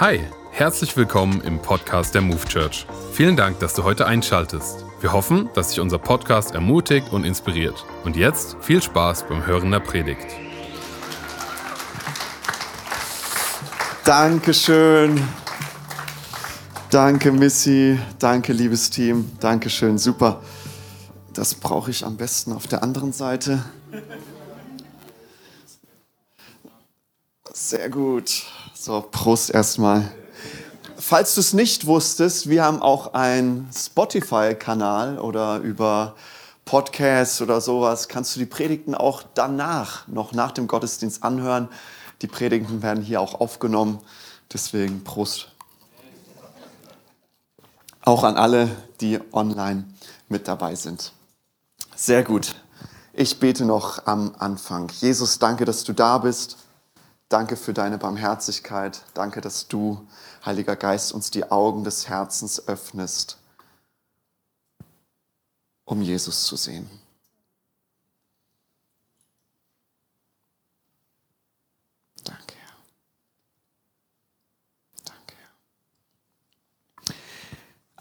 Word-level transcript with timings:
Hi, 0.00 0.18
herzlich 0.50 0.96
willkommen 0.96 1.42
im 1.42 1.60
Podcast 1.60 2.14
der 2.14 2.22
Move 2.22 2.42
Church. 2.48 2.86
Vielen 3.12 3.36
Dank, 3.36 3.58
dass 3.58 3.74
du 3.74 3.84
heute 3.84 4.06
einschaltest. 4.06 4.82
Wir 5.02 5.12
hoffen, 5.12 5.50
dass 5.52 5.68
dich 5.68 5.80
unser 5.80 5.98
Podcast 5.98 6.54
ermutigt 6.54 7.12
und 7.12 7.24
inspiriert. 7.24 7.84
Und 8.02 8.16
jetzt 8.16 8.56
viel 8.62 8.80
Spaß 8.80 9.28
beim 9.28 9.44
Hören 9.44 9.70
der 9.70 9.80
Predigt. 9.80 10.26
Dankeschön. 14.06 15.22
Danke, 16.88 17.30
Missy. 17.30 17.98
Danke, 18.18 18.54
liebes 18.54 18.88
Team. 18.88 19.30
Dankeschön. 19.38 19.98
Super. 19.98 20.40
Das 21.34 21.54
brauche 21.54 21.90
ich 21.90 22.06
am 22.06 22.16
besten 22.16 22.54
auf 22.54 22.66
der 22.66 22.82
anderen 22.82 23.12
Seite. 23.12 23.62
Sehr 27.52 27.90
gut. 27.90 28.46
So, 28.82 29.02
Prost 29.02 29.50
erstmal. 29.50 30.10
Falls 30.96 31.34
du 31.34 31.42
es 31.42 31.52
nicht 31.52 31.84
wusstest, 31.84 32.48
wir 32.48 32.64
haben 32.64 32.80
auch 32.80 33.12
einen 33.12 33.68
Spotify-Kanal 33.76 35.18
oder 35.18 35.58
über 35.58 36.16
Podcasts 36.64 37.42
oder 37.42 37.60
sowas 37.60 38.08
kannst 38.08 38.34
du 38.34 38.40
die 38.40 38.46
Predigten 38.46 38.94
auch 38.94 39.22
danach, 39.34 40.08
noch 40.08 40.32
nach 40.32 40.52
dem 40.52 40.66
Gottesdienst 40.66 41.22
anhören. 41.22 41.68
Die 42.22 42.26
Predigten 42.26 42.82
werden 42.82 43.04
hier 43.04 43.20
auch 43.20 43.38
aufgenommen. 43.38 43.98
Deswegen 44.50 45.04
Prost. 45.04 45.48
Auch 48.02 48.24
an 48.24 48.38
alle, 48.38 48.74
die 49.02 49.20
online 49.32 49.84
mit 50.30 50.48
dabei 50.48 50.74
sind. 50.74 51.12
Sehr 51.94 52.24
gut. 52.24 52.54
Ich 53.12 53.38
bete 53.40 53.66
noch 53.66 54.06
am 54.06 54.34
Anfang. 54.38 54.90
Jesus, 55.02 55.38
danke, 55.38 55.66
dass 55.66 55.84
du 55.84 55.92
da 55.92 56.16
bist. 56.16 56.56
Danke 57.30 57.56
für 57.56 57.72
deine 57.72 57.96
Barmherzigkeit. 57.96 59.04
Danke, 59.14 59.40
dass 59.40 59.68
du, 59.68 60.04
Heiliger 60.44 60.74
Geist, 60.74 61.12
uns 61.12 61.30
die 61.30 61.48
Augen 61.48 61.84
des 61.84 62.08
Herzens 62.08 62.66
öffnest, 62.66 63.38
um 65.84 66.02
Jesus 66.02 66.44
zu 66.44 66.56
sehen. 66.56 66.90
Danke, 72.24 72.56
Herr. 72.56 72.74
Danke, 75.04 75.36
Herr. 75.36 75.54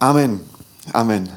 Amen. 0.09 0.49
Amen. 0.91 1.29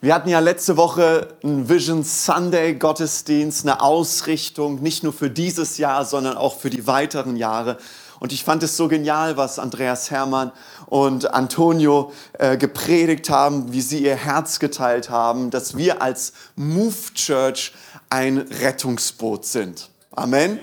Wir 0.00 0.14
hatten 0.14 0.28
ja 0.28 0.38
letzte 0.38 0.76
Woche 0.76 1.26
einen 1.42 1.68
Vision 1.68 2.04
Sunday 2.04 2.74
Gottesdienst, 2.74 3.64
eine 3.64 3.80
Ausrichtung, 3.80 4.80
nicht 4.80 5.02
nur 5.02 5.12
für 5.12 5.28
dieses 5.28 5.76
Jahr, 5.76 6.04
sondern 6.04 6.36
auch 6.36 6.56
für 6.56 6.70
die 6.70 6.86
weiteren 6.86 7.34
Jahre. 7.34 7.78
Und 8.20 8.32
ich 8.32 8.44
fand 8.44 8.62
es 8.62 8.76
so 8.76 8.86
genial, 8.86 9.36
was 9.36 9.58
Andreas 9.58 10.12
Hermann 10.12 10.52
und 10.86 11.34
Antonio 11.34 12.12
äh, 12.34 12.56
gepredigt 12.56 13.28
haben, 13.28 13.72
wie 13.72 13.80
sie 13.80 14.04
ihr 14.04 14.14
Herz 14.14 14.60
geteilt 14.60 15.10
haben, 15.10 15.50
dass 15.50 15.76
wir 15.76 16.00
als 16.00 16.32
Move 16.54 16.94
Church 17.14 17.72
ein 18.08 18.38
Rettungsboot 18.38 19.46
sind. 19.46 19.90
Amen. 20.12 20.60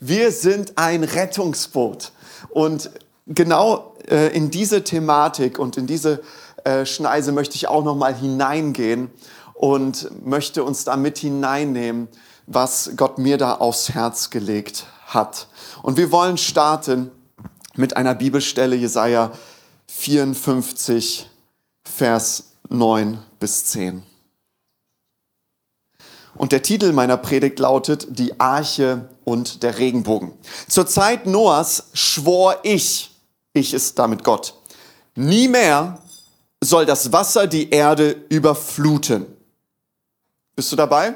Wir 0.00 0.32
sind 0.32 0.78
ein 0.78 1.04
Rettungsboot. 1.04 2.10
Und 2.48 2.88
genau 3.26 3.96
äh, 4.08 4.34
in 4.34 4.50
diese 4.50 4.82
Thematik 4.82 5.58
und 5.58 5.76
in 5.76 5.86
diese 5.86 6.22
äh, 6.66 6.84
Schneise 6.84 7.30
möchte 7.30 7.54
ich 7.54 7.68
auch 7.68 7.84
noch 7.84 7.94
mal 7.94 8.12
hineingehen 8.12 9.10
und 9.54 10.10
möchte 10.26 10.64
uns 10.64 10.82
da 10.82 10.96
mit 10.96 11.16
hineinnehmen, 11.18 12.08
was 12.48 12.90
Gott 12.96 13.18
mir 13.18 13.38
da 13.38 13.54
aufs 13.54 13.90
Herz 13.90 14.30
gelegt 14.30 14.86
hat. 15.06 15.46
Und 15.84 15.96
wir 15.96 16.10
wollen 16.10 16.36
starten 16.36 17.12
mit 17.76 17.96
einer 17.96 18.16
Bibelstelle, 18.16 18.74
Jesaja 18.74 19.30
54, 19.86 21.30
Vers 21.84 22.52
9 22.68 23.18
bis 23.38 23.66
10. 23.66 24.02
Und 26.34 26.50
der 26.50 26.62
Titel 26.62 26.92
meiner 26.92 27.16
Predigt 27.16 27.60
lautet 27.60 28.08
Die 28.10 28.40
Arche 28.40 29.08
und 29.22 29.62
der 29.62 29.78
Regenbogen. 29.78 30.32
Zur 30.68 30.88
Zeit 30.88 31.26
Noahs 31.26 31.90
schwor 31.92 32.56
ich, 32.64 33.12
ich 33.52 33.72
ist 33.72 34.00
damit 34.00 34.24
Gott, 34.24 34.54
nie 35.14 35.46
mehr 35.46 36.00
soll 36.66 36.86
das 36.86 37.12
Wasser 37.12 37.46
die 37.46 37.70
Erde 37.70 38.16
überfluten. 38.28 39.26
Bist 40.54 40.72
du 40.72 40.76
dabei? 40.76 41.14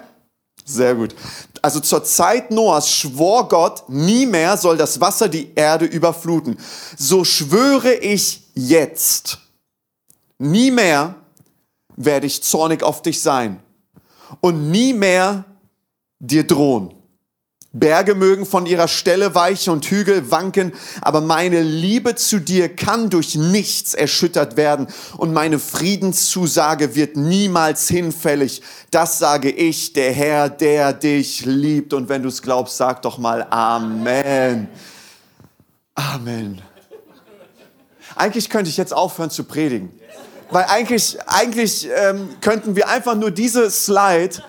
Sehr 0.64 0.94
gut. 0.94 1.14
Also 1.62 1.80
zur 1.80 2.04
Zeit 2.04 2.50
Noahs 2.50 2.90
schwor 2.90 3.48
Gott, 3.48 3.88
nie 3.88 4.26
mehr 4.26 4.56
soll 4.56 4.76
das 4.76 5.00
Wasser 5.00 5.28
die 5.28 5.52
Erde 5.54 5.84
überfluten. 5.84 6.58
So 6.96 7.24
schwöre 7.24 7.94
ich 7.94 8.42
jetzt, 8.54 9.38
nie 10.38 10.70
mehr 10.70 11.16
werde 11.96 12.26
ich 12.26 12.42
zornig 12.42 12.82
auf 12.82 13.02
dich 13.02 13.20
sein 13.20 13.60
und 14.40 14.70
nie 14.70 14.92
mehr 14.92 15.44
dir 16.18 16.46
drohen. 16.46 16.94
Berge 17.72 18.16
mögen 18.16 18.46
von 18.46 18.66
ihrer 18.66 18.88
Stelle 18.88 19.36
weichen 19.36 19.72
und 19.72 19.86
Hügel 19.86 20.32
wanken, 20.32 20.72
aber 21.02 21.20
meine 21.20 21.62
Liebe 21.62 22.16
zu 22.16 22.40
dir 22.40 22.74
kann 22.74 23.10
durch 23.10 23.36
nichts 23.36 23.94
erschüttert 23.94 24.56
werden 24.56 24.88
und 25.16 25.32
meine 25.32 25.60
Friedenszusage 25.60 26.96
wird 26.96 27.16
niemals 27.16 27.86
hinfällig. 27.86 28.62
Das 28.90 29.20
sage 29.20 29.50
ich, 29.50 29.92
der 29.92 30.12
Herr, 30.12 30.48
der 30.48 30.92
dich 30.92 31.46
liebt. 31.46 31.92
Und 31.92 32.08
wenn 32.08 32.24
du 32.24 32.28
es 32.28 32.42
glaubst, 32.42 32.76
sag 32.76 33.02
doch 33.02 33.18
mal 33.18 33.46
Amen. 33.50 34.66
Amen. 35.94 36.60
Eigentlich 38.16 38.50
könnte 38.50 38.68
ich 38.68 38.76
jetzt 38.78 38.92
aufhören 38.92 39.30
zu 39.30 39.44
predigen, 39.44 39.92
weil 40.50 40.64
eigentlich, 40.64 41.18
eigentlich 41.26 41.88
ähm, 41.94 42.30
könnten 42.40 42.74
wir 42.74 42.88
einfach 42.88 43.14
nur 43.14 43.30
diese 43.30 43.70
Slide 43.70 44.42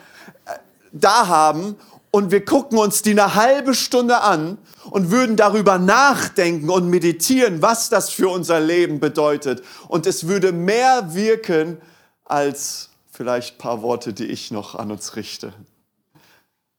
äh, 0.45 0.57
da 0.91 1.27
haben 1.27 1.75
und 2.11 2.31
wir 2.31 2.44
gucken 2.44 2.77
uns 2.77 3.01
die 3.01 3.11
eine 3.11 3.35
halbe 3.35 3.73
Stunde 3.73 4.22
an 4.22 4.57
und 4.89 5.11
würden 5.11 5.38
darüber 5.38 5.79
nachdenken 5.79 6.69
und 6.69 6.89
meditieren, 6.89 7.61
was 7.61 7.89
das 7.89 8.09
für 8.09 8.29
unser 8.29 8.59
Leben 8.59 8.99
bedeutet. 8.99 9.63
Und 9.88 10.05
es 10.05 10.27
würde 10.27 10.51
mehr 10.51 11.13
wirken 11.13 11.77
als 12.25 12.89
vielleicht 13.11 13.55
ein 13.55 13.57
paar 13.59 13.81
Worte, 13.81 14.13
die 14.13 14.25
ich 14.25 14.51
noch 14.51 14.75
an 14.75 14.91
uns 14.91 15.16
richte. 15.16 15.53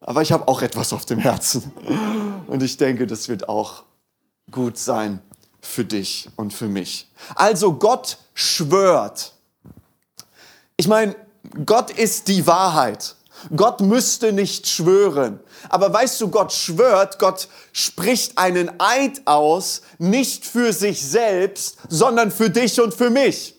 Aber 0.00 0.20
ich 0.20 0.32
habe 0.32 0.48
auch 0.48 0.60
etwas 0.60 0.92
auf 0.92 1.06
dem 1.06 1.18
Herzen. 1.18 1.72
Und 2.46 2.62
ich 2.62 2.76
denke, 2.76 3.06
das 3.06 3.28
wird 3.28 3.48
auch 3.48 3.84
gut 4.50 4.76
sein 4.76 5.20
für 5.62 5.84
dich 5.84 6.28
und 6.36 6.52
für 6.52 6.68
mich. 6.68 7.08
Also 7.36 7.74
Gott 7.74 8.18
schwört. 8.34 9.32
Ich 10.76 10.88
meine, 10.88 11.14
Gott 11.64 11.90
ist 11.90 12.28
die 12.28 12.46
Wahrheit. 12.46 13.14
Gott 13.54 13.80
müsste 13.80 14.32
nicht 14.32 14.66
schwören. 14.68 15.40
Aber 15.68 15.92
weißt 15.92 16.20
du, 16.20 16.28
Gott 16.28 16.52
schwört, 16.52 17.18
Gott 17.18 17.48
spricht 17.72 18.38
einen 18.38 18.70
Eid 18.78 19.22
aus, 19.24 19.82
nicht 19.98 20.44
für 20.44 20.72
sich 20.72 21.04
selbst, 21.04 21.78
sondern 21.88 22.30
für 22.30 22.50
dich 22.50 22.80
und 22.80 22.94
für 22.94 23.10
mich. 23.10 23.54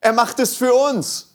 Er 0.00 0.12
macht 0.12 0.38
es 0.38 0.54
für 0.54 0.72
uns, 0.72 1.28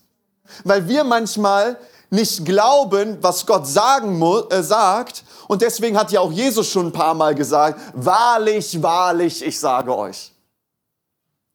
weil 0.63 0.87
wir 0.87 1.03
manchmal 1.03 1.77
nicht 2.09 2.45
glauben, 2.45 3.17
was 3.21 3.45
Gott 3.45 3.67
sagen 3.67 4.17
muss, 4.19 4.45
äh, 4.51 4.61
sagt. 4.61 5.23
Und 5.47 5.61
deswegen 5.61 5.97
hat 5.97 6.11
ja 6.11 6.19
auch 6.19 6.31
Jesus 6.31 6.69
schon 6.69 6.87
ein 6.87 6.91
paar 6.91 7.15
Mal 7.15 7.33
gesagt, 7.35 7.79
wahrlich, 7.93 8.81
wahrlich, 8.81 9.43
ich 9.43 9.59
sage 9.59 9.95
euch. 9.95 10.32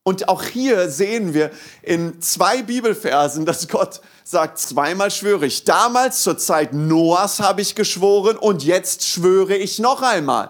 Und 0.08 0.30
auch 0.30 0.42
hier 0.42 0.88
sehen 0.88 1.34
wir 1.34 1.50
in 1.82 2.22
zwei 2.22 2.62
Bibelversen, 2.62 3.44
dass 3.44 3.68
Gott 3.68 4.00
sagt, 4.24 4.58
zweimal 4.58 5.10
schwöre 5.10 5.44
ich. 5.44 5.64
Damals 5.64 6.22
zur 6.22 6.38
Zeit 6.38 6.72
Noahs 6.72 7.40
habe 7.40 7.60
ich 7.60 7.74
geschworen 7.74 8.38
und 8.38 8.64
jetzt 8.64 9.06
schwöre 9.06 9.54
ich 9.54 9.78
noch 9.78 10.00
einmal. 10.00 10.48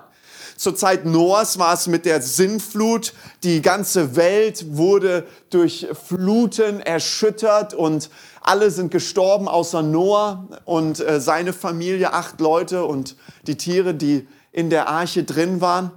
Zur 0.57 0.77
Zeit 0.77 1.07
Noahs 1.07 1.59
war 1.59 1.75
es 1.75 1.89
mit 1.89 2.05
der 2.05 2.23
Sinnflut. 2.23 3.15
Die 3.43 3.61
ganze 3.61 4.15
Welt 4.15 4.77
wurde 4.77 5.27
durch 5.51 5.89
Fluten 6.07 6.79
erschüttert 6.79 7.75
und 7.75 8.11
alle 8.41 8.71
sind 8.71 8.93
gestorben 8.93 9.49
außer 9.49 9.83
Noah 9.83 10.47
und 10.67 11.01
äh, 11.01 11.21
seine 11.21 11.53
Familie, 11.53 12.13
acht 12.13 12.41
Leute 12.41 12.85
und 12.85 13.17
die 13.49 13.57
Tiere, 13.57 13.93
die 13.93 14.29
in 14.53 14.71
der 14.71 14.89
Arche 14.89 15.25
drin 15.25 15.61
waren. 15.61 15.91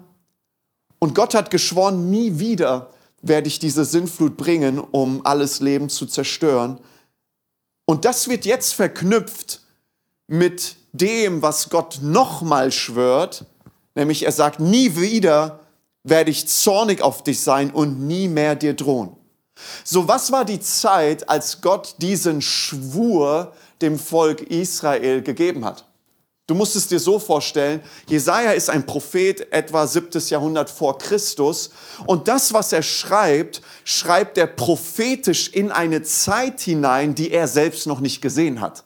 Und 0.98 1.14
Gott 1.14 1.36
hat 1.36 1.52
geschworen, 1.52 2.10
nie 2.10 2.40
wieder 2.40 2.90
werde 3.22 3.48
ich 3.48 3.60
diese 3.60 3.86
Sinnflut 3.86 4.38
bringen, 4.38 4.80
um 4.80 5.26
alles 5.26 5.60
Leben 5.60 5.90
zu 5.90 6.06
zerstören. 6.06 6.80
Und 7.86 8.06
das 8.06 8.28
wird 8.28 8.46
jetzt 8.46 8.74
verknüpft 8.74 9.62
mit 10.28 10.76
dem, 10.94 11.42
was 11.42 11.70
Gott 11.70 12.00
nochmal 12.02 12.72
schwört, 12.72 13.46
nämlich 13.96 14.24
er 14.24 14.32
sagt, 14.32 14.60
nie 14.60 14.96
wieder 14.96 15.60
werde 16.04 16.32
ich 16.32 16.48
zornig 16.48 17.02
auf 17.02 17.24
dich 17.24 17.42
sein 17.42 17.72
und 17.72 18.08
nie 18.08 18.28
mehr 18.28 18.56
dir 18.56 18.74
drohen. 18.74 19.16
So, 19.84 20.08
was 20.08 20.32
war 20.32 20.46
die 20.46 20.60
Zeit, 20.60 21.30
als 21.30 21.62
Gott 21.62 21.96
diesen 22.00 22.42
Schwur 22.42 23.54
dem 23.82 24.00
Volk 24.00 24.42
Israel 24.42 25.22
gegeben 25.22 25.66
hat? 25.66 25.86
Du 26.52 26.58
musst 26.58 26.76
es 26.76 26.90
dir 26.90 27.00
so 27.00 27.18
vorstellen, 27.18 27.80
Jesaja 28.08 28.52
ist 28.52 28.70
ein 28.70 28.86
Prophet 28.86 29.54
etwa 29.54 29.88
7. 29.88 30.10
Jahrhundert 30.28 30.70
vor 30.70 30.98
Christus 30.98 31.70
und 32.06 32.28
das, 32.28 32.52
was 32.52 32.74
er 32.74 32.84
schreibt, 32.84 33.62
schreibt 33.86 34.38
er 34.38 34.48
prophetisch 34.48 35.48
in 35.48 35.72
eine 35.72 36.04
Zeit 36.04 36.60
hinein, 36.60 37.16
die 37.16 37.32
er 37.32 37.48
selbst 37.48 37.88
noch 37.88 38.02
nicht 38.02 38.22
gesehen 38.22 38.60
hat. 38.60 38.84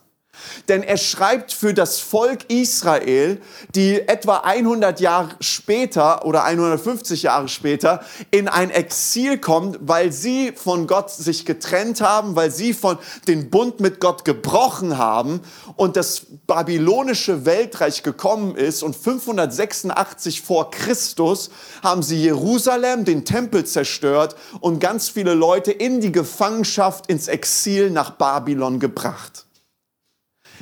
Denn 0.67 0.83
er 0.83 0.97
schreibt 0.97 1.53
für 1.53 1.73
das 1.73 1.99
Volk 1.99 2.49
Israel, 2.49 3.41
die 3.73 4.07
etwa 4.07 4.37
100 4.37 4.99
Jahre 4.99 5.29
später 5.39 6.25
oder 6.25 6.43
150 6.43 7.23
Jahre 7.23 7.47
später 7.47 8.03
in 8.31 8.47
ein 8.47 8.69
Exil 8.69 9.37
kommt, 9.37 9.77
weil 9.81 10.11
sie 10.11 10.51
von 10.51 10.87
Gott 10.87 11.11
sich 11.11 11.45
getrennt 11.45 12.01
haben, 12.01 12.35
weil 12.35 12.51
sie 12.51 12.73
von 12.73 12.97
den 13.27 13.49
Bund 13.49 13.79
mit 13.79 13.99
Gott 13.99 14.25
gebrochen 14.25 14.97
haben 14.97 15.41
und 15.75 15.95
das 15.95 16.23
babylonische 16.47 17.45
Weltreich 17.45 18.03
gekommen 18.03 18.55
ist 18.55 18.83
und 18.83 18.95
586 18.95 20.41
vor 20.41 20.71
Christus 20.71 21.49
haben 21.83 22.03
sie 22.03 22.21
Jerusalem, 22.21 23.05
den 23.05 23.25
Tempel 23.25 23.65
zerstört 23.65 24.35
und 24.59 24.79
ganz 24.79 25.09
viele 25.09 25.33
Leute 25.33 25.71
in 25.71 26.01
die 26.01 26.11
Gefangenschaft 26.11 27.07
ins 27.07 27.27
Exil 27.27 27.89
nach 27.89 28.11
Babylon 28.11 28.79
gebracht. 28.79 29.44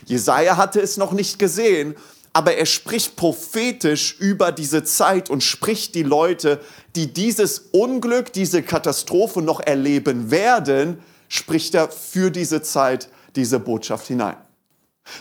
Jesaja 0.05 0.57
hatte 0.57 0.81
es 0.81 0.97
noch 0.97 1.11
nicht 1.11 1.39
gesehen, 1.39 1.95
aber 2.33 2.55
er 2.55 2.65
spricht 2.65 3.15
prophetisch 3.15 4.15
über 4.19 4.51
diese 4.51 4.83
Zeit 4.83 5.29
und 5.29 5.43
spricht 5.43 5.93
die 5.93 6.03
Leute, 6.03 6.59
die 6.95 7.13
dieses 7.13 7.69
Unglück, 7.71 8.33
diese 8.33 8.63
Katastrophe 8.63 9.41
noch 9.41 9.59
erleben 9.59 10.31
werden, 10.31 10.97
spricht 11.27 11.75
er 11.75 11.89
für 11.89 12.31
diese 12.31 12.61
Zeit 12.63 13.09
diese 13.35 13.59
Botschaft 13.59 14.07
hinein. 14.07 14.37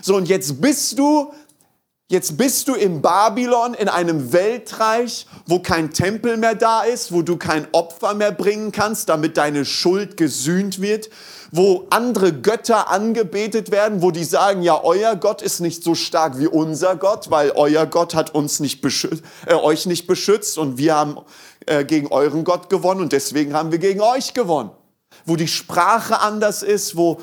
So, 0.01 0.17
und 0.17 0.29
jetzt 0.29 0.61
bist 0.61 0.99
du, 0.99 1.33
jetzt 2.13 2.37
bist 2.37 2.69
du 2.69 2.75
in 2.75 3.01
Babylon, 3.01 3.73
in 3.73 3.89
einem 3.89 4.35
Weltreich, 4.35 5.27
wo 5.47 5.61
kein 5.61 5.95
Tempel 5.95 6.37
mehr 6.37 6.55
da 6.55 6.83
ist, 6.83 7.11
wo 7.11 7.23
du 7.23 7.39
kein 7.39 7.67
Opfer 7.73 8.13
mehr 8.13 8.33
bringen 8.33 8.71
kannst, 8.71 9.09
damit 9.09 9.39
deine 9.39 9.65
Schuld 9.65 10.19
gesühnt 10.19 10.83
wird, 10.83 11.09
wo 11.53 11.87
andere 11.89 12.35
Götter 12.35 12.91
angebetet 12.91 13.71
werden, 13.71 14.03
wo 14.03 14.11
die 14.11 14.25
sagen, 14.25 14.61
ja, 14.61 14.85
euer 14.85 15.17
Gott 15.17 15.41
ist 15.41 15.61
nicht 15.61 15.83
so 15.83 15.95
stark 15.95 16.39
wie 16.39 16.47
unser 16.47 16.97
Gott, 16.97 17.31
weil 17.31 17.53
euer 17.53 17.87
Gott 17.87 18.15
hat 18.15 18.35
uns 18.35 18.61
nicht 18.61 18.83
beschützt, 18.83 19.25
äh, 19.47 19.55
euch 19.55 19.87
nicht 19.87 20.07
beschützt 20.07 20.59
und 20.59 20.77
wir 20.77 20.95
haben 20.95 21.17
äh, 21.65 21.83
gegen 21.83 22.09
euren 22.09 22.45
Gott 22.45 22.69
gewonnen 22.69 23.01
und 23.01 23.13
deswegen 23.13 23.55
haben 23.55 23.73
wir 23.73 23.79
gegen 23.79 24.03
euch 24.03 24.35
gewonnen. 24.35 24.71
Wo 25.25 25.37
die 25.37 25.49
Sprache 25.49 26.21
anders 26.21 26.63
ist, 26.63 26.95
wo, 26.95 27.23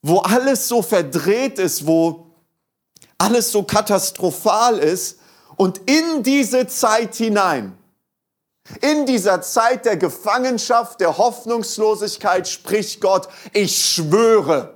wo 0.00 0.20
alles 0.20 0.66
so 0.66 0.80
verdreht 0.80 1.58
ist, 1.58 1.86
wo 1.86 2.31
alles 3.22 3.52
so 3.52 3.62
katastrophal 3.62 4.78
ist 4.78 5.18
und 5.56 5.78
in 5.86 6.22
diese 6.22 6.66
Zeit 6.66 7.14
hinein 7.14 7.76
in 8.80 9.06
dieser 9.06 9.42
Zeit 9.42 9.84
der 9.84 9.96
Gefangenschaft, 9.96 11.00
der 11.00 11.18
Hoffnungslosigkeit 11.18 12.48
spricht 12.48 13.00
Gott, 13.00 13.28
ich 13.52 13.76
schwöre, 13.76 14.74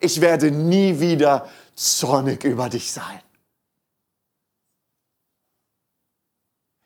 ich 0.00 0.20
werde 0.20 0.50
nie 0.50 0.98
wieder 0.98 1.48
zornig 1.74 2.44
über 2.44 2.68
dich 2.68 2.90
sein. 2.92 3.20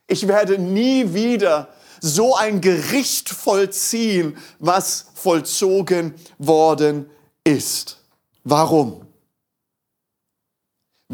Ich 0.07 0.29
werde 0.29 0.59
nie 0.59 1.15
wieder 1.15 1.69
so 2.01 2.35
ein 2.37 2.61
Gericht 2.61 3.31
vollziehen, 3.31 4.37
was 4.59 5.07
vollzogen 5.15 6.15
worden 6.39 7.09
ist. 7.45 7.99
Warum? 8.43 9.04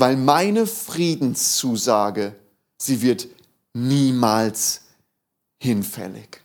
Weil 0.01 0.17
meine 0.17 0.67
Friedenszusage, 0.67 2.35
sie 2.79 3.03
wird 3.03 3.29
niemals 3.75 4.81
hinfällig. 5.63 6.41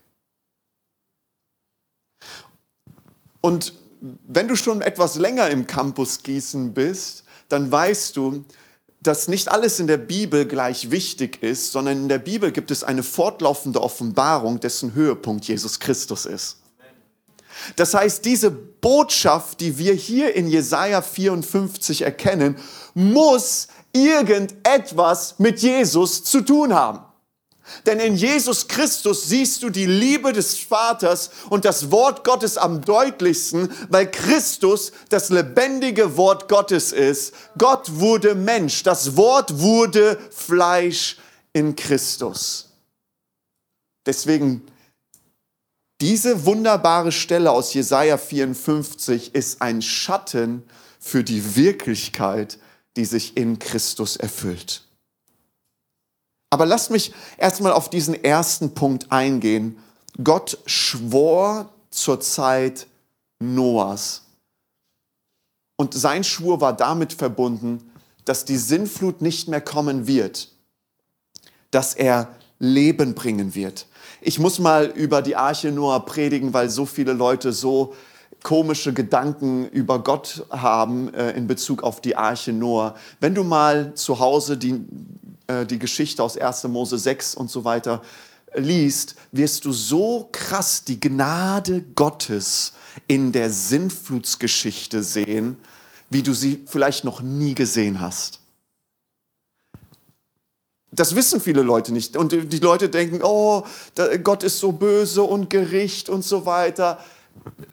Und 3.39 3.73
wenn 4.27 4.49
du 4.49 4.57
schon 4.57 4.81
etwas 4.81 5.15
länger 5.15 5.49
im 5.49 5.67
Campus 5.67 6.21
Gießen 6.21 6.73
bist, 6.73 7.23
dann 7.47 7.71
weißt 7.71 8.17
du, 8.17 8.43
dass 8.99 9.29
nicht 9.29 9.47
alles 9.47 9.79
in 9.79 9.87
der 9.87 9.99
Bibel 9.99 10.45
gleich 10.45 10.91
wichtig 10.91 11.41
ist, 11.41 11.71
sondern 11.71 11.95
in 11.95 12.09
der 12.09 12.19
Bibel 12.19 12.51
gibt 12.51 12.71
es 12.71 12.83
eine 12.83 13.03
fortlaufende 13.03 13.81
Offenbarung, 13.81 14.59
dessen 14.59 14.93
Höhepunkt 14.95 15.45
Jesus 15.45 15.79
Christus 15.79 16.25
ist. 16.25 16.57
Das 17.75 17.93
heißt, 17.93 18.25
diese 18.25 18.51
Botschaft, 18.51 19.59
die 19.61 19.77
wir 19.77 19.93
hier 19.93 20.35
in 20.35 20.47
Jesaja 20.47 21.01
54 21.01 22.03
erkennen, 22.03 22.57
muss 22.93 23.67
irgendetwas 23.93 25.35
mit 25.37 25.59
Jesus 25.59 26.23
zu 26.23 26.41
tun 26.41 26.73
haben. 26.73 26.99
Denn 27.85 27.99
in 27.99 28.15
Jesus 28.15 28.67
Christus 28.67 29.27
siehst 29.27 29.63
du 29.63 29.69
die 29.69 29.87
Liebe 29.87 30.33
des 30.33 30.57
Vaters 30.59 31.31
und 31.49 31.65
das 31.65 31.89
Wort 31.89 32.23
Gottes 32.23 32.57
am 32.57 32.81
deutlichsten, 32.81 33.71
weil 33.89 34.09
Christus 34.09 34.91
das 35.09 35.29
lebendige 35.29 36.15
Wort 36.15 36.47
Gottes 36.47 36.91
ist. 36.91 37.33
Gott 37.57 37.99
wurde 37.99 38.35
Mensch, 38.35 38.83
das 38.83 39.17
Wort 39.17 39.59
wurde 39.59 40.19
Fleisch 40.29 41.17
in 41.53 41.75
Christus. 41.75 42.69
Deswegen 44.05 44.61
diese 46.01 46.45
wunderbare 46.45 47.11
Stelle 47.11 47.51
aus 47.51 47.73
Jesaja 47.73 48.17
54 48.17 49.33
ist 49.33 49.61
ein 49.61 49.81
Schatten 49.81 50.63
für 50.99 51.23
die 51.23 51.55
Wirklichkeit, 51.55 52.59
die 52.97 53.05
sich 53.05 53.37
in 53.37 53.59
Christus 53.59 54.17
erfüllt. 54.17 54.83
Aber 56.49 56.65
lasst 56.65 56.91
mich 56.91 57.13
erstmal 57.37 57.73
auf 57.73 57.89
diesen 57.89 58.23
ersten 58.23 58.73
Punkt 58.73 59.11
eingehen. 59.11 59.77
Gott 60.23 60.57
schwor 60.65 61.69
zur 61.91 62.19
Zeit 62.21 62.87
Noahs. 63.39 64.23
Und 65.77 65.93
sein 65.93 66.23
Schwur 66.23 66.61
war 66.61 66.73
damit 66.73 67.13
verbunden, 67.13 67.91
dass 68.23 68.45
die 68.45 68.57
Sinnflut 68.57 69.21
nicht 69.21 69.47
mehr 69.47 69.61
kommen 69.61 70.07
wird, 70.07 70.49
dass 71.71 71.93
er 71.93 72.33
Leben 72.59 73.13
bringen 73.15 73.55
wird. 73.55 73.87
Ich 74.27 74.39
muss 74.39 74.57
mal 74.57 74.87
über 74.87 75.21
die 75.21 75.35
Arche 75.35 75.71
Noah 75.71 76.03
predigen, 76.03 76.51
weil 76.51 76.71
so 76.71 76.87
viele 76.87 77.13
Leute 77.13 77.53
so 77.53 77.93
komische 78.41 78.91
Gedanken 78.91 79.67
über 79.69 79.99
Gott 79.99 80.47
haben 80.49 81.13
äh, 81.13 81.33
in 81.33 81.45
Bezug 81.45 81.83
auf 81.83 82.01
die 82.01 82.15
Arche 82.15 82.51
Noah. 82.51 82.95
Wenn 83.19 83.35
du 83.35 83.43
mal 83.43 83.93
zu 83.93 84.17
Hause 84.17 84.57
die 84.57 84.81
äh, 85.45 85.67
die 85.67 85.77
Geschichte 85.77 86.23
aus 86.23 86.39
1. 86.39 86.63
Mose 86.69 86.97
6 86.97 87.35
und 87.35 87.51
so 87.51 87.65
weiter 87.65 88.01
liest, 88.55 89.13
wirst 89.31 89.63
du 89.65 89.71
so 89.71 90.27
krass 90.31 90.83
die 90.83 90.99
Gnade 90.99 91.83
Gottes 91.93 92.73
in 93.05 93.31
der 93.31 93.51
Sinnflutsgeschichte 93.51 95.03
sehen, 95.03 95.57
wie 96.09 96.23
du 96.23 96.33
sie 96.33 96.63
vielleicht 96.65 97.03
noch 97.03 97.21
nie 97.21 97.53
gesehen 97.53 97.99
hast. 98.01 98.39
Das 100.95 101.15
wissen 101.15 101.41
viele 101.41 101.61
Leute 101.61 101.91
nicht. 101.91 102.17
Und 102.17 102.31
die 102.31 102.59
Leute 102.59 102.89
denken, 102.89 103.21
oh, 103.23 103.63
Gott 104.23 104.43
ist 104.43 104.59
so 104.59 104.71
böse 104.71 105.23
und 105.23 105.49
Gericht 105.49 106.09
und 106.09 106.23
so 106.23 106.45
weiter. 106.45 106.99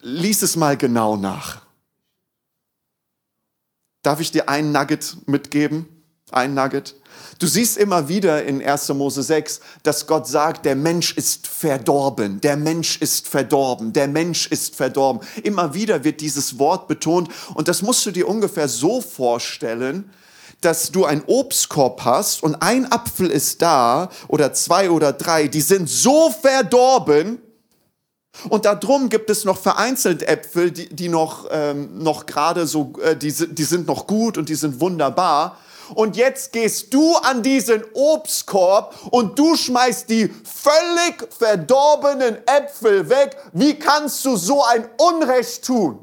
Lies 0.01 0.43
es 0.43 0.57
mal 0.57 0.77
genau 0.77 1.17
nach. 1.17 1.63
Darf 4.03 4.21
ich 4.21 4.33
dir 4.33 4.49
ein 4.49 4.73
Nugget 4.73 5.17
mitgeben? 5.27 5.87
Ein 6.33 6.55
Nugget. 6.55 6.97
Du 7.39 7.47
siehst 7.47 7.77
immer 7.77 8.09
wieder 8.09 8.45
in 8.45 8.63
1. 8.63 8.89
Mose 8.91 9.23
6, 9.23 9.61
dass 9.83 10.07
Gott 10.07 10.27
sagt, 10.27 10.65
der 10.65 10.77
Mensch 10.77 11.17
ist 11.17 11.47
verdorben, 11.47 12.41
der 12.41 12.57
Mensch 12.57 12.97
ist 12.99 13.29
verdorben, 13.29 13.93
der 13.93 14.09
Mensch 14.09 14.47
ist 14.47 14.77
verdorben. 14.77 15.27
Immer 15.43 15.75
wieder 15.75 16.05
wird 16.05 16.21
dieses 16.21 16.59
Wort 16.59 16.89
betont 16.89 17.31
und 17.55 17.69
das 17.69 17.83
musst 17.83 18.07
du 18.07 18.11
dir 18.11 18.29
ungefähr 18.29 18.69
so 18.69 19.01
vorstellen, 19.01 20.11
dass 20.65 20.91
du 20.91 21.05
einen 21.05 21.23
Obstkorb 21.27 22.05
hast 22.05 22.43
und 22.43 22.57
ein 22.57 22.91
Apfel 22.91 23.31
ist 23.31 23.63
da 23.63 24.09
oder 24.29 24.53
zwei 24.53 24.91
oder 24.91 25.13
drei, 25.13 25.49
die 25.49 25.61
sind 25.61 25.89
so 25.89 26.31
verdorben, 26.31 27.41
und 28.49 28.65
darum 28.65 29.11
gibt 29.11 29.29
es 29.29 29.45
noch 29.45 29.59
vereinzelt 29.59 30.23
Äpfel, 30.23 30.71
die, 30.71 30.89
die 30.89 31.11
noch, 31.11 31.47
ähm, 31.51 31.99
noch 31.99 32.25
gerade 32.25 32.67
so, 32.67 32.95
äh, 33.03 33.15
die, 33.15 33.31
die 33.31 33.65
sind 33.65 33.87
noch 33.87 34.07
gut 34.07 34.39
und 34.39 34.49
die 34.49 34.55
sind 34.55 34.81
wunderbar 34.81 35.59
und 35.95 36.17
jetzt 36.17 36.53
gehst 36.53 36.93
du 36.95 37.15
an 37.17 37.43
diesen 37.43 37.85
Obstkorb 37.93 38.95
und 39.11 39.39
du 39.39 39.57
schmeißt 39.57 40.09
die 40.09 40.29
völlig 40.45 41.29
verdorbenen 41.37 42.39
Äpfel 42.47 43.09
weg. 43.09 43.37
Wie 43.53 43.79
kannst 43.79 44.25
du 44.25 44.37
so 44.37 44.65
ein 44.65 44.89
Unrecht 44.99 45.65
tun? 45.65 46.02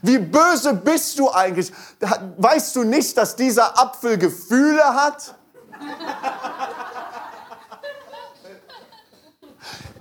Wie 0.00 0.18
böse 0.18 0.74
bist 0.74 1.18
du 1.18 1.30
eigentlich? 1.30 1.70
Weißt 2.38 2.74
du 2.76 2.84
nicht, 2.84 3.16
dass 3.16 3.36
dieser 3.36 3.78
Apfel 3.78 4.16
Gefühle 4.16 4.82
hat? 4.82 5.34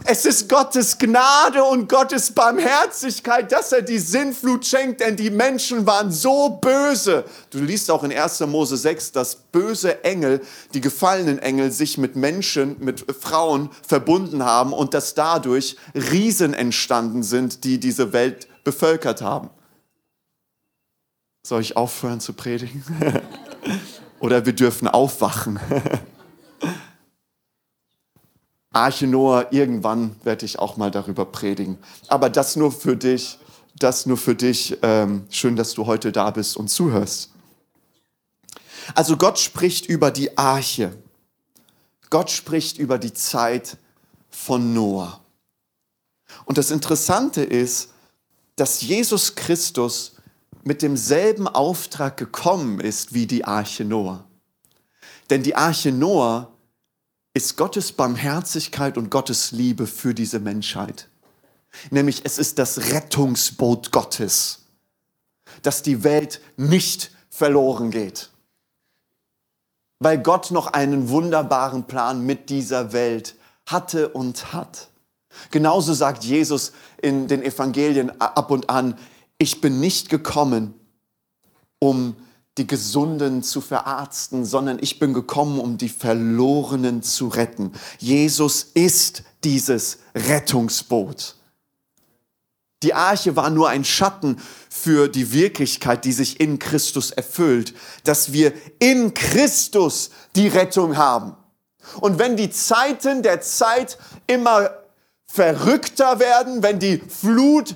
Es 0.03 0.25
ist 0.25 0.49
Gottes 0.49 0.97
Gnade 0.97 1.63
und 1.63 1.87
Gottes 1.87 2.31
Barmherzigkeit, 2.31 3.51
dass 3.51 3.71
er 3.71 3.83
die 3.83 3.99
Sinnflut 3.99 4.65
schenkt, 4.65 4.99
denn 4.99 5.15
die 5.15 5.29
Menschen 5.29 5.85
waren 5.85 6.11
so 6.11 6.49
böse. 6.49 7.23
Du 7.51 7.59
liest 7.59 7.91
auch 7.91 8.03
in 8.03 8.11
1. 8.11 8.39
Mose 8.41 8.77
6, 8.77 9.11
dass 9.11 9.35
böse 9.35 10.03
Engel, 10.03 10.41
die 10.73 10.81
gefallenen 10.81 11.37
Engel, 11.39 11.71
sich 11.71 11.99
mit 11.99 12.15
Menschen, 12.15 12.77
mit 12.79 13.05
Frauen 13.21 13.69
verbunden 13.87 14.43
haben 14.43 14.73
und 14.73 14.95
dass 14.95 15.13
dadurch 15.13 15.77
Riesen 15.93 16.55
entstanden 16.55 17.21
sind, 17.21 17.63
die 17.63 17.79
diese 17.79 18.11
Welt 18.11 18.47
bevölkert 18.63 19.21
haben. 19.21 19.51
Soll 21.43 21.61
ich 21.61 21.75
aufhören 21.75 22.19
zu 22.19 22.33
predigen? 22.33 22.83
Oder 24.19 24.45
wir 24.45 24.53
dürfen 24.53 24.87
aufwachen. 24.87 25.59
Arche 28.73 29.07
Noah, 29.07 29.47
irgendwann 29.51 30.15
werde 30.23 30.45
ich 30.45 30.59
auch 30.59 30.77
mal 30.77 30.91
darüber 30.91 31.25
predigen. 31.25 31.77
Aber 32.07 32.29
das 32.29 32.55
nur 32.55 32.71
für 32.71 32.95
dich, 32.95 33.37
das 33.75 34.05
nur 34.05 34.17
für 34.17 34.35
dich. 34.35 34.77
Ähm, 34.81 35.25
schön, 35.29 35.55
dass 35.55 35.73
du 35.73 35.87
heute 35.87 36.11
da 36.11 36.29
bist 36.31 36.55
und 36.55 36.69
zuhörst. 36.69 37.31
Also 38.95 39.17
Gott 39.17 39.39
spricht 39.39 39.87
über 39.87 40.11
die 40.11 40.37
Arche. 40.37 40.95
Gott 42.09 42.29
spricht 42.29 42.77
über 42.77 42.97
die 42.97 43.13
Zeit 43.13 43.77
von 44.29 44.73
Noah. 44.73 45.21
Und 46.45 46.57
das 46.57 46.71
Interessante 46.71 47.43
ist, 47.43 47.89
dass 48.55 48.81
Jesus 48.81 49.35
Christus 49.35 50.13
mit 50.63 50.81
demselben 50.81 51.47
Auftrag 51.47 52.17
gekommen 52.17 52.79
ist 52.79 53.13
wie 53.13 53.27
die 53.27 53.45
Arche 53.45 53.85
Noah. 53.85 54.25
Denn 55.29 55.43
die 55.43 55.55
Arche 55.55 55.91
Noah 55.91 56.51
ist 57.33 57.57
Gottes 57.57 57.93
Barmherzigkeit 57.93 58.97
und 58.97 59.09
Gottes 59.09 59.51
Liebe 59.51 59.87
für 59.87 60.13
diese 60.13 60.39
Menschheit. 60.39 61.07
Nämlich 61.89 62.25
es 62.25 62.37
ist 62.37 62.59
das 62.59 62.91
Rettungsboot 62.91 63.91
Gottes, 63.91 64.65
dass 65.61 65.83
die 65.83 66.03
Welt 66.03 66.41
nicht 66.57 67.11
verloren 67.29 67.91
geht. 67.91 68.29
Weil 69.99 70.17
Gott 70.17 70.51
noch 70.51 70.67
einen 70.67 71.09
wunderbaren 71.09 71.85
Plan 71.85 72.25
mit 72.25 72.49
dieser 72.49 72.91
Welt 72.91 73.35
hatte 73.65 74.09
und 74.09 74.51
hat. 74.51 74.89
Genauso 75.51 75.93
sagt 75.93 76.23
Jesus 76.23 76.73
in 77.01 77.27
den 77.27 77.41
Evangelien 77.41 78.19
ab 78.19 78.51
und 78.51 78.69
an, 78.69 78.97
ich 79.41 79.59
bin 79.59 79.79
nicht 79.79 80.09
gekommen, 80.09 80.75
um 81.79 82.15
die 82.59 82.67
Gesunden 82.67 83.41
zu 83.41 83.59
verarzten, 83.59 84.45
sondern 84.45 84.77
ich 84.79 84.99
bin 84.99 85.15
gekommen, 85.15 85.59
um 85.59 85.79
die 85.79 85.89
Verlorenen 85.89 87.01
zu 87.01 87.27
retten. 87.27 87.71
Jesus 87.97 88.67
ist 88.75 89.23
dieses 89.43 89.97
Rettungsboot. 90.13 91.37
Die 92.83 92.93
Arche 92.93 93.35
war 93.35 93.49
nur 93.49 93.69
ein 93.69 93.83
Schatten 93.83 94.37
für 94.69 95.07
die 95.07 95.33
Wirklichkeit, 95.33 96.05
die 96.05 96.13
sich 96.13 96.39
in 96.39 96.59
Christus 96.59 97.09
erfüllt, 97.09 97.73
dass 98.03 98.33
wir 98.33 98.53
in 98.77 99.15
Christus 99.15 100.11
die 100.35 100.49
Rettung 100.49 100.97
haben. 100.97 101.35
Und 101.99 102.19
wenn 102.19 102.37
die 102.37 102.51
Zeiten 102.51 103.23
der 103.23 103.41
Zeit 103.41 103.97
immer 104.27 104.69
verrückter 105.25 106.19
werden, 106.19 106.61
wenn 106.61 106.77
die 106.77 106.97
Flut 106.99 107.75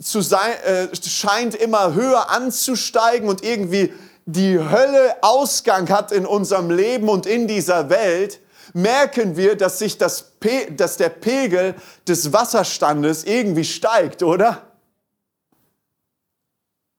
zu 0.00 0.20
sein, 0.20 0.52
äh, 0.64 0.88
scheint 0.96 1.54
immer 1.54 1.94
höher 1.94 2.30
anzusteigen 2.30 3.28
und 3.28 3.42
irgendwie 3.42 3.92
die 4.26 4.58
Hölle 4.58 5.16
Ausgang 5.22 5.88
hat 5.88 6.12
in 6.12 6.26
unserem 6.26 6.70
Leben 6.70 7.08
und 7.08 7.26
in 7.26 7.46
dieser 7.46 7.88
Welt, 7.88 8.40
merken 8.74 9.36
wir, 9.36 9.56
dass 9.56 9.78
sich 9.78 9.96
das 9.96 10.22
Pe 10.40 10.70
dass 10.70 10.96
der 10.96 11.08
Pegel 11.08 11.74
des 12.06 12.32
Wasserstandes 12.32 13.24
irgendwie 13.24 13.64
steigt, 13.64 14.22
oder? 14.22 14.62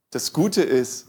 Das 0.09 0.31
Gute 0.33 0.63
ist, 0.63 1.07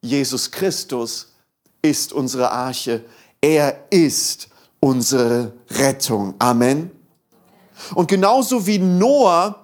Jesus 0.00 0.50
Christus 0.50 1.34
ist 1.82 2.12
unsere 2.12 2.50
Arche. 2.50 3.04
Er 3.40 3.84
ist 3.90 4.48
unsere 4.80 5.52
Rettung. 5.70 6.34
Amen. 6.38 6.90
Und 7.94 8.08
genauso 8.08 8.66
wie 8.66 8.78
Noah 8.78 9.59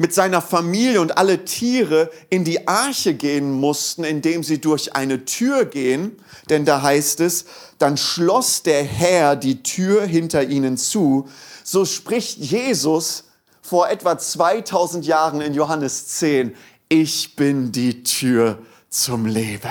mit 0.00 0.14
seiner 0.14 0.40
Familie 0.40 1.02
und 1.02 1.18
alle 1.18 1.44
Tiere 1.44 2.10
in 2.30 2.42
die 2.42 2.66
Arche 2.66 3.12
gehen 3.12 3.52
mussten, 3.52 4.02
indem 4.02 4.42
sie 4.42 4.58
durch 4.58 4.96
eine 4.96 5.26
Tür 5.26 5.66
gehen, 5.66 6.16
denn 6.48 6.64
da 6.64 6.80
heißt 6.80 7.20
es, 7.20 7.44
dann 7.76 7.98
schloss 7.98 8.62
der 8.62 8.82
Herr 8.82 9.36
die 9.36 9.62
Tür 9.62 10.06
hinter 10.06 10.42
ihnen 10.44 10.78
zu, 10.78 11.28
so 11.64 11.84
spricht 11.84 12.38
Jesus 12.38 13.24
vor 13.60 13.90
etwa 13.90 14.16
2000 14.16 15.04
Jahren 15.04 15.42
in 15.42 15.52
Johannes 15.52 16.06
10, 16.06 16.56
ich 16.88 17.36
bin 17.36 17.70
die 17.70 18.02
Tür 18.02 18.58
zum 18.88 19.26
Leben. 19.26 19.68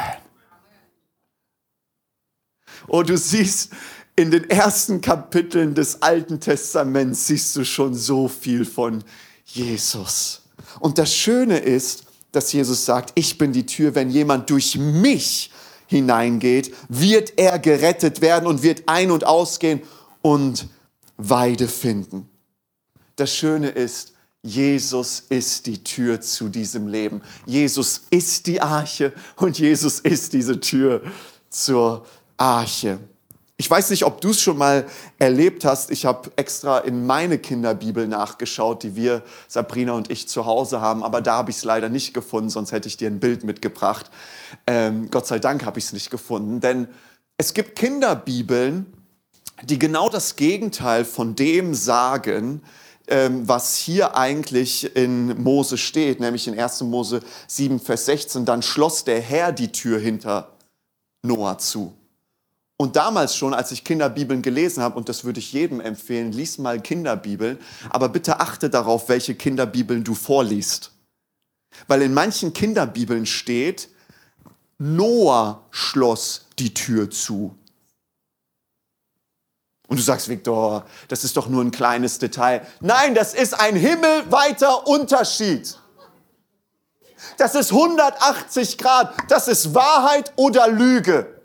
Oh, 2.88 3.02
du 3.02 3.18
siehst, 3.18 3.72
in 4.16 4.30
den 4.30 4.48
ersten 4.48 5.02
Kapiteln 5.02 5.74
des 5.74 6.04
Alten 6.04 6.40
Testaments 6.40 7.26
siehst 7.26 7.56
du 7.56 7.66
schon 7.66 7.96
so 7.96 8.28
viel 8.28 8.64
von 8.64 9.04
Jesus. 9.54 10.42
Und 10.80 10.98
das 10.98 11.14
Schöne 11.14 11.58
ist, 11.58 12.04
dass 12.32 12.52
Jesus 12.54 12.86
sagt, 12.86 13.12
ich 13.16 13.38
bin 13.38 13.54
die 13.54 13.66
Tür, 13.66 13.96
wenn 13.96 14.10
jemand 14.10 14.50
durch 14.50 14.78
mich 14.78 15.52
hineingeht, 15.88 16.74
wird 16.88 17.34
er 17.38 17.58
gerettet 17.58 18.22
werden 18.22 18.46
und 18.46 18.62
wird 18.62 18.84
ein- 18.88 19.12
und 19.12 19.26
ausgehen 19.26 19.82
und 20.22 20.68
Weide 21.18 21.68
finden. 21.68 22.30
Das 23.16 23.36
Schöne 23.36 23.70
ist, 23.70 24.14
Jesus 24.42 25.24
ist 25.28 25.66
die 25.66 25.84
Tür 25.84 26.22
zu 26.22 26.48
diesem 26.48 26.88
Leben. 26.88 27.22
Jesus 27.46 28.04
ist 28.10 28.48
die 28.48 28.62
Arche 28.62 29.12
und 29.36 29.60
Jesus 29.60 30.00
ist 30.00 30.32
diese 30.32 30.60
Tür 30.60 31.02
zur 31.50 32.06
Arche. 32.38 33.00
Ich 33.62 33.70
weiß 33.70 33.90
nicht, 33.90 34.06
ob 34.06 34.22
du 34.22 34.30
es 34.30 34.40
schon 34.40 34.58
mal 34.58 34.86
erlebt 35.18 35.66
hast. 35.66 35.92
Ich 35.92 36.06
habe 36.06 36.32
extra 36.38 36.78
in 36.80 37.06
meine 37.06 37.38
Kinderbibel 37.38 38.08
nachgeschaut, 38.08 38.84
die 38.84 38.96
wir, 38.96 39.22
Sabrina 39.50 39.92
und 39.92 40.10
ich, 40.10 40.30
zu 40.30 40.46
Hause 40.46 40.80
haben. 40.80 41.04
Aber 41.04 41.20
da 41.20 41.34
habe 41.34 41.52
ich 41.52 41.58
es 41.58 41.66
leider 41.66 41.90
nicht 41.90 42.14
gefunden, 42.14 42.50
sonst 42.50 42.72
hätte 42.72 42.88
ich 42.88 42.96
dir 42.96 43.10
ein 43.10 43.20
Bild 43.20 43.44
mitgebracht. 43.44 44.10
Ähm, 44.66 45.12
Gott 45.12 45.28
sei 45.28 45.40
Dank 45.40 45.66
habe 45.66 45.78
ich 45.78 45.86
es 45.86 45.94
nicht 45.94 46.10
gefunden. 46.10 46.62
Denn 46.62 46.88
es 47.38 47.54
gibt 47.54 47.76
Kinderbibeln, 47.76 48.86
die 49.64 49.78
genau 49.78 50.08
das 50.08 50.38
Gegenteil 50.38 51.04
von 51.04 51.36
dem 51.36 51.76
sagen, 51.76 52.62
ähm, 53.10 53.46
was 53.46 53.76
hier 53.76 54.16
eigentlich 54.16 54.96
in 54.96 55.44
Mose 55.44 55.78
steht, 55.78 56.22
nämlich 56.22 56.48
in 56.48 56.58
1. 56.58 56.80
Mose 56.84 57.20
7, 57.48 57.82
Vers 57.82 58.06
16. 58.06 58.46
Dann 58.46 58.62
schloss 58.62 59.04
der 59.04 59.20
Herr 59.20 59.52
die 59.52 59.74
Tür 59.74 60.00
hinter 60.00 60.54
Noah 61.24 61.58
zu. 61.58 61.99
Und 62.82 62.96
damals 62.96 63.36
schon, 63.36 63.54
als 63.54 63.72
ich 63.72 63.84
Kinderbibeln 63.84 64.42
gelesen 64.42 64.82
habe, 64.82 64.98
und 64.98 65.10
das 65.10 65.26
würde 65.26 65.40
ich 65.40 65.52
jedem 65.52 65.82
empfehlen, 65.82 66.32
lies 66.32 66.58
mal 66.58 66.80
Kinderbibeln, 66.80 67.60
aber 67.90 68.08
bitte 68.08 68.40
achte 68.40 68.70
darauf, 68.70 69.10
welche 69.10 69.36
Kinderbibeln 69.36 70.06
du 70.06 70.16
vorliest. 70.16 70.94
Weil 71.88 72.04
in 72.04 72.14
manchen 72.14 72.54
Kinderbibeln 72.54 73.26
steht, 73.26 73.90
Noah 74.78 75.66
schloss 75.72 76.46
die 76.58 76.74
Tür 76.74 77.12
zu. 77.12 77.54
Und 79.90 79.98
du 79.98 80.02
sagst, 80.04 80.30
Viktor, 80.30 80.86
das 81.10 81.26
ist 81.26 81.36
doch 81.36 81.50
nur 81.50 81.62
ein 81.62 81.72
kleines 81.72 82.18
Detail. 82.18 82.66
Nein, 82.80 83.14
das 83.14 83.34
ist 83.34 83.60
ein 83.60 83.76
himmelweiter 83.76 84.88
Unterschied. 84.88 85.78
Das 87.38 87.56
ist 87.56 87.74
180 87.74 88.78
Grad. 88.78 89.16
Das 89.28 89.50
ist 89.50 89.76
Wahrheit 89.76 90.32
oder 90.38 90.70
Lüge. 90.70 91.39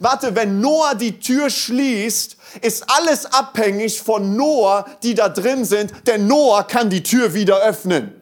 Warte, 0.00 0.34
wenn 0.34 0.60
Noah 0.60 0.94
die 0.94 1.20
Tür 1.20 1.50
schließt, 1.50 2.36
ist 2.62 2.84
alles 2.88 3.26
abhängig 3.26 4.00
von 4.00 4.34
Noah, 4.34 4.86
die 5.02 5.14
da 5.14 5.28
drin 5.28 5.66
sind, 5.66 5.92
denn 6.06 6.26
Noah 6.26 6.66
kann 6.66 6.88
die 6.88 7.02
Tür 7.02 7.34
wieder 7.34 7.60
öffnen. 7.60 8.20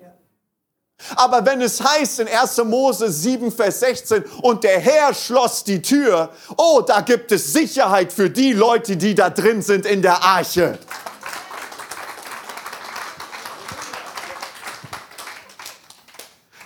Aber 1.15 1.47
wenn 1.47 1.61
es 1.61 1.81
heißt 1.81 2.19
in 2.19 2.29
1. 2.29 2.59
Mose 2.65 3.11
7, 3.13 3.53
Vers 3.53 3.79
16, 3.79 4.25
und 4.43 4.65
der 4.65 4.81
Herr 4.81 5.15
schloss 5.15 5.63
die 5.63 5.81
Tür, 5.81 6.31
oh, 6.57 6.83
da 6.85 7.01
gibt 7.03 7.31
es 7.31 7.53
Sicherheit 7.53 8.13
für 8.13 8.29
die 8.29 8.53
Leute, 8.53 8.97
die 8.97 9.15
da 9.15 9.31
drin 9.31 9.63
sind 9.63 9.87
in 9.87 10.03
der 10.03 10.25
Arche. 10.25 10.77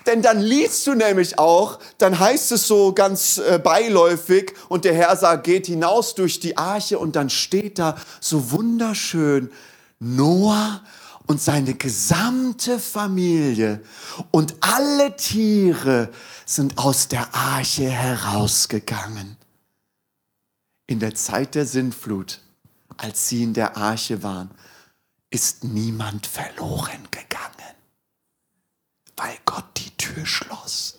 Denn 0.06 0.22
dann 0.22 0.40
liest 0.40 0.86
du 0.86 0.94
nämlich 0.94 1.38
auch, 1.38 1.78
dann 1.98 2.18
heißt 2.18 2.52
es 2.52 2.66
so 2.66 2.92
ganz 2.92 3.38
äh, 3.38 3.58
beiläufig 3.58 4.54
und 4.68 4.84
der 4.84 4.94
Herr 4.94 5.16
sagt, 5.16 5.44
geht 5.44 5.66
hinaus 5.66 6.14
durch 6.14 6.40
die 6.40 6.56
Arche 6.56 6.98
und 6.98 7.16
dann 7.16 7.30
steht 7.30 7.78
da 7.78 7.96
so 8.20 8.50
wunderschön 8.50 9.50
Noah 10.00 10.82
und 11.26 11.40
seine 11.40 11.74
gesamte 11.74 12.78
Familie 12.78 13.80
und 14.30 14.56
alle 14.60 15.16
Tiere 15.16 16.10
sind 16.44 16.78
aus 16.78 17.08
der 17.08 17.34
Arche 17.34 17.88
herausgegangen. 17.88 19.36
In 20.86 20.98
der 20.98 21.14
Zeit 21.14 21.54
der 21.54 21.64
Sintflut, 21.64 22.40
als 22.96 23.28
sie 23.28 23.44
in 23.44 23.54
der 23.54 23.76
Arche 23.76 24.22
waren. 24.22 24.50
ist 25.30 25.64
niemand 25.64 26.26
verloren 26.26 27.08
gegangen, 27.10 27.74
weil 29.16 29.34
Gott 29.46 29.71
die 30.12 30.14
Tür 30.14 30.26
schloss. 30.26 30.98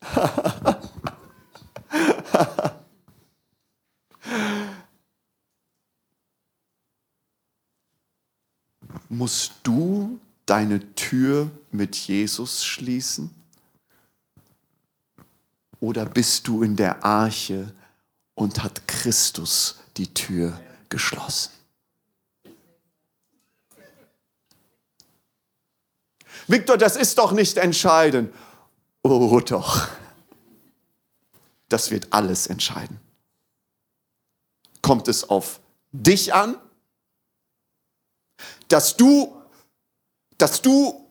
Musst 9.08 9.52
du 9.62 10.18
deine 10.46 10.94
Tür 10.94 11.50
mit 11.70 11.94
Jesus 11.96 12.64
schließen? 12.64 13.30
Oder 15.80 16.06
bist 16.06 16.48
du 16.48 16.62
in 16.62 16.76
der 16.76 17.04
Arche 17.04 17.74
und 18.34 18.62
hat 18.62 18.88
Christus 18.88 19.80
die 19.96 20.14
Tür 20.14 20.58
geschlossen? 20.88 21.61
Viktor, 26.46 26.76
das 26.76 26.96
ist 26.96 27.18
doch 27.18 27.32
nicht 27.32 27.56
entscheidend. 27.56 28.34
Oh 29.02 29.40
doch. 29.40 29.88
Das 31.68 31.90
wird 31.90 32.08
alles 32.12 32.46
entscheiden. 32.46 33.00
Kommt 34.82 35.08
es 35.08 35.28
auf 35.28 35.60
dich 35.92 36.34
an, 36.34 36.56
dass 38.68 38.96
du, 38.96 39.36
dass 40.38 40.62
du 40.62 41.08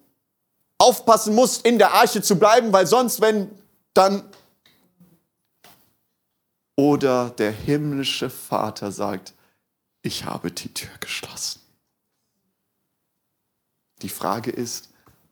aufpassen 0.77 1.35
musst, 1.35 1.65
in 1.65 1.77
der 1.77 1.93
Arche 1.93 2.21
zu 2.21 2.37
bleiben, 2.37 2.73
weil 2.73 2.87
sonst, 2.87 3.21
wenn 3.21 3.49
dann 3.93 4.29
oder 6.75 7.29
der 7.29 7.51
himmlische 7.51 8.29
Vater 8.29 8.91
sagt, 8.91 9.33
ich 10.01 10.25
habe 10.25 10.51
die 10.51 10.73
Tür 10.73 10.97
geschlossen. 10.99 11.61
Die 14.01 14.09
Frage 14.09 14.49
ist, 14.49 14.90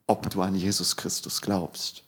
ob 0.10 0.28
du 0.32 0.42
an 0.42 0.56
Jesus 0.56 0.96
Christus 0.96 1.40
glaubst. 1.40 2.04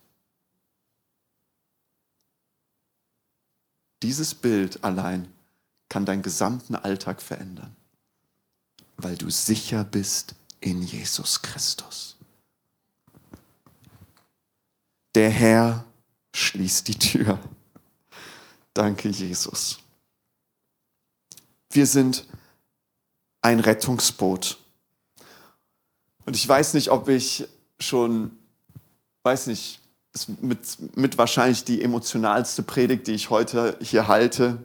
Dieses 4.01 4.33
Bild 4.33 4.83
allein 4.83 5.31
kann 5.87 6.05
deinen 6.05 6.23
gesamten 6.23 6.75
Alltag 6.75 7.21
verändern, 7.21 7.75
weil 8.97 9.15
du 9.15 9.29
sicher 9.29 9.83
bist 9.83 10.33
in 10.61 10.81
Jesus 10.81 11.43
Christus. 11.43 12.17
Der 15.13 15.29
Herr 15.29 15.85
schließt 16.33 16.87
die 16.87 16.97
Tür. 16.97 17.37
Danke, 18.73 19.09
Jesus. 19.09 19.77
Wir 21.69 21.85
sind 21.85 22.25
ein 23.41 23.59
Rettungsboot. 23.59 24.57
Und 26.25 26.35
ich 26.35 26.47
weiß 26.47 26.73
nicht, 26.73 26.89
ob 26.89 27.07
ich 27.07 27.47
schon, 27.81 28.37
weiß 29.23 29.47
nicht, 29.47 29.79
mit, 30.41 30.97
mit 30.97 31.17
wahrscheinlich 31.17 31.63
die 31.63 31.81
emotionalste 31.81 32.63
Predigt, 32.63 33.07
die 33.07 33.13
ich 33.13 33.29
heute 33.29 33.77
hier 33.81 34.07
halte, 34.07 34.57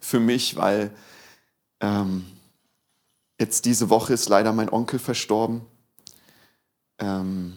für 0.00 0.20
mich, 0.20 0.56
weil 0.56 0.90
ähm, 1.80 2.26
jetzt 3.40 3.64
diese 3.64 3.88
Woche 3.88 4.12
ist 4.12 4.28
leider 4.28 4.52
mein 4.52 4.68
Onkel 4.68 4.98
verstorben. 4.98 5.62
Ähm, 6.98 7.56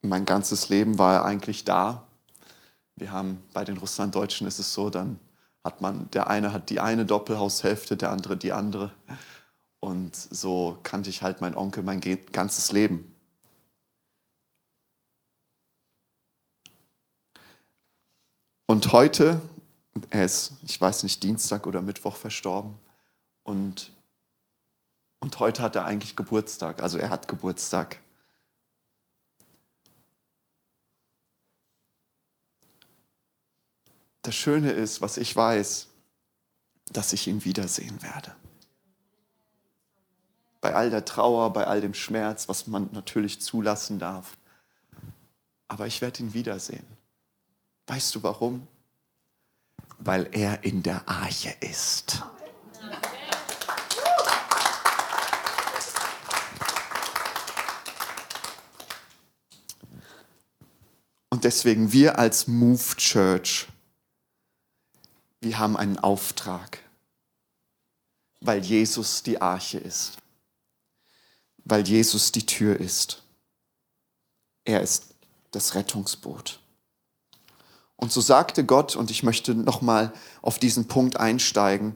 mein 0.00 0.24
ganzes 0.24 0.68
Leben 0.68 0.98
war 0.98 1.14
er 1.14 1.24
eigentlich 1.24 1.64
da. 1.64 2.06
Wir 2.96 3.12
haben 3.12 3.42
bei 3.52 3.64
den 3.64 3.76
Russlanddeutschen 3.76 4.46
ist 4.46 4.58
es 4.58 4.72
so, 4.72 4.88
dann 4.88 5.18
hat 5.62 5.80
man, 5.80 6.10
der 6.12 6.28
eine 6.28 6.52
hat 6.52 6.70
die 6.70 6.80
eine 6.80 7.04
Doppelhaushälfte, 7.04 7.96
der 7.96 8.10
andere 8.10 8.36
die 8.36 8.52
andere. 8.52 8.92
Und 9.86 10.16
so 10.16 10.80
kannte 10.82 11.10
ich 11.10 11.22
halt 11.22 11.40
meinen 11.40 11.54
Onkel 11.54 11.84
mein 11.84 12.00
ganzes 12.32 12.72
Leben. 12.72 13.14
Und 18.66 18.90
heute, 18.90 19.40
er 20.10 20.24
ist, 20.24 20.54
ich 20.64 20.80
weiß 20.80 21.04
nicht, 21.04 21.22
Dienstag 21.22 21.68
oder 21.68 21.82
Mittwoch 21.82 22.16
verstorben. 22.16 22.76
Und, 23.44 23.92
und 25.20 25.38
heute 25.38 25.62
hat 25.62 25.76
er 25.76 25.84
eigentlich 25.84 26.16
Geburtstag. 26.16 26.82
Also 26.82 26.98
er 26.98 27.10
hat 27.10 27.28
Geburtstag. 27.28 28.00
Das 34.22 34.34
Schöne 34.34 34.72
ist, 34.72 35.00
was 35.00 35.16
ich 35.16 35.36
weiß, 35.36 35.86
dass 36.86 37.12
ich 37.12 37.28
ihn 37.28 37.44
wiedersehen 37.44 38.02
werde. 38.02 38.34
Bei 40.60 40.74
all 40.74 40.90
der 40.90 41.04
Trauer, 41.04 41.52
bei 41.52 41.66
all 41.66 41.80
dem 41.80 41.94
Schmerz, 41.94 42.48
was 42.48 42.66
man 42.66 42.88
natürlich 42.92 43.40
zulassen 43.40 43.98
darf. 43.98 44.36
Aber 45.68 45.86
ich 45.86 46.00
werde 46.00 46.22
ihn 46.22 46.34
wiedersehen. 46.34 46.86
Weißt 47.86 48.14
du 48.14 48.22
warum? 48.22 48.66
Weil 49.98 50.28
er 50.32 50.64
in 50.64 50.82
der 50.82 51.08
Arche 51.08 51.54
ist. 51.60 52.22
Und 61.30 61.44
deswegen 61.44 61.92
wir 61.92 62.18
als 62.18 62.46
Move 62.46 62.96
Church 62.96 63.68
wir 65.46 65.58
haben 65.58 65.76
einen 65.76 65.98
Auftrag, 65.98 66.78
weil 68.40 68.64
Jesus 68.64 69.22
die 69.22 69.40
Arche 69.40 69.78
ist, 69.78 70.16
weil 71.66 71.86
Jesus 71.86 72.32
die 72.32 72.46
Tür 72.46 72.80
ist. 72.80 73.22
Er 74.64 74.80
ist 74.80 75.14
das 75.50 75.74
Rettungsboot. 75.74 76.60
Und 77.96 78.10
so 78.10 78.22
sagte 78.22 78.64
Gott, 78.64 78.96
und 78.96 79.10
ich 79.10 79.22
möchte 79.22 79.54
nochmal 79.54 80.12
auf 80.40 80.58
diesen 80.58 80.88
Punkt 80.88 81.18
einsteigen, 81.18 81.94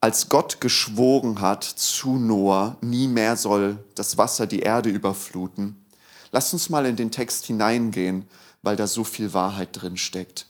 als 0.00 0.28
Gott 0.28 0.60
geschworen 0.60 1.40
hat 1.40 1.64
zu 1.64 2.16
Noah, 2.16 2.76
nie 2.80 3.08
mehr 3.08 3.36
soll 3.36 3.82
das 3.96 4.18
Wasser 4.18 4.46
die 4.46 4.60
Erde 4.60 4.90
überfluten, 4.90 5.84
lasst 6.30 6.52
uns 6.52 6.68
mal 6.68 6.86
in 6.86 6.96
den 6.96 7.10
Text 7.10 7.46
hineingehen, 7.46 8.28
weil 8.62 8.76
da 8.76 8.86
so 8.86 9.02
viel 9.02 9.32
Wahrheit 9.32 9.70
drin 9.72 9.96
steckt. 9.96 10.46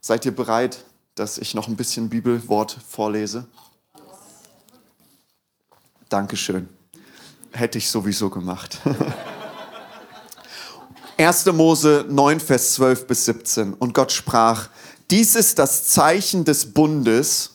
Seid 0.00 0.24
ihr 0.26 0.34
bereit? 0.34 0.84
dass 1.16 1.38
ich 1.38 1.54
noch 1.54 1.66
ein 1.66 1.76
bisschen 1.76 2.08
Bibelwort 2.08 2.78
vorlese? 2.86 3.48
Dankeschön. 6.08 6.68
Hätte 7.56 7.78
ich 7.78 7.88
sowieso 7.88 8.28
gemacht. 8.28 8.78
1. 11.16 11.46
Mose 11.46 12.04
9, 12.06 12.38
Vers 12.38 12.74
12 12.74 13.06
bis 13.06 13.24
17. 13.24 13.72
Und 13.72 13.94
Gott 13.94 14.12
sprach, 14.12 14.68
dies 15.10 15.34
ist 15.34 15.58
das 15.58 15.84
Zeichen 15.84 16.44
des 16.44 16.74
Bundes. 16.74 17.52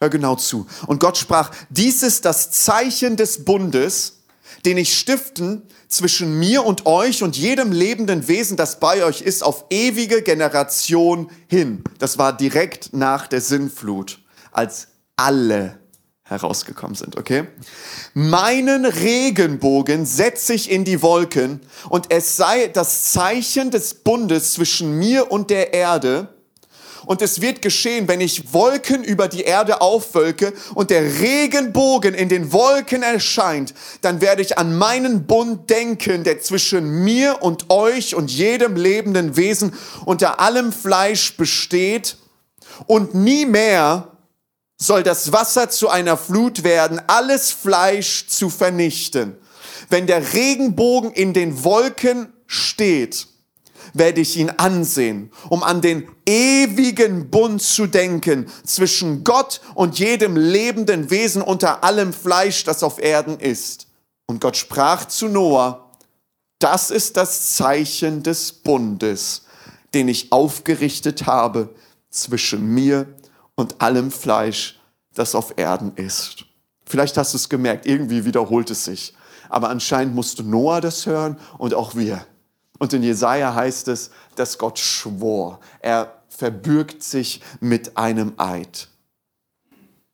Hör 0.00 0.10
genau 0.10 0.36
zu. 0.36 0.68
Und 0.86 1.00
Gott 1.00 1.18
sprach, 1.18 1.50
dies 1.70 2.04
ist 2.04 2.24
das 2.24 2.52
Zeichen 2.52 3.16
des 3.16 3.44
Bundes, 3.44 4.20
den 4.64 4.78
ich 4.78 4.96
stiften 4.96 5.62
zwischen 5.88 6.38
mir 6.38 6.64
und 6.64 6.86
euch 6.86 7.24
und 7.24 7.36
jedem 7.36 7.72
lebenden 7.72 8.28
Wesen, 8.28 8.56
das 8.56 8.78
bei 8.78 9.02
euch 9.02 9.22
ist, 9.22 9.42
auf 9.42 9.64
ewige 9.70 10.22
Generation 10.22 11.32
hin. 11.48 11.82
Das 11.98 12.16
war 12.16 12.36
direkt 12.36 12.92
nach 12.92 13.26
der 13.26 13.40
Sinnflut, 13.40 14.20
als 14.52 14.86
alle 15.16 15.79
herausgekommen 16.30 16.94
sind, 16.94 17.18
okay? 17.18 17.44
Meinen 18.14 18.84
Regenbogen 18.84 20.06
setze 20.06 20.54
ich 20.54 20.70
in 20.70 20.84
die 20.84 21.02
Wolken 21.02 21.60
und 21.88 22.10
es 22.10 22.36
sei 22.36 22.68
das 22.68 23.12
Zeichen 23.12 23.70
des 23.70 23.94
Bundes 23.94 24.54
zwischen 24.54 24.98
mir 24.98 25.30
und 25.30 25.50
der 25.50 25.74
Erde, 25.74 26.28
und 27.06 27.22
es 27.22 27.40
wird 27.40 27.62
geschehen, 27.62 28.08
wenn 28.08 28.20
ich 28.20 28.52
Wolken 28.52 29.02
über 29.02 29.28
die 29.28 29.42
Erde 29.42 29.80
aufwölke 29.80 30.52
und 30.74 30.90
der 30.90 31.20
Regenbogen 31.20 32.14
in 32.14 32.28
den 32.28 32.52
Wolken 32.52 33.02
erscheint, 33.02 33.74
dann 34.02 34.20
werde 34.20 34.42
ich 34.42 34.58
an 34.58 34.76
meinen 34.76 35.26
Bund 35.26 35.70
denken, 35.70 36.24
der 36.24 36.40
zwischen 36.40 37.02
mir 37.02 37.38
und 37.40 37.70
euch 37.70 38.14
und 38.14 38.30
jedem 38.30 38.76
lebenden 38.76 39.36
Wesen 39.36 39.72
unter 40.04 40.40
allem 40.40 40.72
Fleisch 40.72 41.36
besteht. 41.36 42.16
Und 42.86 43.14
nie 43.14 43.44
mehr 43.44 44.09
soll 44.80 45.02
das 45.02 45.30
Wasser 45.30 45.68
zu 45.68 45.90
einer 45.90 46.16
Flut 46.16 46.64
werden, 46.64 47.00
alles 47.06 47.52
Fleisch 47.52 48.26
zu 48.26 48.48
vernichten. 48.48 49.36
Wenn 49.90 50.06
der 50.06 50.32
Regenbogen 50.32 51.12
in 51.12 51.34
den 51.34 51.62
Wolken 51.62 52.32
steht, 52.46 53.26
werde 53.92 54.22
ich 54.22 54.36
ihn 54.36 54.50
ansehen, 54.50 55.32
um 55.48 55.62
an 55.62 55.82
den 55.82 56.08
ewigen 56.24 57.30
Bund 57.30 57.60
zu 57.60 57.86
denken 57.86 58.46
zwischen 58.64 59.22
Gott 59.22 59.60
und 59.74 59.98
jedem 59.98 60.36
lebenden 60.36 61.10
Wesen 61.10 61.42
unter 61.42 61.84
allem 61.84 62.12
Fleisch, 62.12 62.64
das 62.64 62.82
auf 62.82 63.02
Erden 63.02 63.38
ist. 63.38 63.86
Und 64.26 64.40
Gott 64.40 64.56
sprach 64.56 65.06
zu 65.06 65.28
Noah, 65.28 65.90
das 66.58 66.90
ist 66.90 67.16
das 67.16 67.54
Zeichen 67.54 68.22
des 68.22 68.52
Bundes, 68.52 69.42
den 69.92 70.08
ich 70.08 70.30
aufgerichtet 70.30 71.26
habe 71.26 71.74
zwischen 72.10 72.66
mir 72.72 73.06
und 73.60 73.80
allem 73.80 74.10
Fleisch, 74.10 74.80
das 75.14 75.34
auf 75.34 75.54
Erden 75.56 75.94
ist. 75.96 76.44
Vielleicht 76.86 77.16
hast 77.16 77.34
du 77.34 77.36
es 77.36 77.48
gemerkt, 77.48 77.86
irgendwie 77.86 78.24
wiederholt 78.24 78.70
es 78.70 78.84
sich. 78.84 79.14
Aber 79.48 79.68
anscheinend 79.68 80.14
musste 80.14 80.42
Noah 80.42 80.80
das 80.80 81.06
hören 81.06 81.38
und 81.58 81.74
auch 81.74 81.94
wir. 81.94 82.24
Und 82.78 82.92
in 82.92 83.02
Jesaja 83.02 83.54
heißt 83.54 83.88
es, 83.88 84.10
dass 84.36 84.58
Gott 84.58 84.78
schwor. 84.78 85.60
Er 85.80 86.22
verbürgt 86.28 87.02
sich 87.02 87.42
mit 87.60 87.96
einem 87.96 88.32
Eid. 88.38 88.88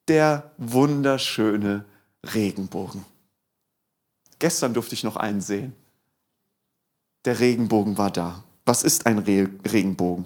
Der 0.07 0.51
wunderschöne 0.57 1.85
Regenbogen. 2.33 3.05
Gestern 4.39 4.73
durfte 4.73 4.95
ich 4.95 5.03
noch 5.03 5.15
einen 5.15 5.41
sehen. 5.41 5.73
Der 7.25 7.39
Regenbogen 7.39 7.97
war 7.97 8.11
da. 8.11 8.43
Was 8.65 8.83
ist 8.83 9.05
ein 9.05 9.19
Re 9.19 9.49
Regenbogen? 9.71 10.25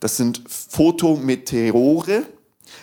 Das 0.00 0.16
sind 0.16 0.42
Photometeore, 0.48 2.24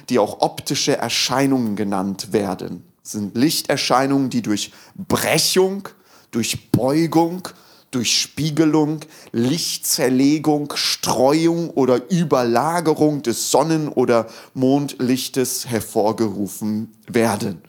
die 0.10 0.20
auch 0.20 0.42
optische 0.42 0.98
Erscheinungen 0.98 1.76
genannt 1.76 2.34
werden. 2.34 2.84
Das 3.04 3.14
sind 3.14 3.36
Lichterscheinungen, 3.36 4.30
die 4.30 4.42
durch 4.42 4.72
Brechung, 4.96 5.90
durch 6.32 6.72
Beugung, 6.72 7.48
durch 7.92 8.20
Spiegelung, 8.20 9.00
Lichtzerlegung, 9.32 10.74
Streuung 10.76 11.70
oder 11.70 12.10
Überlagerung 12.12 13.22
des 13.22 13.52
Sonnen- 13.52 13.90
oder 13.90 14.28
Mondlichtes 14.54 15.68
hervorgerufen 15.68 16.94
werden. 17.08 17.62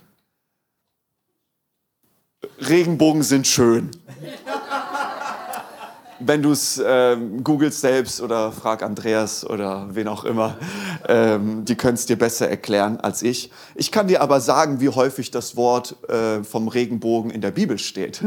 Regenbogen 2.58 3.22
sind 3.22 3.46
schön 3.46 3.90
wenn 6.26 6.42
du 6.42 6.50
es 6.50 6.82
ähm, 6.84 7.44
googelst 7.44 7.80
selbst 7.80 8.20
oder 8.20 8.50
frag 8.50 8.82
Andreas 8.82 9.48
oder 9.48 9.94
wen 9.94 10.08
auch 10.08 10.24
immer, 10.24 10.58
ähm, 11.08 11.64
die 11.64 11.76
können 11.76 11.94
es 11.94 12.06
dir 12.06 12.18
besser 12.18 12.48
erklären 12.48 12.98
als 12.98 13.22
ich. 13.22 13.52
Ich 13.74 13.92
kann 13.92 14.08
dir 14.08 14.22
aber 14.22 14.40
sagen, 14.40 14.80
wie 14.80 14.88
häufig 14.88 15.30
das 15.30 15.56
Wort 15.56 15.96
äh, 16.08 16.42
vom 16.42 16.68
Regenbogen 16.68 17.30
in 17.30 17.40
der 17.40 17.52
Bibel 17.52 17.78
steht. 17.78 18.22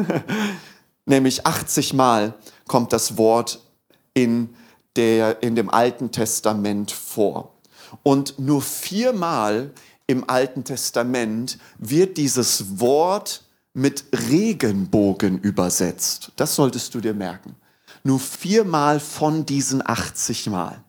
Nämlich 1.05 1.45
80 1.45 1.93
Mal 1.93 2.35
kommt 2.67 2.93
das 2.93 3.17
Wort 3.17 3.61
in, 4.13 4.55
der, 4.95 5.43
in 5.43 5.55
dem 5.55 5.69
Alten 5.69 6.11
Testament 6.11 6.91
vor. 6.91 7.53
Und 8.03 8.39
nur 8.39 8.61
viermal 8.61 9.71
im 10.07 10.29
Alten 10.29 10.63
Testament 10.63 11.57
wird 11.77 12.17
dieses 12.17 12.79
Wort 12.79 13.43
mit 13.73 14.05
Regenbogen 14.29 15.39
übersetzt. 15.39 16.31
Das 16.35 16.55
solltest 16.55 16.93
du 16.95 17.01
dir 17.01 17.13
merken 17.13 17.55
nur 18.03 18.19
viermal 18.19 18.99
von 18.99 19.45
diesen 19.45 19.85
80 19.85 20.47
Mal. 20.47 20.83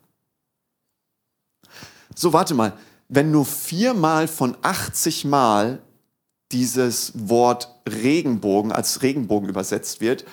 So, 2.14 2.33
warte 2.33 2.55
mal, 2.55 2.77
wenn 3.09 3.31
nur 3.31 3.46
viermal 3.46 4.29
von 4.29 4.57
80 4.62 5.25
Mal 5.25 5.81
dieses 6.53 7.12
Wort 7.14 7.75
Regenbogen 7.88 8.73
als 8.73 9.03
Regenbogen 9.03 9.49
übersetzt 9.49 10.01
wird, 10.01 10.25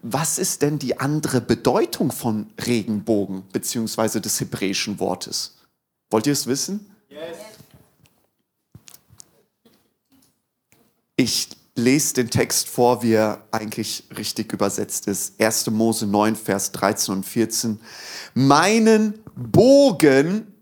was 0.00 0.38
ist 0.38 0.62
denn 0.62 0.78
die 0.78 1.00
andere 1.00 1.40
Bedeutung 1.40 2.12
von 2.12 2.52
Regenbogen 2.64 3.44
beziehungsweise 3.52 4.20
des 4.20 4.40
hebräischen 4.40 5.00
Wortes? 5.00 5.56
Wollt 6.10 6.26
ihr 6.26 6.32
es 6.32 6.46
wissen? 6.46 6.90
Yes. 7.08 7.36
Ich 11.16 11.48
lese 11.78 12.14
den 12.14 12.28
Text 12.28 12.68
vor, 12.68 13.02
wie 13.02 13.14
er 13.14 13.42
eigentlich 13.50 14.04
richtig 14.16 14.52
übersetzt 14.52 15.06
ist. 15.06 15.40
1. 15.40 15.70
Mose 15.70 16.06
9, 16.06 16.36
Vers 16.36 16.72
13 16.72 17.14
und 17.14 17.24
14. 17.24 17.80
Meinen 18.34 19.14
Bogen 19.34 20.52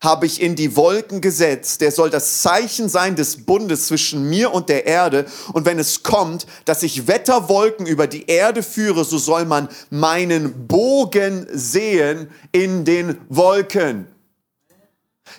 habe 0.00 0.26
ich 0.26 0.42
in 0.42 0.56
die 0.56 0.76
Wolken 0.76 1.20
gesetzt. 1.20 1.80
Der 1.80 1.90
soll 1.90 2.10
das 2.10 2.42
Zeichen 2.42 2.88
sein 2.88 3.16
des 3.16 3.46
Bundes 3.46 3.86
zwischen 3.86 4.28
mir 4.28 4.52
und 4.52 4.68
der 4.68 4.86
Erde. 4.86 5.26
Und 5.52 5.64
wenn 5.64 5.78
es 5.78 6.02
kommt, 6.02 6.46
dass 6.64 6.82
ich 6.82 7.06
Wetterwolken 7.06 7.86
über 7.86 8.06
die 8.06 8.26
Erde 8.26 8.62
führe, 8.62 9.04
so 9.04 9.18
soll 9.18 9.46
man 9.46 9.68
meinen 9.90 10.66
Bogen 10.66 11.46
sehen 11.50 12.28
in 12.52 12.84
den 12.84 13.18
Wolken. 13.28 14.06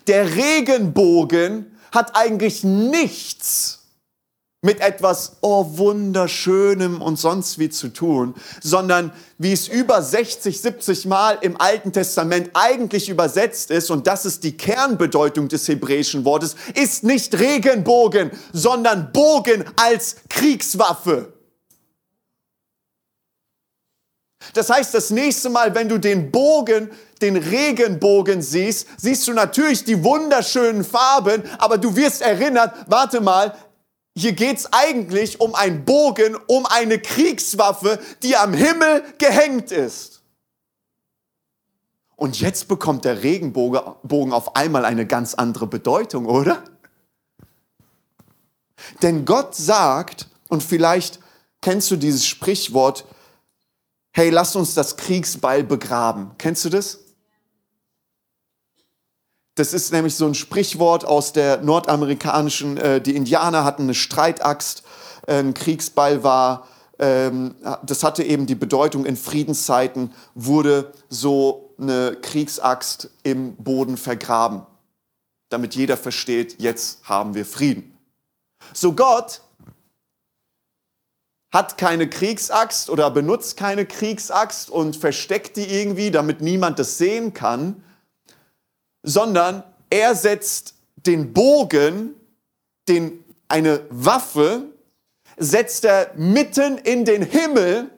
Der 0.07 0.35
Regenbogen 0.35 1.77
hat 1.91 2.15
eigentlich 2.15 2.63
nichts 2.63 3.76
mit 4.61 4.81
etwas, 4.81 5.37
oh, 5.41 5.77
wunderschönem 5.77 7.01
und 7.01 7.17
sonst 7.19 7.59
wie 7.59 7.69
zu 7.69 7.89
tun, 7.89 8.33
sondern 8.61 9.13
wie 9.37 9.53
es 9.53 9.67
über 9.67 10.01
60, 10.01 10.59
70 10.59 11.05
Mal 11.05 11.37
im 11.41 11.61
Alten 11.61 11.93
Testament 11.93 12.49
eigentlich 12.53 13.07
übersetzt 13.07 13.69
ist, 13.69 13.91
und 13.91 14.07
das 14.07 14.25
ist 14.25 14.43
die 14.43 14.57
Kernbedeutung 14.57 15.47
des 15.47 15.67
hebräischen 15.67 16.25
Wortes, 16.25 16.55
ist 16.73 17.03
nicht 17.03 17.37
Regenbogen, 17.37 18.31
sondern 18.51 19.11
Bogen 19.11 19.63
als 19.75 20.17
Kriegswaffe. 20.27 21.33
Das 24.53 24.69
heißt, 24.69 24.93
das 24.93 25.11
nächste 25.11 25.49
Mal, 25.49 25.75
wenn 25.75 25.89
du 25.89 25.99
den 25.99 26.31
Bogen, 26.31 26.89
den 27.21 27.37
Regenbogen 27.37 28.41
siehst, 28.41 28.87
siehst 28.97 29.27
du 29.27 29.33
natürlich 29.33 29.83
die 29.83 30.03
wunderschönen 30.03 30.83
Farben, 30.83 31.43
aber 31.57 31.77
du 31.77 31.95
wirst 31.95 32.21
erinnert, 32.21 32.73
warte 32.87 33.21
mal, 33.21 33.55
hier 34.17 34.33
geht 34.33 34.57
es 34.57 34.73
eigentlich 34.73 35.39
um 35.39 35.53
einen 35.53 35.85
Bogen, 35.85 36.35
um 36.47 36.65
eine 36.65 36.99
Kriegswaffe, 36.99 37.99
die 38.23 38.35
am 38.35 38.53
Himmel 38.53 39.03
gehängt 39.19 39.71
ist. 39.71 40.23
Und 42.15 42.39
jetzt 42.39 42.67
bekommt 42.67 43.05
der 43.05 43.21
Regenbogen 43.21 44.33
auf 44.33 44.55
einmal 44.55 44.85
eine 44.85 45.05
ganz 45.05 45.35
andere 45.35 45.67
Bedeutung, 45.67 46.25
oder? 46.25 46.63
Denn 49.03 49.23
Gott 49.23 49.53
sagt, 49.53 50.27
und 50.49 50.63
vielleicht 50.63 51.19
kennst 51.61 51.91
du 51.91 51.95
dieses 51.95 52.25
Sprichwort, 52.25 53.05
hey, 54.13 54.31
lass 54.31 54.55
uns 54.55 54.73
das 54.73 54.97
Kriegsbeil 54.97 55.63
begraben. 55.63 56.31
Kennst 56.39 56.65
du 56.65 56.69
das? 56.69 57.06
Das 59.57 59.73
ist 59.73 59.91
nämlich 59.91 60.13
so 60.13 60.27
ein 60.27 60.35
Sprichwort 60.35 61.03
aus 61.03 61.33
der 61.33 61.63
nordamerikanischen, 61.63 62.77
äh, 62.77 63.01
die 63.01 63.15
Indianer 63.15 63.63
hatten 63.63 63.83
eine 63.83 63.95
Streitaxt, 63.95 64.83
äh, 65.25 65.39
ein 65.39 65.55
Kriegsball 65.55 66.23
war, 66.23 66.67
ähm, 66.99 67.55
das 67.83 68.03
hatte 68.03 68.23
eben 68.23 68.45
die 68.45 68.53
Bedeutung, 68.53 69.03
in 69.03 69.17
Friedenszeiten 69.17 70.13
wurde 70.35 70.93
so 71.09 71.73
eine 71.79 72.17
Kriegsaxt 72.21 73.09
im 73.23 73.55
Boden 73.55 73.97
vergraben, 73.97 74.61
damit 75.49 75.73
jeder 75.73 75.97
versteht, 75.97 76.61
jetzt 76.61 76.99
haben 77.09 77.33
wir 77.33 77.45
Frieden. 77.45 77.97
So 78.73 78.93
Gott 78.93 79.41
hat 81.51 81.79
keine 81.79 82.07
Kriegsaxt 82.07 82.91
oder 82.91 83.09
benutzt 83.09 83.57
keine 83.57 83.87
Kriegsaxt 83.87 84.69
und 84.69 84.95
versteckt 84.95 85.57
die 85.57 85.65
irgendwie, 85.65 86.11
damit 86.11 86.41
niemand 86.41 86.77
das 86.77 86.99
sehen 86.99 87.33
kann, 87.33 87.83
sondern 89.07 89.63
er 89.89 90.15
setzt 90.15 90.75
den 90.97 91.31
Bogen, 91.31 92.13
den, 92.89 93.23
eine 93.47 93.85
Waffe, 93.89 94.65
setzt 95.37 95.85
er 95.85 96.11
mitten 96.15 96.77
in 96.79 97.05
den 97.05 97.21
Himmel, 97.21 97.89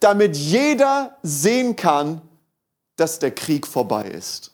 damit 0.00 0.36
jeder 0.36 1.16
sehen 1.22 1.76
kann, 1.76 2.20
dass 2.96 3.20
der 3.20 3.30
Krieg 3.30 3.64
vorbei 3.64 4.08
ist. 4.08 4.52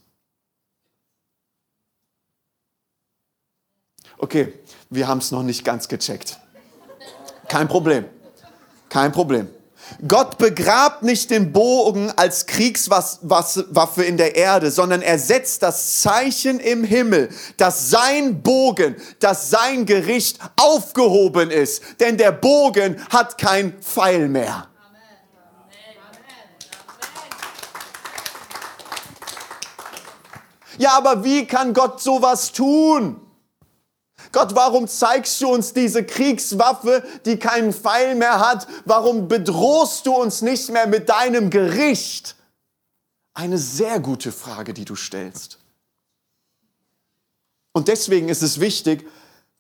Okay, 4.19 4.53
wir 4.91 5.09
haben 5.09 5.19
es 5.19 5.31
noch 5.31 5.43
nicht 5.43 5.65
ganz 5.65 5.89
gecheckt. 5.89 6.39
Kein 7.49 7.69
Problem. 7.69 8.05
Kein 8.91 9.13
Problem. 9.13 9.49
Gott 10.07 10.39
begrabt 10.39 11.03
nicht 11.03 11.31
den 11.31 11.53
Bogen 11.53 12.13
als 12.17 12.47
Kriegswaffe 12.47 14.05
in 14.05 14.17
der 14.17 14.37
Erde, 14.37 14.71
sondern 14.71 15.01
er 15.01 15.19
setzt 15.19 15.63
das 15.63 16.01
Zeichen 16.01 16.61
im 16.61 16.85
Himmel, 16.85 17.31
dass 17.57 17.91
sein 17.91 18.43
Bogen, 18.43 18.97
dass 19.21 19.51
sein 19.51 19.87
Gericht 19.87 20.39
aufgehoben 20.57 21.51
ist. 21.51 21.83
Denn 22.01 22.17
der 22.17 22.33
Bogen 22.33 23.01
hat 23.11 23.39
kein 23.39 23.81
Pfeil 23.81 24.29
mehr. 24.29 24.69
Ja, 30.79 30.91
aber 30.99 31.25
wie 31.25 31.47
kann 31.47 31.73
Gott 31.73 32.03
sowas 32.03 32.53
tun? 32.53 33.26
Gott, 34.33 34.55
warum 34.55 34.89
zeigst 34.89 35.41
du 35.41 35.49
uns 35.49 35.73
diese 35.73 36.05
Kriegswaffe, 36.05 37.05
die 37.25 37.39
keinen 37.39 37.73
Pfeil 37.73 38.15
mehr 38.15 38.41
hat? 38.41 38.67
Warum 38.85 39.29
bedrohst 39.29 40.07
du 40.07 40.15
uns 40.15 40.43
nicht 40.43 40.71
mehr 40.71 40.87
mit 40.87 41.09
deinem 41.09 41.51
Gericht? 41.51 42.37
Eine 43.35 43.59
sehr 43.59 44.01
gute 44.01 44.33
Frage, 44.33 44.73
die 44.73 44.85
du 44.85 44.97
stellst. 44.97 45.59
Und 47.73 47.89
deswegen 47.89 48.31
ist 48.31 48.43
es 48.43 48.61
wichtig, 48.61 49.07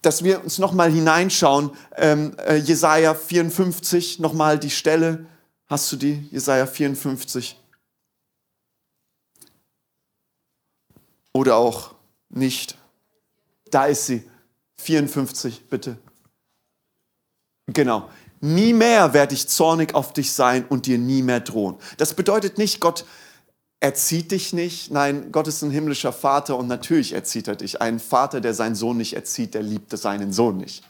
dass 0.01 0.25
wir 0.25 0.43
uns 0.43 0.59
nochmal 0.59 0.91
hineinschauen. 0.91 1.71
Ähm, 1.97 2.37
äh, 2.39 2.57
Jesaja 2.57 3.15
54, 3.15 4.21
nochmal 4.21 4.59
die 4.59 4.71
Stelle. 4.71 5.27
Hast 5.67 5.91
du 5.93 5.97
die? 5.97 6.29
Jesaja 6.31 6.67
54. 6.67 7.61
Oder 11.33 11.57
auch 11.57 11.95
nicht. 12.31 12.79
Da 13.71 13.87
ist 13.87 14.07
sie. 14.07 14.25
54, 14.79 15.69
bitte. 15.69 15.97
Genau. 17.67 18.09
Nie 18.41 18.73
mehr 18.73 19.15
werde 19.15 19.35
ich 19.35 19.49
zornig 19.49 19.95
auf 19.95 20.13
dich 20.13 20.33
sein 20.33 20.67
und 20.69 20.87
dir 20.87 20.99
nie 20.99 21.23
mehr 21.23 21.41
drohen. 21.41 21.77
Das 21.97 22.15
bedeutet 22.15 22.59
nicht, 22.59 22.81
Gott 22.81 23.05
erzieht 23.81 24.31
dich 24.31 24.53
nicht. 24.53 24.91
Nein, 24.91 25.33
Gott 25.33 25.49
ist 25.49 25.63
ein 25.63 25.71
himmlischer 25.71 26.13
Vater 26.13 26.57
und 26.57 26.67
natürlich 26.67 27.13
erzieht 27.13 27.49
er 27.49 27.57
dich. 27.57 27.81
Ein 27.81 27.99
Vater, 27.99 28.41
der 28.41 28.55
seinen 28.55 28.75
Sohn 28.75 28.99
nicht 28.99 29.15
erzieht, 29.15 29.55
der 29.55 29.63
liebt 29.63 29.97
seinen 29.97 30.33
Sohn 30.33 30.59
nicht. 30.59 30.85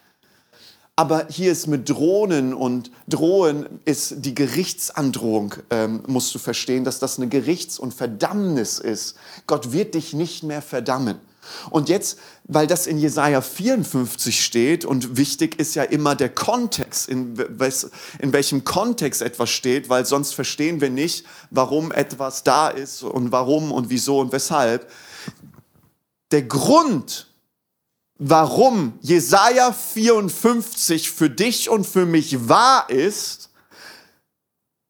Aber 0.98 1.26
hier 1.28 1.52
ist 1.52 1.66
mit 1.66 1.90
Drohnen 1.90 2.54
und 2.54 2.90
Drohen 3.06 3.66
ist 3.84 4.24
die 4.24 4.34
Gerichtsandrohung, 4.34 5.54
ähm, 5.68 6.02
musst 6.06 6.34
du 6.34 6.38
verstehen, 6.38 6.84
dass 6.84 6.98
das 6.98 7.18
eine 7.18 7.28
Gerichts- 7.28 7.78
und 7.78 7.92
Verdammnis 7.92 8.78
ist. 8.78 9.16
Gott 9.46 9.72
wird 9.72 9.94
dich 9.94 10.14
nicht 10.14 10.42
mehr 10.42 10.62
verdammen. 10.62 11.18
Und 11.70 11.88
jetzt, 11.88 12.18
weil 12.44 12.66
das 12.66 12.86
in 12.86 12.98
Jesaja 12.98 13.40
54 13.40 14.44
steht 14.44 14.84
und 14.84 15.16
wichtig 15.16 15.58
ist 15.58 15.74
ja 15.74 15.82
immer 15.82 16.14
der 16.14 16.28
Kontext, 16.28 17.08
in, 17.08 17.36
in 18.18 18.32
welchem 18.32 18.64
Kontext 18.64 19.22
etwas 19.22 19.50
steht, 19.50 19.88
weil 19.88 20.06
sonst 20.06 20.34
verstehen 20.34 20.80
wir 20.80 20.90
nicht, 20.90 21.24
warum 21.50 21.92
etwas 21.92 22.44
da 22.44 22.68
ist 22.68 23.02
und 23.02 23.32
warum 23.32 23.72
und 23.72 23.90
wieso 23.90 24.20
und 24.20 24.32
weshalb. 24.32 24.90
Der 26.30 26.42
Grund, 26.42 27.28
warum 28.18 28.98
Jesaja 29.00 29.72
54 29.72 31.10
für 31.10 31.30
dich 31.30 31.68
und 31.68 31.86
für 31.86 32.06
mich 32.06 32.48
wahr 32.48 32.88
ist, 32.90 33.50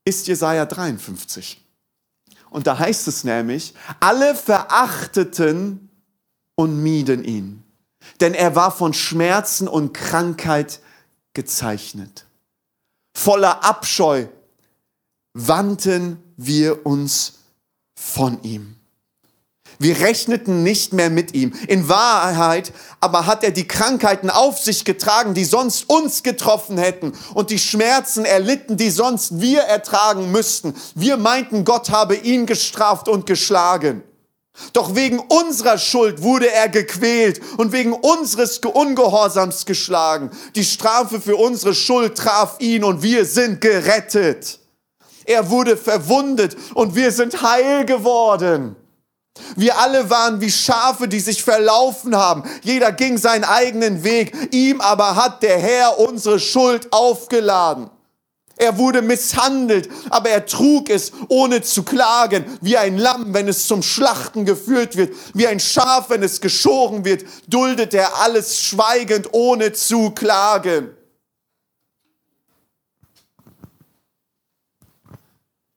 ist 0.04 0.26
Jesaja 0.28 0.64
53. 0.66 1.62
Und 2.50 2.66
da 2.66 2.78
heißt 2.78 3.08
es 3.08 3.24
nämlich, 3.24 3.74
alle 4.00 4.34
verachteten 4.34 5.85
und 6.56 6.82
mieden 6.82 7.22
ihn, 7.24 7.62
denn 8.20 8.34
er 8.34 8.56
war 8.56 8.72
von 8.72 8.92
Schmerzen 8.92 9.68
und 9.68 9.94
Krankheit 9.94 10.80
gezeichnet. 11.34 12.26
Voller 13.16 13.64
Abscheu 13.64 14.26
wandten 15.32 16.22
wir 16.36 16.84
uns 16.84 17.34
von 17.94 18.42
ihm. 18.42 18.76
Wir 19.78 20.00
rechneten 20.00 20.62
nicht 20.62 20.92
mehr 20.92 21.10
mit 21.10 21.34
ihm. 21.34 21.52
In 21.68 21.88
Wahrheit 21.88 22.72
aber 23.00 23.26
hat 23.26 23.44
er 23.44 23.50
die 23.50 23.68
Krankheiten 23.68 24.30
auf 24.30 24.58
sich 24.58 24.84
getragen, 24.84 25.34
die 25.34 25.44
sonst 25.44 25.88
uns 25.88 26.22
getroffen 26.22 26.78
hätten 26.78 27.12
und 27.34 27.50
die 27.50 27.58
Schmerzen 27.58 28.24
erlitten, 28.24 28.76
die 28.76 28.90
sonst 28.90 29.40
wir 29.40 29.60
ertragen 29.62 30.30
müssten. 30.30 30.74
Wir 30.94 31.16
meinten, 31.16 31.64
Gott 31.64 31.90
habe 31.90 32.16
ihn 32.16 32.46
gestraft 32.46 33.08
und 33.08 33.26
geschlagen. 33.26 34.02
Doch 34.72 34.94
wegen 34.94 35.18
unserer 35.18 35.78
Schuld 35.78 36.22
wurde 36.22 36.50
er 36.50 36.68
gequält 36.68 37.40
und 37.56 37.72
wegen 37.72 37.92
unseres 37.92 38.58
Ungehorsams 38.58 39.66
geschlagen. 39.66 40.30
Die 40.54 40.64
Strafe 40.64 41.20
für 41.20 41.36
unsere 41.36 41.74
Schuld 41.74 42.16
traf 42.16 42.56
ihn 42.58 42.84
und 42.84 43.02
wir 43.02 43.24
sind 43.24 43.60
gerettet. 43.60 44.58
Er 45.24 45.50
wurde 45.50 45.76
verwundet 45.76 46.56
und 46.74 46.94
wir 46.94 47.10
sind 47.10 47.42
heil 47.42 47.84
geworden. 47.84 48.76
Wir 49.54 49.78
alle 49.78 50.08
waren 50.08 50.40
wie 50.40 50.50
Schafe, 50.50 51.08
die 51.08 51.20
sich 51.20 51.42
verlaufen 51.42 52.16
haben. 52.16 52.44
Jeder 52.62 52.92
ging 52.92 53.18
seinen 53.18 53.44
eigenen 53.44 54.02
Weg. 54.04 54.34
Ihm 54.52 54.80
aber 54.80 55.16
hat 55.16 55.42
der 55.42 55.58
Herr 55.58 55.98
unsere 55.98 56.40
Schuld 56.40 56.92
aufgeladen. 56.92 57.90
Er 58.58 58.78
wurde 58.78 59.02
misshandelt, 59.02 59.90
aber 60.08 60.30
er 60.30 60.46
trug 60.46 60.88
es 60.88 61.12
ohne 61.28 61.60
zu 61.60 61.82
klagen, 61.82 62.44
wie 62.62 62.78
ein 62.78 62.96
Lamm, 62.96 63.34
wenn 63.34 63.48
es 63.48 63.66
zum 63.66 63.82
Schlachten 63.82 64.46
geführt 64.46 64.96
wird, 64.96 65.14
wie 65.34 65.46
ein 65.46 65.60
Schaf, 65.60 66.08
wenn 66.08 66.22
es 66.22 66.40
geschoren 66.40 67.04
wird, 67.04 67.26
duldet 67.46 67.92
er 67.92 68.16
alles 68.22 68.58
schweigend, 68.58 69.28
ohne 69.32 69.74
zu 69.74 70.10
klagen. 70.10 70.90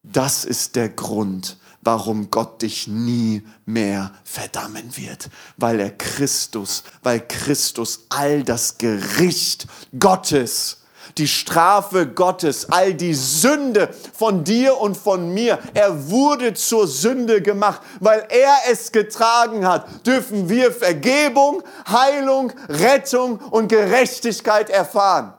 Das 0.04 0.46
ist 0.46 0.78
der 0.78 0.90
Grund, 0.90 1.58
warum 1.82 2.32
Gott 2.32 2.62
dich 2.62 2.88
nie 2.88 3.46
mehr 3.66 4.14
verdammen 4.24 4.96
wird, 4.96 5.30
weil 5.58 5.82
er 5.82 5.92
Christus, 5.92 6.84
weil 7.04 7.20
Christus 7.28 8.06
all 8.10 8.44
das 8.44 8.78
Gericht 8.78 9.68
Gottes 10.00 10.78
die 11.18 11.28
Strafe 11.28 12.08
Gottes, 12.08 12.70
all 12.70 12.94
die 12.94 13.14
Sünde 13.14 13.90
von 14.14 14.44
dir 14.44 14.78
und 14.78 14.96
von 14.96 15.34
mir. 15.34 15.60
Er 15.74 16.10
wurde 16.10 16.54
zur 16.54 16.88
Sünde 16.88 17.42
gemacht. 17.42 17.82
Weil 18.00 18.26
er 18.30 18.56
es 18.72 18.92
getragen 18.92 19.68
hat, 19.68 20.06
dürfen 20.06 20.50
wir 20.50 20.72
Vergebung, 20.72 21.64
Heilung, 21.90 22.52
Rettung 22.68 23.40
und 23.40 23.68
Gerechtigkeit 23.70 24.70
erfahren. 24.70 25.34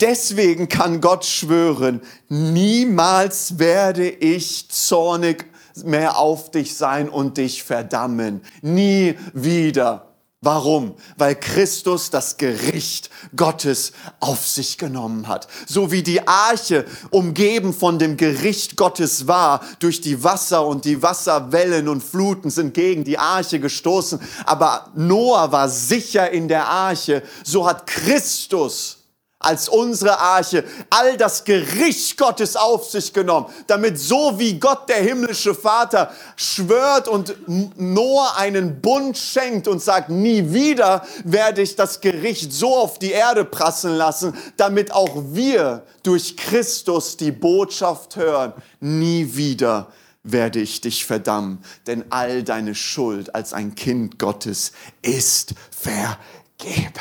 Deswegen 0.00 0.68
kann 0.68 1.00
Gott 1.00 1.24
schwören, 1.24 2.00
niemals 2.28 3.58
werde 3.58 4.08
ich 4.08 4.70
zornig 4.70 5.46
mehr 5.84 6.18
auf 6.18 6.50
dich 6.50 6.76
sein 6.76 7.08
und 7.08 7.36
dich 7.36 7.62
verdammen. 7.62 8.42
Nie 8.62 9.14
wieder. 9.32 10.08
Warum? 10.40 10.94
Weil 11.16 11.34
Christus 11.34 12.10
das 12.10 12.36
Gericht 12.36 13.10
Gottes 13.34 13.90
auf 14.20 14.46
sich 14.46 14.78
genommen 14.78 15.26
hat. 15.26 15.48
So 15.66 15.90
wie 15.90 16.04
die 16.04 16.28
Arche 16.28 16.84
umgeben 17.10 17.74
von 17.74 17.98
dem 17.98 18.16
Gericht 18.16 18.76
Gottes 18.76 19.26
war, 19.26 19.60
durch 19.80 20.00
die 20.00 20.22
Wasser 20.22 20.64
und 20.64 20.84
die 20.84 21.02
Wasserwellen 21.02 21.88
und 21.88 22.04
Fluten 22.04 22.50
sind 22.50 22.72
gegen 22.72 23.02
die 23.02 23.18
Arche 23.18 23.58
gestoßen, 23.58 24.20
aber 24.46 24.92
Noah 24.94 25.50
war 25.50 25.68
sicher 25.68 26.30
in 26.30 26.46
der 26.46 26.68
Arche, 26.68 27.24
so 27.42 27.66
hat 27.66 27.88
Christus 27.88 28.97
als 29.40 29.68
unsere 29.68 30.18
Arche 30.18 30.64
all 30.90 31.16
das 31.16 31.44
Gericht 31.44 32.16
Gottes 32.16 32.56
auf 32.56 32.90
sich 32.90 33.12
genommen, 33.12 33.46
damit 33.68 33.98
so 33.98 34.38
wie 34.38 34.58
Gott 34.58 34.88
der 34.88 34.96
himmlische 34.96 35.54
Vater 35.54 36.10
schwört 36.34 37.06
und 37.06 37.36
Noah 37.46 38.36
einen 38.36 38.80
Bund 38.80 39.16
schenkt 39.16 39.68
und 39.68 39.80
sagt, 39.80 40.10
nie 40.10 40.52
wieder 40.52 41.06
werde 41.24 41.62
ich 41.62 41.76
das 41.76 42.00
Gericht 42.00 42.52
so 42.52 42.74
auf 42.74 42.98
die 42.98 43.12
Erde 43.12 43.44
prasseln 43.44 43.94
lassen, 43.94 44.36
damit 44.56 44.92
auch 44.92 45.14
wir 45.30 45.84
durch 46.02 46.36
Christus 46.36 47.16
die 47.16 47.32
Botschaft 47.32 48.16
hören, 48.16 48.52
nie 48.80 49.36
wieder 49.36 49.92
werde 50.24 50.58
ich 50.60 50.80
dich 50.80 51.06
verdammen, 51.06 51.62
denn 51.86 52.04
all 52.10 52.42
deine 52.42 52.74
Schuld 52.74 53.34
als 53.34 53.52
ein 53.52 53.76
Kind 53.76 54.18
Gottes 54.18 54.72
ist 55.00 55.54
vergeben. 55.70 56.92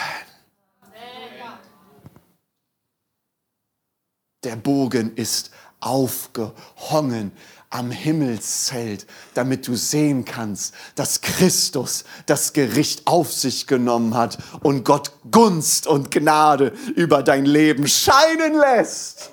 Der 4.47 4.55
Bogen 4.55 5.13
ist 5.17 5.51
aufgehongen 5.81 7.33
am 7.69 7.91
Himmelszelt, 7.91 9.05
damit 9.33 9.67
du 9.67 9.75
sehen 9.75 10.23
kannst, 10.23 10.73
dass 10.95 11.19
Christus 11.19 12.05
das 12.27 12.53
Gericht 12.53 13.07
auf 13.07 13.33
sich 13.33 13.67
genommen 13.67 14.15
hat 14.15 14.37
und 14.63 14.85
Gott 14.85 15.11
Gunst 15.29 15.85
und 15.85 16.11
Gnade 16.11 16.71
über 16.95 17.23
dein 17.23 17.43
Leben 17.43 17.89
scheinen 17.89 18.57
lässt. 18.57 19.31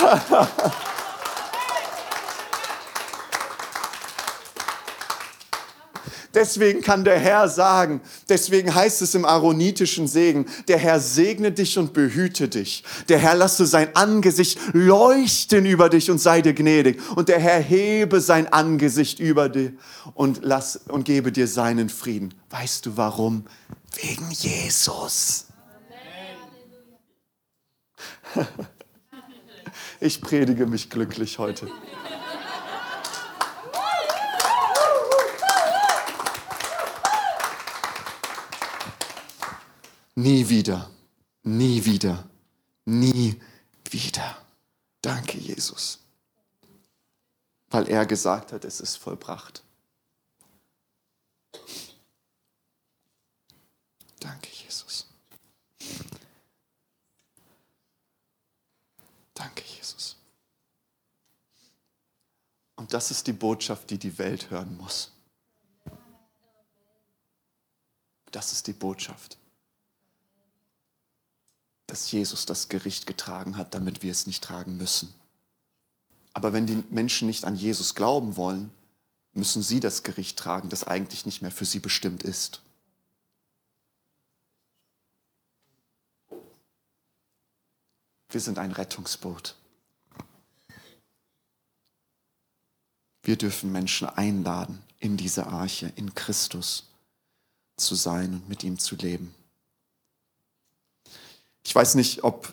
Deswegen 6.34 6.80
kann 6.80 7.04
der 7.04 7.18
Herr 7.18 7.48
sagen, 7.48 8.00
deswegen 8.28 8.74
heißt 8.74 9.02
es 9.02 9.14
im 9.14 9.24
aaronitischen 9.24 10.08
Segen, 10.08 10.46
der 10.66 10.78
Herr 10.78 10.98
segne 10.98 11.52
dich 11.52 11.78
und 11.78 11.92
behüte 11.92 12.48
dich. 12.48 12.84
Der 13.08 13.18
Herr 13.18 13.34
lasse 13.34 13.66
sein 13.66 13.94
Angesicht 13.94 14.58
leuchten 14.72 15.66
über 15.66 15.90
dich 15.90 16.10
und 16.10 16.18
sei 16.18 16.40
dir 16.40 16.54
gnädig. 16.54 17.00
Und 17.16 17.28
der 17.28 17.38
Herr 17.38 17.60
hebe 17.60 18.20
sein 18.20 18.50
Angesicht 18.52 19.20
über 19.20 19.48
dir 19.48 19.72
und, 20.14 20.40
lass, 20.42 20.80
und 20.88 21.04
gebe 21.04 21.32
dir 21.32 21.46
seinen 21.46 21.88
Frieden. 21.88 22.34
Weißt 22.50 22.86
du 22.86 22.96
warum? 22.96 23.44
Wegen 24.00 24.30
Jesus. 24.30 25.46
Ich 30.04 30.20
predige 30.20 30.66
mich 30.66 30.90
glücklich 30.90 31.38
heute. 31.38 31.68
Nie 40.14 40.48
wieder, 40.48 40.90
nie 41.42 41.84
wieder, 41.84 42.28
nie 42.84 43.40
wieder. 43.90 44.44
Danke, 45.00 45.38
Jesus. 45.38 45.98
Weil 47.70 47.88
er 47.88 48.04
gesagt 48.06 48.52
hat, 48.52 48.64
es 48.64 48.80
ist 48.80 48.96
vollbracht. 48.96 49.62
Danke, 54.20 54.48
Jesus. 54.64 55.06
Danke. 59.34 59.62
Jesus. 59.82 60.16
Und 62.76 62.92
das 62.92 63.10
ist 63.10 63.26
die 63.26 63.32
Botschaft, 63.32 63.90
die 63.90 63.98
die 63.98 64.16
Welt 64.18 64.50
hören 64.50 64.76
muss. 64.76 65.12
Das 68.30 68.52
ist 68.52 68.66
die 68.66 68.72
Botschaft, 68.72 69.36
dass 71.86 72.10
Jesus 72.10 72.46
das 72.46 72.68
Gericht 72.68 73.06
getragen 73.06 73.56
hat, 73.56 73.74
damit 73.74 74.02
wir 74.02 74.10
es 74.10 74.26
nicht 74.26 74.42
tragen 74.42 74.76
müssen. 74.76 75.12
Aber 76.32 76.52
wenn 76.52 76.66
die 76.66 76.82
Menschen 76.90 77.26
nicht 77.28 77.44
an 77.44 77.56
Jesus 77.56 77.94
glauben 77.94 78.36
wollen, 78.36 78.70
müssen 79.34 79.62
sie 79.62 79.80
das 79.80 80.02
Gericht 80.02 80.38
tragen, 80.38 80.68
das 80.68 80.84
eigentlich 80.84 81.26
nicht 81.26 81.42
mehr 81.42 81.50
für 81.50 81.64
sie 81.64 81.80
bestimmt 81.80 82.22
ist. 82.22 82.62
Wir 88.30 88.40
sind 88.40 88.58
ein 88.58 88.72
Rettungsboot. 88.72 89.56
Wir 93.22 93.36
dürfen 93.36 93.70
Menschen 93.70 94.08
einladen, 94.08 94.82
in 94.98 95.16
diese 95.16 95.46
Arche, 95.46 95.92
in 95.96 96.14
Christus 96.14 96.88
zu 97.76 97.94
sein 97.94 98.34
und 98.34 98.48
mit 98.48 98.64
ihm 98.64 98.78
zu 98.78 98.96
leben. 98.96 99.34
Ich 101.64 101.74
weiß 101.74 101.94
nicht, 101.94 102.24
ob 102.24 102.52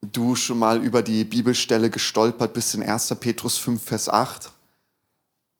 du 0.00 0.36
schon 0.36 0.58
mal 0.58 0.82
über 0.82 1.02
die 1.02 1.24
Bibelstelle 1.24 1.90
gestolpert 1.90 2.52
bist 2.54 2.74
in 2.74 2.82
1. 2.82 3.14
Petrus 3.20 3.58
5, 3.58 3.82
Vers 3.82 4.08
8. 4.08 4.52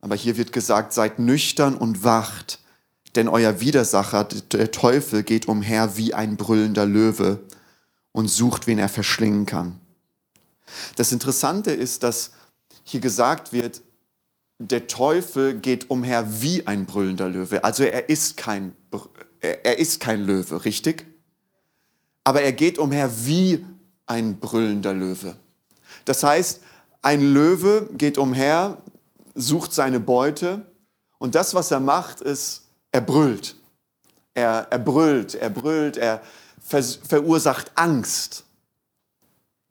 Aber 0.00 0.14
hier 0.14 0.36
wird 0.36 0.52
gesagt, 0.52 0.92
seid 0.92 1.18
nüchtern 1.18 1.76
und 1.76 2.04
wacht, 2.04 2.60
denn 3.16 3.28
euer 3.28 3.60
Widersacher, 3.60 4.24
der 4.24 4.70
Teufel, 4.70 5.22
geht 5.22 5.48
umher 5.48 5.96
wie 5.96 6.14
ein 6.14 6.36
brüllender 6.36 6.84
Löwe 6.84 7.40
und 8.12 8.28
sucht, 8.28 8.66
wen 8.66 8.78
er 8.78 8.88
verschlingen 8.88 9.46
kann. 9.46 9.80
Das 10.96 11.12
Interessante 11.12 11.72
ist, 11.72 12.02
dass 12.02 12.32
hier 12.82 13.00
gesagt 13.00 13.52
wird, 13.52 13.82
der 14.58 14.86
Teufel 14.86 15.58
geht 15.58 15.90
umher 15.90 16.42
wie 16.42 16.66
ein 16.66 16.86
brüllender 16.86 17.28
Löwe. 17.28 17.64
Also 17.64 17.82
er 17.84 18.08
ist 18.08 18.36
kein, 18.36 18.76
er 19.40 19.78
ist 19.78 20.00
kein 20.00 20.22
Löwe, 20.22 20.64
richtig? 20.64 21.06
Aber 22.24 22.40
er 22.42 22.52
geht 22.52 22.78
umher 22.78 23.10
wie 23.26 23.64
ein 24.06 24.38
brüllender 24.38 24.94
Löwe. 24.94 25.36
Das 26.04 26.22
heißt, 26.22 26.60
ein 27.02 27.20
Löwe 27.20 27.88
geht 27.92 28.18
umher, 28.18 28.78
sucht 29.34 29.72
seine 29.72 30.00
Beute 30.00 30.66
und 31.18 31.34
das, 31.34 31.54
was 31.54 31.70
er 31.70 31.80
macht, 31.80 32.20
ist, 32.20 32.62
er 32.92 33.02
brüllt. 33.02 33.56
Er, 34.32 34.66
er 34.70 34.78
brüllt, 34.78 35.34
er 35.34 35.50
brüllt, 35.50 35.96
er 35.96 36.22
ver 36.60 36.82
verursacht 36.82 37.72
Angst. 37.74 38.44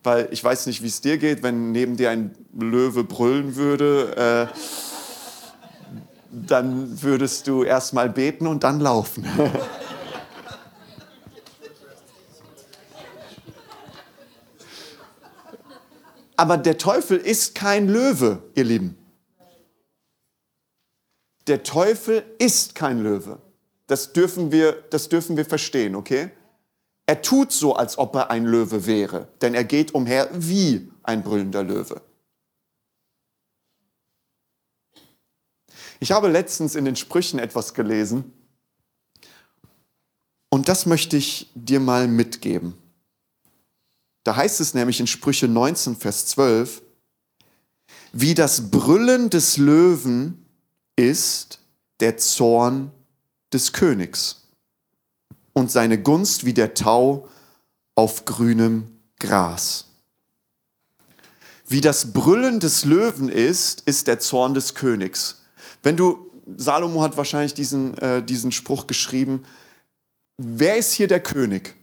Weil 0.03 0.27
ich 0.31 0.43
weiß 0.43 0.67
nicht, 0.67 0.83
wie 0.83 0.87
es 0.87 1.01
dir 1.01 1.17
geht, 1.17 1.43
wenn 1.43 1.71
neben 1.71 1.97
dir 1.97 2.11
ein 2.11 2.35
Löwe 2.57 3.03
brüllen 3.03 3.55
würde, 3.55 4.49
äh, 4.51 4.57
dann 6.31 7.01
würdest 7.01 7.47
du 7.47 7.63
erstmal 7.63 8.09
beten 8.09 8.47
und 8.47 8.63
dann 8.63 8.79
laufen. 8.79 9.25
Aber 16.35 16.57
der 16.57 16.77
Teufel 16.77 17.17
ist 17.17 17.55
kein 17.55 17.87
Löwe, 17.87 18.43
ihr 18.55 18.63
Lieben. 18.63 18.97
Der 21.47 21.63
Teufel 21.63 22.23
ist 22.39 22.75
kein 22.75 23.03
Löwe. 23.03 23.41
Das 23.87 24.13
dürfen 24.13 24.51
wir, 24.51 24.81
das 24.89 25.09
dürfen 25.09 25.37
wir 25.37 25.45
verstehen, 25.45 25.95
okay? 25.95 26.31
Er 27.05 27.21
tut 27.21 27.51
so, 27.51 27.75
als 27.75 27.97
ob 27.97 28.15
er 28.15 28.31
ein 28.31 28.45
Löwe 28.45 28.85
wäre, 28.85 29.27
denn 29.41 29.53
er 29.53 29.65
geht 29.65 29.93
umher 29.93 30.29
wie 30.31 30.89
ein 31.03 31.21
brüllender 31.21 31.63
Löwe. 31.63 32.01
Ich 35.99 36.11
habe 36.11 36.29
letztens 36.29 36.75
in 36.75 36.85
den 36.85 36.95
Sprüchen 36.95 37.39
etwas 37.39 37.73
gelesen 37.73 38.33
und 40.49 40.69
das 40.69 40.85
möchte 40.85 41.17
ich 41.17 41.51
dir 41.55 41.79
mal 41.79 42.07
mitgeben. 42.07 42.77
Da 44.23 44.35
heißt 44.35 44.61
es 44.61 44.73
nämlich 44.73 44.99
in 44.99 45.07
Sprüche 45.07 45.47
19, 45.47 45.95
Vers 45.95 46.27
12, 46.27 46.81
wie 48.13 48.33
das 48.33 48.69
Brüllen 48.69 49.29
des 49.29 49.57
Löwen 49.57 50.45
ist 50.95 51.59
der 51.99 52.17
Zorn 52.17 52.91
des 53.51 53.73
Königs 53.73 54.47
und 55.53 55.71
seine 55.71 56.01
Gunst 56.01 56.45
wie 56.45 56.53
der 56.53 56.73
Tau 56.73 57.27
auf 57.95 58.25
grünem 58.25 58.87
Gras. 59.19 59.85
Wie 61.67 61.81
das 61.81 62.13
Brüllen 62.13 62.59
des 62.59 62.85
Löwen 62.85 63.29
ist, 63.29 63.81
ist 63.81 64.07
der 64.07 64.19
Zorn 64.19 64.53
des 64.53 64.75
Königs. 64.75 65.41
Wenn 65.81 65.97
du, 65.97 66.29
Salomo 66.57 67.01
hat 67.01 67.17
wahrscheinlich 67.17 67.53
diesen, 67.53 67.97
äh, 67.97 68.21
diesen 68.21 68.51
Spruch 68.51 68.85
geschrieben, 68.85 69.43
wer 70.37 70.77
ist 70.77 70.91
hier 70.91 71.07
der 71.07 71.21
König? 71.21 71.75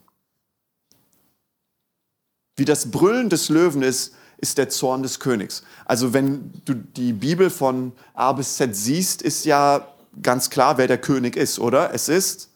Wie 2.60 2.66
das 2.66 2.90
Brüllen 2.90 3.30
des 3.30 3.48
Löwen 3.48 3.80
ist, 3.80 4.12
ist 4.36 4.58
der 4.58 4.68
Zorn 4.68 5.02
des 5.02 5.18
Königs. 5.18 5.62
Also 5.86 6.12
wenn 6.12 6.52
du 6.66 6.74
die 6.74 7.14
Bibel 7.14 7.48
von 7.48 7.92
A 8.12 8.32
bis 8.32 8.56
Z 8.56 8.76
siehst, 8.76 9.22
ist 9.22 9.46
ja 9.46 9.88
ganz 10.20 10.50
klar, 10.50 10.76
wer 10.76 10.86
der 10.86 10.98
König 10.98 11.36
ist, 11.36 11.58
oder? 11.58 11.94
Es 11.94 12.10
ist 12.10 12.50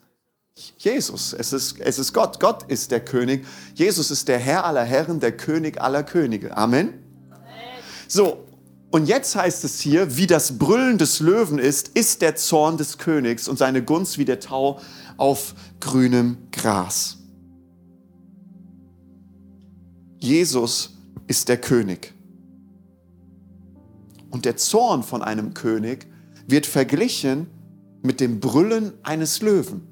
Jesus, 0.76 1.32
es 1.32 1.54
ist, 1.54 1.80
es 1.80 1.98
ist 1.98 2.12
Gott. 2.12 2.38
Gott 2.38 2.64
ist 2.68 2.90
der 2.90 3.00
König. 3.00 3.46
Jesus 3.74 4.10
ist 4.10 4.28
der 4.28 4.38
Herr 4.38 4.66
aller 4.66 4.84
Herren, 4.84 5.20
der 5.20 5.32
König 5.32 5.80
aller 5.80 6.02
Könige. 6.02 6.54
Amen. 6.54 6.92
So, 8.06 8.44
und 8.90 9.06
jetzt 9.06 9.34
heißt 9.34 9.64
es 9.64 9.80
hier, 9.80 10.18
wie 10.18 10.26
das 10.26 10.58
Brüllen 10.58 10.98
des 10.98 11.20
Löwen 11.20 11.58
ist, 11.58 11.88
ist 11.94 12.20
der 12.20 12.36
Zorn 12.36 12.76
des 12.76 12.98
Königs 12.98 13.48
und 13.48 13.56
seine 13.56 13.82
Gunst 13.82 14.18
wie 14.18 14.26
der 14.26 14.38
Tau 14.38 14.80
auf 15.16 15.54
grünem 15.80 16.36
Gras. 16.52 17.23
Jesus 20.24 20.96
ist 21.26 21.50
der 21.50 21.58
König. 21.58 22.14
Und 24.30 24.46
der 24.46 24.56
Zorn 24.56 25.02
von 25.02 25.22
einem 25.22 25.52
König 25.52 26.06
wird 26.46 26.64
verglichen 26.64 27.46
mit 28.02 28.20
dem 28.20 28.40
Brüllen 28.40 28.94
eines 29.02 29.42
Löwen. 29.42 29.82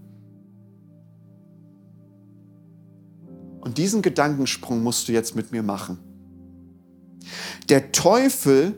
Und 3.60 3.76
diesen 3.76 4.00
Gedankensprung 4.00 4.82
musst 4.82 5.06
du 5.06 5.12
jetzt 5.12 5.36
mit 5.36 5.52
mir 5.52 5.62
machen. 5.62 5.98
Der 7.68 7.92
Teufel 7.92 8.74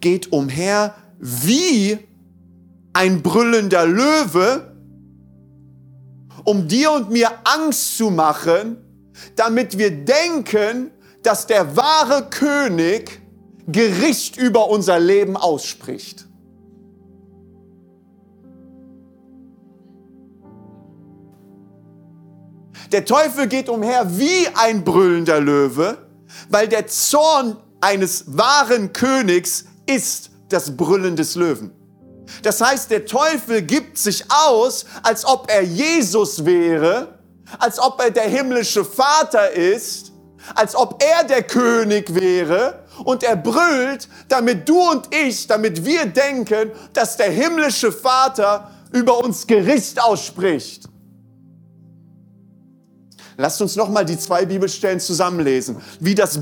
geht 0.00 0.32
umher 0.32 0.94
wie 1.18 1.98
ein 2.92 3.22
brüllender 3.22 3.86
Löwe, 3.86 4.76
um 6.44 6.68
dir 6.68 6.92
und 6.92 7.10
mir 7.10 7.30
Angst 7.44 7.96
zu 7.96 8.10
machen, 8.10 8.76
damit 9.34 9.78
wir 9.78 9.90
denken, 9.90 10.90
dass 11.22 11.46
der 11.46 11.76
wahre 11.76 12.28
König 12.30 13.20
Gericht 13.66 14.36
über 14.36 14.68
unser 14.68 15.00
Leben 15.00 15.36
ausspricht. 15.36 16.26
Der 22.92 23.04
Teufel 23.04 23.48
geht 23.48 23.68
umher 23.68 24.16
wie 24.16 24.46
ein 24.54 24.84
brüllender 24.84 25.40
Löwe, 25.40 25.98
weil 26.48 26.68
der 26.68 26.86
Zorn 26.86 27.56
eines 27.80 28.24
wahren 28.26 28.92
Königs 28.92 29.64
ist 29.86 30.30
das 30.48 30.76
Brüllen 30.76 31.16
des 31.16 31.34
Löwen. 31.34 31.72
Das 32.42 32.60
heißt, 32.60 32.90
der 32.90 33.06
Teufel 33.06 33.62
gibt 33.62 33.98
sich 33.98 34.24
aus, 34.30 34.84
als 35.02 35.24
ob 35.24 35.50
er 35.50 35.62
Jesus 35.62 36.44
wäre 36.44 37.15
als 37.58 37.78
ob 37.78 38.00
er 38.00 38.10
der 38.10 38.28
himmlische 38.28 38.84
Vater 38.84 39.50
ist, 39.52 40.12
als 40.54 40.74
ob 40.74 41.02
er 41.02 41.24
der 41.24 41.42
König 41.42 42.14
wäre 42.14 42.84
und 43.04 43.22
er 43.22 43.36
brüllt, 43.36 44.08
damit 44.28 44.68
du 44.68 44.78
und 44.78 45.14
ich, 45.14 45.46
damit 45.46 45.84
wir 45.84 46.06
denken, 46.06 46.70
dass 46.92 47.16
der 47.16 47.30
himmlische 47.30 47.92
Vater 47.92 48.70
über 48.92 49.22
uns 49.24 49.46
Gericht 49.46 50.02
ausspricht. 50.02 50.88
Lasst 53.38 53.60
uns 53.60 53.76
nochmal 53.76 54.04
die 54.06 54.18
zwei 54.18 54.46
Bibelstellen 54.46 54.98
zusammenlesen. 54.98 55.76
Wie 56.00 56.14
das, 56.14 56.40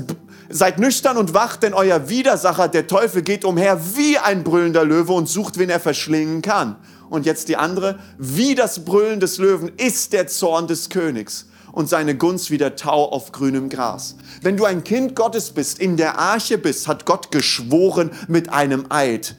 seid 0.49 0.79
nüchtern 0.79 1.17
und 1.17 1.33
wacht, 1.33 1.63
denn 1.63 1.73
euer 1.73 2.09
Widersacher, 2.09 2.67
der 2.67 2.87
Teufel, 2.87 3.21
geht 3.21 3.45
umher 3.45 3.79
wie 3.95 4.17
ein 4.17 4.43
brüllender 4.43 4.85
Löwe 4.85 5.13
und 5.13 5.27
sucht, 5.27 5.57
wen 5.57 5.69
er 5.69 5.79
verschlingen 5.79 6.41
kann. 6.41 6.75
Und 7.09 7.25
jetzt 7.25 7.49
die 7.49 7.57
andere, 7.57 7.99
wie 8.17 8.55
das 8.55 8.85
Brüllen 8.85 9.19
des 9.19 9.37
Löwen 9.37 9.71
ist 9.77 10.13
der 10.13 10.27
Zorn 10.27 10.67
des 10.67 10.89
Königs 10.89 11.47
und 11.71 11.89
seine 11.89 12.15
Gunst 12.15 12.51
wie 12.51 12.57
der 12.57 12.75
Tau 12.75 13.05
auf 13.05 13.31
grünem 13.31 13.69
Gras. 13.69 14.15
Wenn 14.41 14.57
du 14.57 14.65
ein 14.65 14.83
Kind 14.83 15.15
Gottes 15.15 15.51
bist, 15.51 15.77
in 15.79 15.97
der 15.97 16.17
Arche 16.17 16.57
bist, 16.57 16.87
hat 16.87 17.05
Gott 17.05 17.31
geschworen 17.31 18.11
mit 18.27 18.49
einem 18.51 18.85
Eid. 18.89 19.35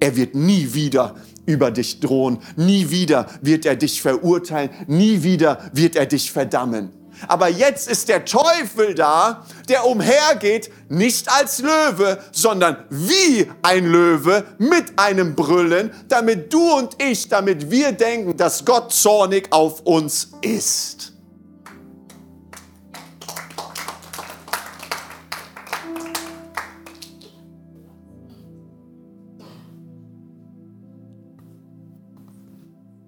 Er 0.00 0.16
wird 0.16 0.34
nie 0.34 0.72
wieder 0.72 1.14
über 1.44 1.70
dich 1.70 2.00
drohen, 2.00 2.38
nie 2.56 2.90
wieder 2.90 3.26
wird 3.42 3.66
er 3.66 3.76
dich 3.76 4.00
verurteilen, 4.00 4.70
nie 4.86 5.22
wieder 5.22 5.70
wird 5.74 5.94
er 5.94 6.06
dich 6.06 6.32
verdammen. 6.32 6.90
Aber 7.28 7.48
jetzt 7.48 7.88
ist 7.88 8.08
der 8.08 8.24
Teufel 8.24 8.94
da, 8.94 9.44
der 9.68 9.86
umhergeht, 9.86 10.70
nicht 10.88 11.30
als 11.30 11.60
Löwe, 11.60 12.18
sondern 12.32 12.84
wie 12.90 13.50
ein 13.62 13.86
Löwe 13.86 14.44
mit 14.58 14.98
einem 14.98 15.34
Brüllen, 15.34 15.92
damit 16.08 16.52
du 16.52 16.72
und 16.72 17.02
ich, 17.02 17.28
damit 17.28 17.70
wir 17.70 17.92
denken, 17.92 18.36
dass 18.36 18.64
Gott 18.64 18.92
zornig 18.92 19.48
auf 19.50 19.80
uns 19.82 20.30
ist. 20.42 21.12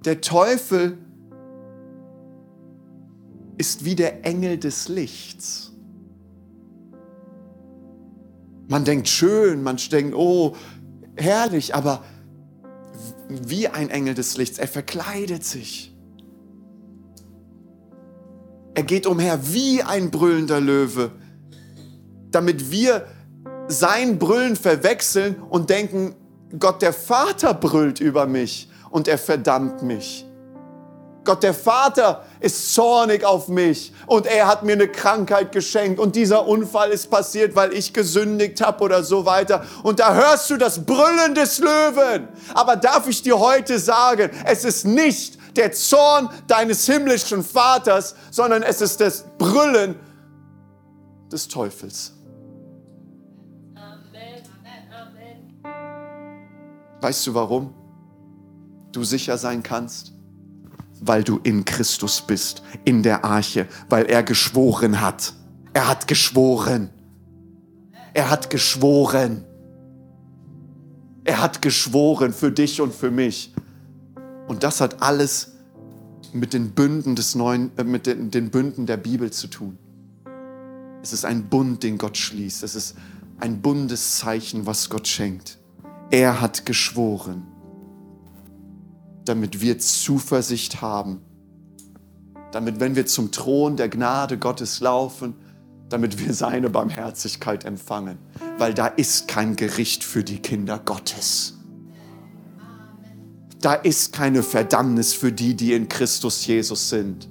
Der 0.05 0.21
Teufel 0.21 0.99
ist 3.63 3.85
wie 3.85 3.95
der 3.95 4.27
Engel 4.27 4.59
des 4.59 4.89
Lichts. 4.89 5.71
Man 8.67 8.85
denkt 8.85 9.07
schön, 9.07 9.63
man 9.63 9.77
denkt, 9.77 10.17
oh, 10.17 10.57
herrlich, 11.15 11.73
aber 11.73 12.03
wie 13.29 13.69
ein 13.69 13.89
Engel 13.89 14.15
des 14.15 14.37
Lichts. 14.37 14.59
Er 14.59 14.67
verkleidet 14.67 15.45
sich. 15.45 15.95
Er 18.75 18.83
geht 18.83 19.07
umher 19.07 19.39
wie 19.55 19.81
ein 19.81 20.11
brüllender 20.11 20.61
Löwe, 20.61 21.13
damit 22.33 22.73
wir 22.73 23.07
sein 23.69 24.19
Brüllen 24.19 24.57
verwechseln 24.57 25.37
und 25.51 25.71
denken, 25.71 26.17
Gott 26.59 26.83
der 26.83 26.93
Vater 26.93 27.55
brüllt 27.55 28.01
über 28.01 28.27
mich 28.27 28.69
und 28.91 29.07
er 29.07 29.19
verdammt 29.19 29.85
mich. 29.85 30.27
Gott 31.25 31.43
der 31.43 31.55
Vater 31.55 32.25
ist 32.41 32.75
zornig 32.75 33.25
auf 33.25 33.49
mich 33.49 33.93
und 34.07 34.27
er 34.27 34.49
hat 34.49 34.65
mir 34.65 34.73
eine 34.73 34.89
Krankheit 34.89 35.53
geschenkt 35.53 36.01
und 36.01 36.17
dieser 36.17 36.47
Unfall 36.49 36.91
ist 36.91 37.11
passiert, 37.11 37.55
weil 37.55 37.73
ich 37.73 37.93
gesündigt 37.93 38.61
habe 38.61 38.83
oder 38.83 39.05
so 39.05 39.25
weiter. 39.25 39.65
Und 39.85 40.01
da 40.01 40.15
hörst 40.15 40.51
du 40.51 40.57
das 40.57 40.85
Brüllen 40.85 41.35
des 41.35 41.61
Löwen. 41.61 42.29
Aber 42.55 42.75
darf 42.75 43.07
ich 43.07 43.23
dir 43.23 43.39
heute 43.39 43.79
sagen, 43.79 44.31
es 44.45 44.65
ist 44.65 44.85
nicht 44.85 45.39
der 45.57 45.73
Zorn 45.73 46.29
deines 46.49 46.87
himmlischen 46.87 47.45
Vaters, 47.45 48.17
sondern 48.31 48.63
es 48.63 48.81
ist 48.81 49.01
das 49.01 49.25
Brüllen 49.39 49.95
des 51.31 51.47
Teufels. 51.47 52.15
Weißt 57.01 57.27
du 57.27 57.35
warum? 57.35 57.75
Du 58.93 59.03
sicher 59.03 59.37
sein 59.37 59.63
kannst? 59.63 60.13
Weil 61.05 61.25
du 61.25 61.41
in 61.43 61.65
Christus 61.65 62.23
bist, 62.23 62.63
in 62.85 63.03
der 63.03 63.25
Arche, 63.25 63.67
weil 63.89 64.07
er 64.07 64.23
geschworen 64.23 65.01
hat. 65.01 65.35
Er 65.75 65.89
hat 65.89 66.07
geschworen. 66.07 66.91
Er 68.15 68.31
hat 68.31 68.51
geschworen. 68.51 69.45
Er 71.25 71.41
hat 71.43 71.61
geschworen 71.61 72.33
für 72.33 72.53
dich 72.53 72.81
und 72.81 72.95
für 72.95 73.11
mich. 73.11 73.53
Und 74.47 74.63
das 74.63 74.81
hat 74.81 75.03
alles 75.03 75.53
mit 76.33 76.53
den 76.53 76.71
Bünden 76.71 77.17
des 77.17 77.35
neuen, 77.35 77.71
äh, 77.77 77.85
mit 77.85 78.07
den, 78.07 78.31
den 78.31 78.51
Bünden 78.51 78.87
der 78.87 78.97
Bibel 78.97 79.31
zu 79.31 79.49
tun. 79.49 79.79
Es 81.03 81.13
ist 81.13 81.25
ein 81.25 81.49
Bund, 81.49 81.83
den 81.83 81.99
Gott 81.99 82.17
schließt. 82.17 82.63
Es 82.63 82.75
ist 82.75 82.97
ein 83.39 83.61
Bundeszeichen, 83.61 84.67
was 84.67 84.89
Gott 84.89 85.09
schenkt. 85.09 85.59
Er 86.11 86.41
hat 86.41 86.65
geschworen 86.65 87.52
damit 89.25 89.61
wir 89.61 89.79
Zuversicht 89.79 90.83
haben, 90.83 91.21
damit 92.51 92.81
wenn 92.81 92.97
wir 92.97 93.07
zum 93.07 93.31
Thron 93.31 93.77
der 93.77 93.89
Gnade 93.89 94.39
Gottes 94.39 94.81
laufen, 94.81 95.35
damit 95.89 96.19
wir 96.19 96.35
seine 96.35 96.71
Barmherzigkeit 96.71 97.65
empfangen, 97.65 98.19
weil 98.59 98.75
da 98.75 98.87
ist 98.87 99.29
kein 99.29 99.57
Gericht 99.57 100.05
für 100.05 100.25
die 100.25 100.39
Kinder 100.39 100.79
Gottes. 100.79 101.59
Da 103.61 103.75
ist 103.75 104.13
keine 104.13 104.43
Verdammnis 104.43 105.13
für 105.13 105.31
die, 105.31 105.55
die 105.55 105.73
in 105.73 105.89
Christus 105.89 106.45
Jesus 106.47 106.89
sind. 106.89 107.29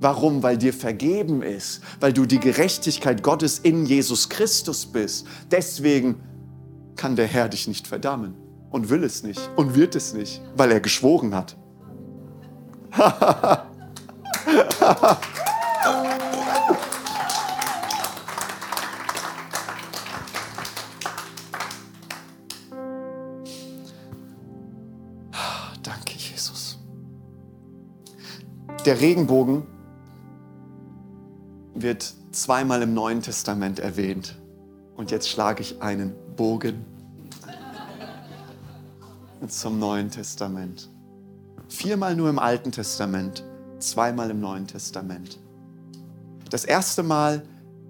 Warum? 0.00 0.42
Weil 0.42 0.56
dir 0.56 0.72
vergeben 0.72 1.42
ist, 1.42 1.82
weil 2.00 2.12
du 2.12 2.24
die 2.24 2.40
Gerechtigkeit 2.40 3.22
Gottes 3.22 3.58
in 3.58 3.84
Jesus 3.86 4.28
Christus 4.28 4.86
bist. 4.86 5.26
Deswegen 5.50 6.16
kann 6.96 7.14
der 7.14 7.26
Herr 7.26 7.48
dich 7.48 7.68
nicht 7.68 7.86
verdammen 7.86 8.34
und 8.70 8.88
will 8.88 9.04
es 9.04 9.22
nicht 9.22 9.50
und 9.56 9.74
wird 9.74 9.94
es 9.94 10.14
nicht, 10.14 10.40
weil 10.56 10.70
er 10.72 10.80
geschworen 10.80 11.34
hat. 11.34 11.56
Danke, 25.82 26.14
Jesus. 26.16 26.78
Der 28.84 29.00
Regenbogen 29.00 29.66
wird 31.74 32.14
zweimal 32.32 32.82
im 32.82 32.94
Neuen 32.94 33.22
Testament 33.22 33.78
erwähnt. 33.78 34.36
Und 34.96 35.10
jetzt 35.10 35.28
schlage 35.28 35.62
ich 35.62 35.80
einen 35.80 36.14
Bogen 36.36 36.84
zum 39.48 39.78
Neuen 39.78 40.10
Testament. 40.10 40.90
Viermal 41.68 42.16
nur 42.16 42.28
im 42.28 42.38
Alten 42.38 42.72
Testament, 42.72 43.44
zweimal 43.78 44.30
im 44.30 44.40
Neuen 44.40 44.66
Testament. 44.66 45.38
Das 46.50 46.64
erste 46.64 47.02
Mal 47.02 47.42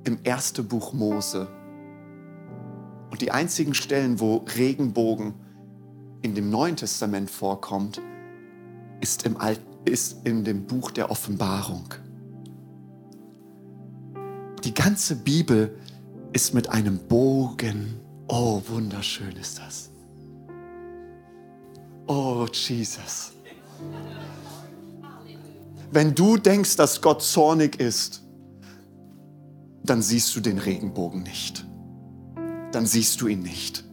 im 0.05 0.18
ersten 0.22 0.66
Buch 0.66 0.92
Mose. 0.92 1.48
Und 3.11 3.20
die 3.22 3.30
einzigen 3.30 3.74
Stellen, 3.74 4.20
wo 4.20 4.44
Regenbogen 4.57 5.34
in 6.22 6.34
dem 6.34 6.51
Neuen 6.51 6.76
Testament 6.76 7.30
vorkommt, 7.30 8.01
ist, 9.01 9.24
im 9.24 9.36
Alt, 9.36 9.61
ist 9.84 10.26
in 10.26 10.44
dem 10.44 10.66
Buch 10.66 10.90
der 10.90 11.11
Offenbarung. 11.11 11.86
Die 14.64 14.74
ganze 14.74 15.16
Bibel 15.16 15.76
ist 16.32 16.55
mit 16.55 16.68
einem 16.68 16.98
Bogen. 16.98 17.98
Oh, 18.28 18.61
wunderschön 18.68 19.34
ist 19.36 19.59
das. 19.59 19.89
Oh, 22.13 22.45
Jesus. 22.53 23.31
Wenn 25.93 26.13
du 26.13 26.39
denkst, 26.39 26.75
dass 26.75 27.03
Gott 27.03 27.23
zornig 27.23 27.79
ist, 27.79 28.25
dann 29.85 30.03
siehst 30.03 30.35
du 30.35 30.41
den 30.41 30.59
Regenbogen 30.59 31.23
nicht. 31.23 31.65
Dann 32.73 32.85
siehst 32.85 33.21
du 33.21 33.29
ihn 33.29 33.43
nicht. 33.43 33.85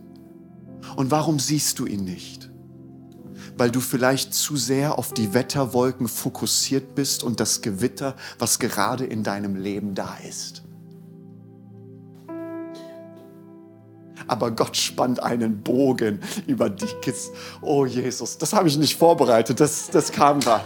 Und 0.95 1.11
warum 1.11 1.38
siehst 1.38 1.78
du 1.78 1.86
ihn 1.86 2.05
nicht? 2.05 2.49
Weil 3.55 3.70
du 3.70 3.80
vielleicht 3.80 4.34
zu 4.34 4.57
sehr 4.57 4.97
auf 4.97 5.13
die 5.13 5.36
Wetterwolken 5.36 6.07
fokussiert 6.07 6.95
bist 6.95 7.24
und 7.24 7.39
das 7.39 7.61
Gewitter, 7.61 8.15
was 8.39 8.57
gerade 8.57 9.05
in 9.05 9.22
deinem 9.22 9.55
Leben 9.55 9.93
da 9.93 10.18
ist. 10.28 10.63
Aber 14.28 14.51
Gott 14.51 14.76
spannt 14.76 15.22
einen 15.22 15.61
Bogen 15.61 16.20
über 16.47 16.70
die 16.70 16.88
Kids. 17.01 17.32
Oh 17.61 17.86
Jesus, 17.86 18.38
das 18.38 18.53
habe 18.53 18.68
ich 18.68 18.78
nicht 18.78 18.97
vorbereitet, 18.97 19.59
das, 19.59 19.89
das 19.89 20.11
kam 20.11 20.39
da. 20.39 20.63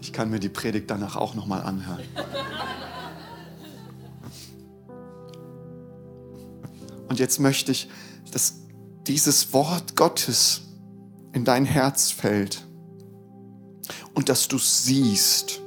Ich 0.00 0.12
kann 0.12 0.30
mir 0.30 0.38
die 0.38 0.48
Predigt 0.48 0.90
danach 0.90 1.16
auch 1.16 1.34
noch 1.34 1.46
mal 1.46 1.60
anhören. 1.60 2.02
Und 7.08 7.18
jetzt 7.18 7.40
möchte 7.40 7.72
ich, 7.72 7.88
dass 8.30 8.54
dieses 9.06 9.52
Wort 9.52 9.96
Gottes 9.96 10.62
in 11.32 11.44
dein 11.44 11.64
Herz 11.64 12.10
fällt 12.10 12.64
und 14.20 14.28
dass 14.28 14.48
du 14.48 14.58
siehst 14.58 15.62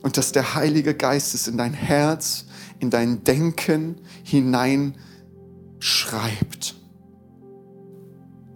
und 0.00 0.16
dass 0.16 0.32
der 0.32 0.54
Heilige 0.54 0.94
Geist 0.94 1.34
es 1.34 1.46
in 1.46 1.58
dein 1.58 1.74
Herz, 1.74 2.46
in 2.78 2.88
dein 2.88 3.22
Denken 3.22 4.00
hineinschreibt. 4.24 4.96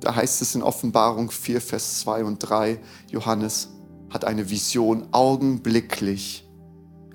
Da 0.01 0.15
heißt 0.15 0.41
es 0.41 0.55
in 0.55 0.63
Offenbarung 0.63 1.31
4, 1.31 1.61
Vers 1.61 2.01
2 2.01 2.25
und 2.25 2.39
3, 2.39 2.81
Johannes 3.11 3.69
hat 4.09 4.25
eine 4.25 4.49
Vision, 4.49 5.09
augenblicklich 5.11 6.49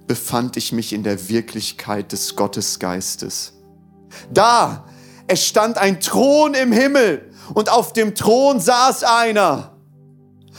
befand 0.05 0.57
ich 0.57 0.73
mich 0.73 0.93
in 0.93 1.01
der 1.01 1.27
Wirklichkeit 1.27 2.11
des 2.11 2.35
Gottesgeistes. 2.35 3.53
Da, 4.31 4.85
es 5.25 5.43
stand 5.43 5.79
ein 5.79 5.99
Thron 5.99 6.53
im 6.53 6.71
Himmel 6.71 7.31
und 7.55 7.71
auf 7.71 7.93
dem 7.93 8.13
Thron 8.13 8.59
saß 8.59 9.03
einer 9.05 9.74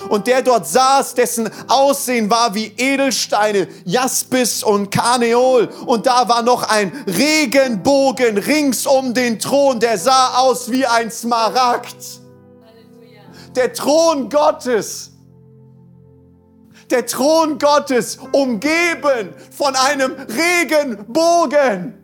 Und 0.09 0.26
der 0.26 0.42
dort 0.42 0.66
saß, 0.66 1.14
dessen 1.14 1.51
Aussehen 1.68 2.30
war 2.30 2.55
wie 2.55 2.72
Edelsteine, 2.76 3.66
Jaspis 3.84 4.62
und 4.62 4.90
Karneol. 4.90 5.68
Und 5.86 6.07
da 6.07 6.28
war 6.28 6.42
noch 6.42 6.62
ein 6.68 6.92
Regenbogen 7.07 8.38
rings 8.38 8.86
um 8.86 9.14
den 9.14 9.38
Thron, 9.38 9.80
der 9.80 9.99
sah 9.99 10.38
aus 10.38 10.70
wie 10.70 10.86
ein 10.86 11.11
Smaragd. 11.11 11.97
Der 13.57 13.72
Thron 13.72 14.28
Gottes. 14.28 15.12
Der 16.90 17.05
Thron 17.05 17.59
Gottes 17.59 18.18
umgeben 18.32 19.34
von 19.51 19.74
einem 19.74 20.12
Regenbogen. 20.12 21.95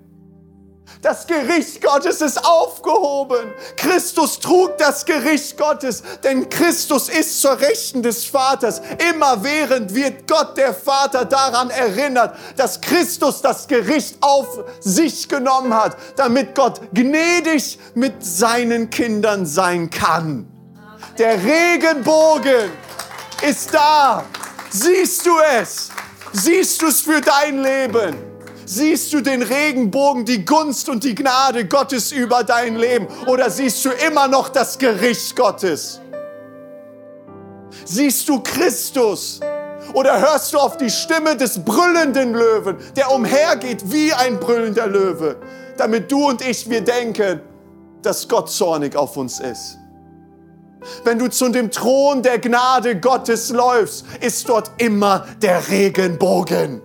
Das 1.00 1.26
Gericht 1.26 1.82
Gottes 1.82 2.20
ist 2.20 2.44
aufgehoben. 2.44 3.52
Christus 3.76 4.38
trug 4.38 4.76
das 4.78 5.04
Gericht 5.04 5.56
Gottes, 5.56 6.02
denn 6.22 6.48
Christus 6.48 7.08
ist 7.08 7.40
zur 7.40 7.58
Rechten 7.60 8.02
des 8.02 8.24
Vaters. 8.24 8.82
Immerwährend 9.10 9.94
wird 9.94 10.28
Gott 10.28 10.56
der 10.56 10.74
Vater 10.74 11.24
daran 11.24 11.70
erinnert, 11.70 12.36
dass 12.56 12.80
Christus 12.80 13.42
das 13.42 13.66
Gericht 13.66 14.16
auf 14.20 14.64
sich 14.80 15.28
genommen 15.28 15.74
hat, 15.74 15.96
damit 16.16 16.54
Gott 16.54 16.80
gnädig 16.92 17.78
mit 17.94 18.24
seinen 18.24 18.90
Kindern 18.90 19.46
sein 19.46 19.90
kann. 19.90 20.46
Der 21.18 21.42
Regenbogen 21.42 22.70
ist 23.42 23.74
da. 23.74 24.24
Siehst 24.70 25.26
du 25.26 25.38
es? 25.60 25.90
Siehst 26.32 26.80
du 26.80 26.86
es 26.86 27.02
für 27.02 27.20
dein 27.20 27.62
Leben? 27.62 28.31
Siehst 28.64 29.12
du 29.12 29.20
den 29.20 29.42
Regenbogen, 29.42 30.24
die 30.24 30.44
Gunst 30.44 30.88
und 30.88 31.04
die 31.04 31.14
Gnade 31.14 31.66
Gottes 31.66 32.12
über 32.12 32.44
dein 32.44 32.76
Leben? 32.76 33.08
Oder 33.26 33.50
siehst 33.50 33.84
du 33.84 33.90
immer 34.06 34.28
noch 34.28 34.48
das 34.48 34.78
Gericht 34.78 35.34
Gottes? 35.34 36.00
Siehst 37.84 38.28
du 38.28 38.40
Christus? 38.40 39.40
Oder 39.94 40.20
hörst 40.20 40.52
du 40.52 40.58
auf 40.58 40.76
die 40.76 40.90
Stimme 40.90 41.36
des 41.36 41.62
brüllenden 41.64 42.34
Löwen, 42.34 42.76
der 42.96 43.10
umhergeht 43.10 43.90
wie 43.90 44.12
ein 44.12 44.38
brüllender 44.38 44.86
Löwe, 44.86 45.36
damit 45.76 46.10
du 46.10 46.28
und 46.28 46.40
ich 46.40 46.70
wir 46.70 46.82
denken, 46.82 47.40
dass 48.00 48.28
Gott 48.28 48.50
zornig 48.50 48.94
auf 48.96 49.16
uns 49.16 49.40
ist? 49.40 49.78
Wenn 51.04 51.18
du 51.18 51.28
zu 51.28 51.48
dem 51.48 51.70
Thron 51.70 52.22
der 52.22 52.38
Gnade 52.38 52.98
Gottes 52.98 53.50
läufst, 53.50 54.04
ist 54.20 54.48
dort 54.48 54.70
immer 54.78 55.26
der 55.40 55.68
Regenbogen. 55.68 56.80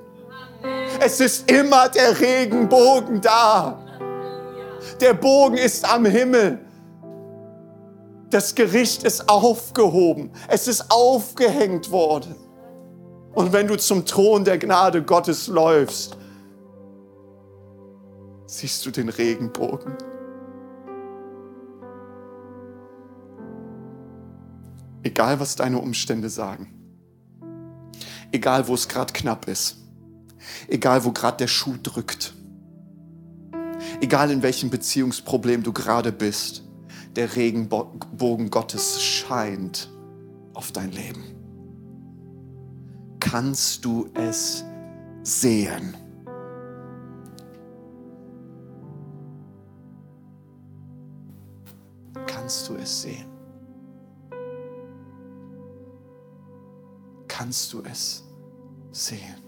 Es 0.99 1.19
ist 1.19 1.49
immer 1.51 1.89
der 1.89 2.19
Regenbogen 2.19 3.21
da. 3.21 3.79
Der 4.99 5.13
Bogen 5.13 5.57
ist 5.57 5.85
am 5.91 6.05
Himmel. 6.05 6.59
Das 8.29 8.55
Gericht 8.55 9.03
ist 9.03 9.29
aufgehoben. 9.29 10.31
Es 10.47 10.67
ist 10.67 10.91
aufgehängt 10.91 11.91
worden. 11.91 12.35
Und 13.33 13.53
wenn 13.53 13.67
du 13.67 13.77
zum 13.77 14.05
Thron 14.05 14.43
der 14.43 14.57
Gnade 14.57 15.03
Gottes 15.03 15.47
läufst, 15.47 16.17
siehst 18.47 18.85
du 18.85 18.91
den 18.91 19.09
Regenbogen. 19.09 19.93
Egal, 25.03 25.39
was 25.39 25.55
deine 25.55 25.79
Umstände 25.79 26.29
sagen. 26.29 26.73
Egal, 28.31 28.67
wo 28.67 28.73
es 28.73 28.87
gerade 28.87 29.13
knapp 29.13 29.47
ist. 29.47 29.86
Egal, 30.67 31.03
wo 31.05 31.11
gerade 31.11 31.37
der 31.37 31.47
Schuh 31.47 31.75
drückt. 31.81 32.33
Egal, 34.01 34.31
in 34.31 34.41
welchem 34.41 34.69
Beziehungsproblem 34.69 35.63
du 35.63 35.73
gerade 35.73 36.11
bist. 36.11 36.63
Der 37.15 37.35
Regenbogen 37.35 38.49
Gottes 38.51 39.01
scheint 39.01 39.89
auf 40.53 40.71
dein 40.71 40.91
Leben. 40.91 41.23
Kannst 43.19 43.83
du 43.83 44.09
es 44.13 44.63
sehen? 45.23 45.97
Kannst 52.27 52.69
du 52.69 52.75
es 52.75 53.01
sehen? 53.01 53.25
Kannst 57.27 57.73
du 57.73 57.81
es 57.83 58.23
sehen? 58.91 59.46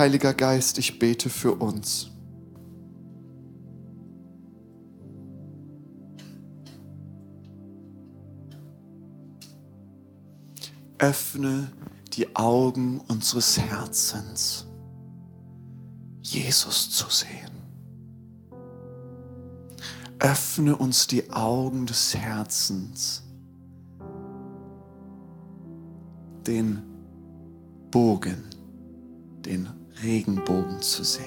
Heiliger 0.00 0.32
Geist, 0.32 0.78
ich 0.78 0.98
bete 0.98 1.28
für 1.28 1.52
uns. 1.52 2.10
Öffne 10.96 11.70
die 12.14 12.34
Augen 12.34 13.02
unseres 13.08 13.60
Herzens, 13.60 14.66
Jesus 16.22 16.90
zu 16.92 17.10
sehen. 17.10 17.50
Öffne 20.18 20.76
uns 20.76 21.08
die 21.08 21.30
Augen 21.30 21.84
des 21.84 22.14
Herzens, 22.14 23.22
den 26.46 26.82
Bogen 27.90 28.44
den 29.44 29.79
Regenbogen 30.02 30.80
zu 30.80 31.04
sehen. 31.04 31.24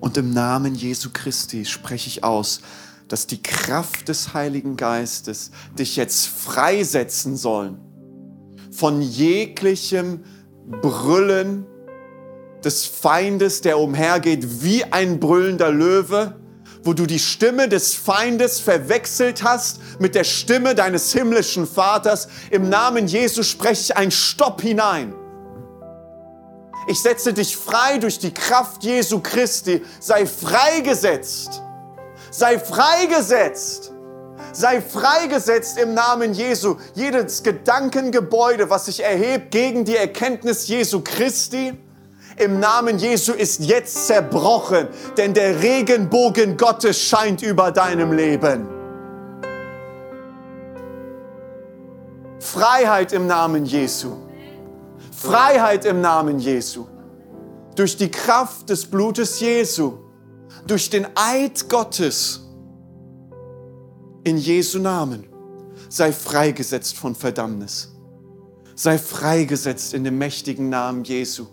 Und 0.00 0.16
im 0.16 0.32
Namen 0.32 0.74
Jesu 0.74 1.10
Christi 1.12 1.64
spreche 1.66 2.08
ich 2.08 2.24
aus, 2.24 2.62
dass 3.08 3.26
die 3.26 3.42
Kraft 3.42 4.08
des 4.08 4.34
Heiligen 4.34 4.76
Geistes 4.76 5.50
dich 5.78 5.96
jetzt 5.96 6.26
freisetzen 6.26 7.36
soll 7.36 7.76
von 8.70 9.02
jeglichem 9.02 10.24
Brüllen 10.80 11.66
des 12.64 12.86
Feindes, 12.86 13.60
der 13.60 13.78
umhergeht 13.78 14.62
wie 14.62 14.84
ein 14.84 15.18
brüllender 15.20 15.70
Löwe 15.70 16.40
wo 16.82 16.92
du 16.92 17.06
die 17.06 17.18
Stimme 17.18 17.68
des 17.68 17.94
Feindes 17.94 18.60
verwechselt 18.60 19.42
hast 19.42 19.80
mit 19.98 20.14
der 20.14 20.24
Stimme 20.24 20.74
deines 20.74 21.12
himmlischen 21.12 21.66
Vaters. 21.66 22.28
Im 22.50 22.68
Namen 22.68 23.06
Jesu 23.06 23.42
spreche 23.42 23.82
ich 23.82 23.96
ein 23.96 24.10
Stopp 24.10 24.62
hinein. 24.62 25.14
Ich 26.88 27.00
setze 27.00 27.32
dich 27.32 27.56
frei 27.56 27.98
durch 27.98 28.18
die 28.18 28.32
Kraft 28.32 28.82
Jesu 28.82 29.20
Christi. 29.20 29.82
Sei 30.00 30.26
freigesetzt. 30.26 31.62
Sei 32.30 32.58
freigesetzt. 32.58 33.92
Sei 34.52 34.80
freigesetzt 34.80 35.78
im 35.78 35.94
Namen 35.94 36.32
Jesu. 36.32 36.76
Jedes 36.94 37.42
Gedankengebäude, 37.42 38.70
was 38.70 38.86
sich 38.86 39.04
erhebt 39.04 39.50
gegen 39.50 39.84
die 39.84 39.96
Erkenntnis 39.96 40.66
Jesu 40.66 41.02
Christi, 41.02 41.78
im 42.40 42.58
Namen 42.58 42.98
Jesu 42.98 43.32
ist 43.32 43.60
jetzt 43.60 44.06
zerbrochen, 44.06 44.88
denn 45.16 45.34
der 45.34 45.62
Regenbogen 45.62 46.56
Gottes 46.56 46.98
scheint 46.98 47.42
über 47.42 47.70
deinem 47.70 48.12
Leben. 48.12 48.66
Freiheit 52.40 53.12
im 53.12 53.26
Namen 53.26 53.66
Jesu. 53.66 54.16
Freiheit 55.12 55.84
im 55.84 56.00
Namen 56.00 56.38
Jesu. 56.38 56.86
Durch 57.76 57.96
die 57.96 58.10
Kraft 58.10 58.70
des 58.70 58.86
Blutes 58.86 59.38
Jesu. 59.40 59.98
Durch 60.66 60.88
den 60.88 61.06
Eid 61.14 61.68
Gottes. 61.68 62.40
In 64.24 64.38
Jesu 64.38 64.78
Namen. 64.78 65.26
Sei 65.90 66.10
freigesetzt 66.12 66.96
von 66.96 67.14
Verdammnis. 67.14 67.92
Sei 68.74 68.96
freigesetzt 68.98 69.92
in 69.92 70.04
dem 70.04 70.16
mächtigen 70.16 70.70
Namen 70.70 71.04
Jesu 71.04 71.46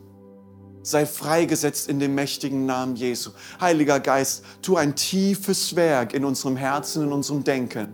sei 0.88 1.06
freigesetzt 1.06 1.90
in 1.90 2.00
dem 2.00 2.16
mächtigen 2.16 2.66
Namen 2.66 2.96
Jesu. 2.96 3.32
Heiliger 3.60 4.00
Geist, 4.00 4.46
tu 4.62 4.78
ein 4.78 4.96
tiefes 4.96 5.76
Werk 5.76 6.14
in 6.14 6.24
unserem 6.24 6.56
Herzen, 6.56 7.04
in 7.04 7.12
unserem 7.12 7.44
Denken. 7.44 7.94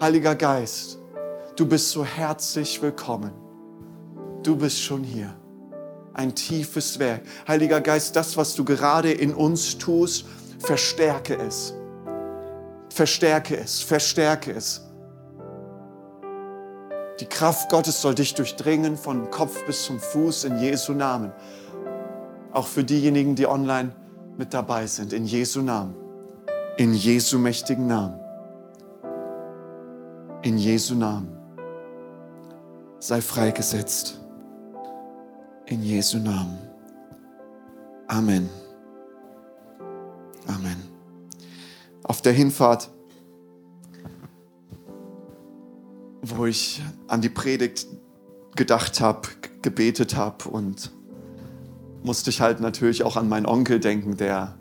Heiliger 0.00 0.34
Geist, 0.34 0.98
du 1.54 1.64
bist 1.64 1.90
so 1.90 2.04
herzlich 2.04 2.82
willkommen. 2.82 3.30
Du 4.42 4.56
bist 4.56 4.82
schon 4.82 5.04
hier. 5.04 5.32
Ein 6.12 6.34
tiefes 6.34 6.98
Werk. 6.98 7.22
Heiliger 7.46 7.80
Geist, 7.80 8.16
das, 8.16 8.36
was 8.36 8.56
du 8.56 8.64
gerade 8.64 9.12
in 9.12 9.32
uns 9.32 9.78
tust, 9.78 10.24
verstärke 10.58 11.36
es. 11.36 11.72
Verstärke 12.92 13.56
es, 13.56 13.80
verstärke 13.80 14.50
es. 14.50 14.87
Die 17.20 17.26
Kraft 17.26 17.68
Gottes 17.70 18.00
soll 18.00 18.14
dich 18.14 18.34
durchdringen 18.34 18.96
von 18.96 19.30
Kopf 19.30 19.64
bis 19.66 19.84
zum 19.84 19.98
Fuß 19.98 20.44
in 20.44 20.58
Jesu 20.58 20.92
Namen. 20.92 21.32
Auch 22.52 22.66
für 22.66 22.84
diejenigen, 22.84 23.34
die 23.34 23.46
online 23.46 23.92
mit 24.36 24.54
dabei 24.54 24.86
sind, 24.86 25.12
in 25.12 25.24
Jesu 25.24 25.60
Namen. 25.60 25.94
In 26.76 26.94
Jesu 26.94 27.38
mächtigen 27.38 27.88
Namen. 27.88 28.20
In 30.42 30.58
Jesu 30.58 30.94
Namen. 30.94 31.36
Sei 33.00 33.20
freigesetzt. 33.20 34.20
In 35.66 35.82
Jesu 35.82 36.18
Namen. 36.18 36.58
Amen. 38.06 38.48
Amen. 40.46 40.82
Auf 42.04 42.22
der 42.22 42.32
Hinfahrt, 42.32 42.90
wo 46.22 46.46
ich 46.46 46.82
an 47.06 47.20
die 47.20 47.28
Predigt 47.28 47.86
gedacht 48.56 49.00
habe, 49.00 49.28
gebetet 49.62 50.16
habe 50.16 50.48
und 50.48 50.92
musste 52.02 52.30
ich 52.30 52.40
halt 52.40 52.60
natürlich 52.60 53.04
auch 53.04 53.16
an 53.16 53.28
meinen 53.28 53.46
Onkel 53.46 53.80
denken, 53.80 54.16
der 54.16 54.56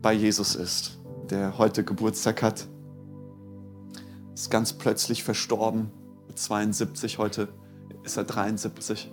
bei 0.00 0.12
Jesus 0.12 0.54
ist, 0.54 0.98
der 1.30 1.58
heute 1.58 1.84
Geburtstag 1.84 2.42
hat. 2.42 2.66
Ist 4.34 4.50
ganz 4.50 4.72
plötzlich 4.72 5.22
verstorben, 5.22 5.90
mit 6.26 6.38
72, 6.38 7.18
heute 7.18 7.48
ist 8.04 8.16
er 8.16 8.24
73. 8.24 9.12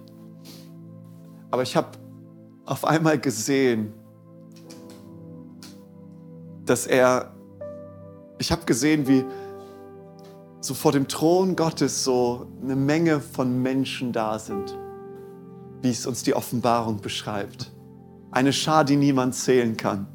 Aber 1.52 1.64
ich 1.64 1.76
habe 1.76 1.98
auf 2.66 2.86
einmal 2.86 3.20
gesehen, 3.20 3.94
dass 6.66 6.86
er, 6.86 7.34
ich 8.38 8.52
habe 8.52 8.66
gesehen, 8.66 9.08
wie 9.08 9.26
so 10.62 10.74
vor 10.74 10.92
dem 10.92 11.08
Thron 11.08 11.56
Gottes 11.56 12.04
so 12.04 12.48
eine 12.62 12.76
Menge 12.76 13.22
von 13.22 13.62
Menschen 13.62 14.12
da 14.12 14.40
sind, 14.40 14.78
wie 15.82 15.90
es 15.90 16.06
uns 16.06 16.24
die 16.24 16.34
Offenbarung 16.34 17.00
beschreibt. 17.00 17.72
Eine 18.32 18.54
Schar, 18.54 18.84
die 18.84 18.98
niemand 18.98 19.36
zählen 19.36 19.78
kann. 19.78 20.08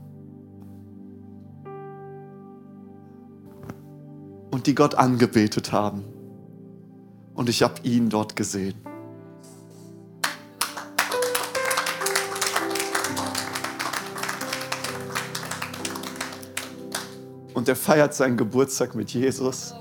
Und 4.51 4.67
die 4.67 4.75
Gott 4.75 4.95
angebetet 4.95 5.73
haben. 5.73 6.05
Und 7.35 7.49
ich 7.49 7.63
habe 7.63 7.75
ihn 7.83 8.09
dort 8.09 8.37
gesehen. 8.37 8.75
Und 17.53 17.69
er 17.69 17.77
feiert 17.77 18.15
seinen 18.15 18.37
Geburtstag 18.37 18.95
mit 18.95 19.11
Jesus. 19.11 19.75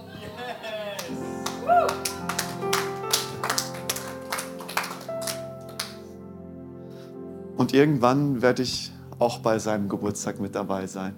Und 7.64 7.74
irgendwann 7.74 8.41
werde 8.41 8.61
ich 8.61 8.91
auch 9.20 9.39
bei 9.39 9.57
seinem 9.57 9.88
Geburtstag 9.88 10.38
mit 10.38 10.53
dabei 10.53 10.86
sein. 10.86 11.16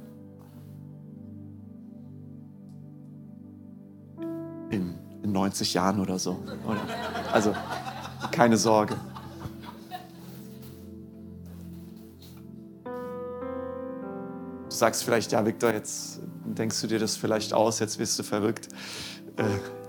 In, 4.69 4.93
in 5.23 5.31
90 5.31 5.73
Jahren 5.73 5.99
oder 5.99 6.19
so. 6.19 6.37
Oder? 6.67 6.81
Also 7.33 7.51
keine 8.29 8.57
Sorge. 8.57 8.95
Du 12.83 12.91
sagst 14.69 15.03
vielleicht, 15.03 15.31
ja, 15.31 15.43
Viktor, 15.43 15.73
jetzt 15.73 16.19
denkst 16.45 16.79
du 16.79 16.85
dir 16.85 16.99
das 16.99 17.17
vielleicht 17.17 17.55
aus, 17.55 17.79
jetzt 17.79 17.97
wirst 17.97 18.19
du 18.19 18.23
verrückt. 18.23 18.69
Äh, 19.37 19.45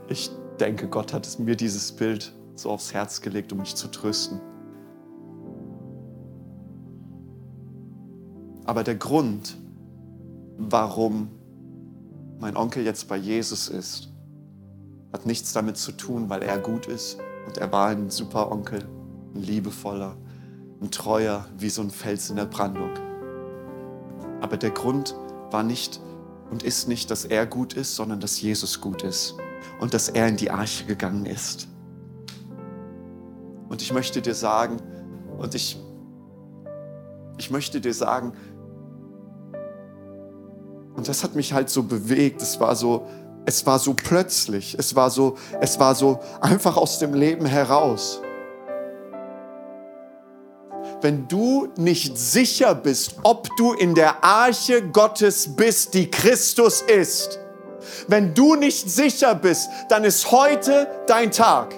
ich 0.08 0.30
denke, 0.58 0.88
Gott 0.88 1.12
hat 1.12 1.38
mir 1.38 1.54
dieses 1.54 1.92
Bild 1.92 2.32
so 2.54 2.70
aufs 2.70 2.94
Herz 2.94 3.20
gelegt, 3.20 3.52
um 3.52 3.58
mich 3.58 3.74
zu 3.74 3.88
trösten. 3.88 4.40
Aber 8.66 8.82
der 8.82 8.96
Grund, 8.96 9.56
warum 10.58 11.30
mein 12.40 12.56
Onkel 12.56 12.84
jetzt 12.84 13.08
bei 13.08 13.16
Jesus 13.16 13.68
ist, 13.68 14.12
hat 15.12 15.24
nichts 15.24 15.52
damit 15.52 15.76
zu 15.76 15.92
tun, 15.92 16.28
weil 16.28 16.42
er 16.42 16.58
gut 16.58 16.86
ist. 16.86 17.18
Und 17.46 17.58
er 17.58 17.70
war 17.72 17.88
ein 17.88 18.10
super 18.10 18.50
Onkel, 18.50 18.86
ein 19.34 19.42
liebevoller, 19.42 20.16
ein 20.82 20.90
treuer, 20.90 21.46
wie 21.56 21.70
so 21.70 21.80
ein 21.80 21.90
Fels 21.90 22.28
in 22.28 22.36
der 22.36 22.46
Brandung. 22.46 22.90
Aber 24.40 24.56
der 24.56 24.70
Grund 24.70 25.14
war 25.50 25.62
nicht 25.62 26.00
und 26.50 26.64
ist 26.64 26.88
nicht, 26.88 27.10
dass 27.10 27.24
er 27.24 27.46
gut 27.46 27.72
ist, 27.72 27.94
sondern 27.94 28.20
dass 28.20 28.40
Jesus 28.40 28.80
gut 28.80 29.02
ist 29.02 29.36
und 29.80 29.94
dass 29.94 30.08
er 30.08 30.26
in 30.28 30.36
die 30.36 30.50
Arche 30.50 30.84
gegangen 30.84 31.24
ist. 31.24 31.68
Und 33.68 33.80
ich 33.80 33.92
möchte 33.92 34.20
dir 34.20 34.34
sagen, 34.34 34.78
und 35.38 35.54
ich, 35.54 35.80
ich 37.38 37.50
möchte 37.50 37.80
dir 37.80 37.94
sagen, 37.94 38.32
und 40.96 41.08
das 41.08 41.22
hat 41.22 41.34
mich 41.34 41.52
halt 41.52 41.68
so 41.68 41.82
bewegt. 41.82 42.40
Es 42.40 42.58
war 42.58 42.74
so, 42.74 43.06
es 43.44 43.64
war 43.66 43.78
so 43.78 43.94
plötzlich. 43.94 44.74
Es 44.78 44.96
war 44.96 45.10
so, 45.10 45.36
es 45.60 45.78
war 45.78 45.94
so 45.94 46.20
einfach 46.40 46.76
aus 46.76 46.98
dem 46.98 47.14
Leben 47.14 47.46
heraus. 47.46 48.20
Wenn 51.02 51.28
du 51.28 51.68
nicht 51.76 52.16
sicher 52.16 52.74
bist, 52.74 53.16
ob 53.22 53.48
du 53.56 53.74
in 53.74 53.94
der 53.94 54.24
Arche 54.24 54.82
Gottes 54.82 55.54
bist, 55.54 55.92
die 55.92 56.10
Christus 56.10 56.80
ist, 56.80 57.38
wenn 58.08 58.34
du 58.34 58.56
nicht 58.56 58.90
sicher 58.90 59.34
bist, 59.34 59.68
dann 59.90 60.04
ist 60.04 60.32
heute 60.32 60.88
dein 61.06 61.30
Tag. 61.30 61.74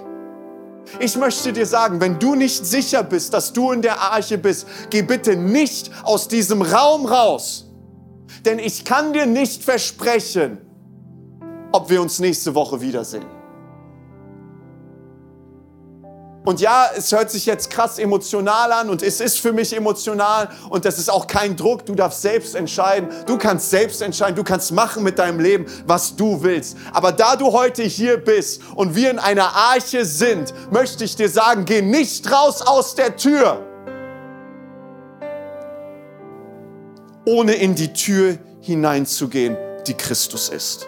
Ich 1.00 1.16
möchte 1.16 1.52
dir 1.52 1.66
sagen, 1.66 2.00
wenn 2.00 2.18
du 2.18 2.34
nicht 2.34 2.64
sicher 2.64 3.02
bist, 3.02 3.34
dass 3.34 3.52
du 3.52 3.72
in 3.72 3.82
der 3.82 4.00
Arche 4.00 4.38
bist, 4.38 4.66
geh 4.88 5.02
bitte 5.02 5.36
nicht 5.36 5.90
aus 6.04 6.28
diesem 6.28 6.62
Raum 6.62 7.04
raus 7.04 7.67
denn 8.44 8.58
ich 8.58 8.84
kann 8.84 9.12
dir 9.12 9.26
nicht 9.26 9.64
versprechen, 9.64 10.58
ob 11.72 11.90
wir 11.90 12.00
uns 12.00 12.18
nächste 12.18 12.54
Woche 12.54 12.80
wiedersehen. 12.80 13.38
Und 16.48 16.60
ja, 16.60 16.86
es 16.96 17.12
hört 17.12 17.30
sich 17.30 17.44
jetzt 17.44 17.68
krass 17.68 17.98
emotional 17.98 18.72
an 18.72 18.88
und 18.88 19.02
es 19.02 19.20
ist 19.20 19.38
für 19.38 19.52
mich 19.52 19.76
emotional 19.76 20.48
und 20.70 20.86
das 20.86 20.98
ist 20.98 21.10
auch 21.10 21.26
kein 21.26 21.56
Druck. 21.56 21.84
Du 21.84 21.94
darfst 21.94 22.22
selbst 22.22 22.54
entscheiden. 22.54 23.10
Du 23.26 23.36
kannst 23.36 23.68
selbst 23.68 24.00
entscheiden. 24.00 24.34
Du 24.34 24.44
kannst 24.44 24.72
machen 24.72 25.02
mit 25.02 25.18
deinem 25.18 25.40
Leben, 25.40 25.66
was 25.84 26.16
du 26.16 26.42
willst. 26.42 26.78
Aber 26.94 27.12
da 27.12 27.36
du 27.36 27.52
heute 27.52 27.82
hier 27.82 28.16
bist 28.16 28.62
und 28.76 28.94
wir 28.94 29.10
in 29.10 29.18
einer 29.18 29.54
Arche 29.54 30.06
sind, 30.06 30.54
möchte 30.70 31.04
ich 31.04 31.16
dir 31.16 31.28
sagen, 31.28 31.66
geh 31.66 31.82
nicht 31.82 32.32
raus 32.32 32.62
aus 32.62 32.94
der 32.94 33.16
Tür. 33.16 33.67
Ohne 37.28 37.52
in 37.52 37.74
die 37.74 37.92
Tür 37.92 38.38
hineinzugehen, 38.62 39.54
die 39.86 39.92
Christus 39.92 40.48
ist. 40.48 40.86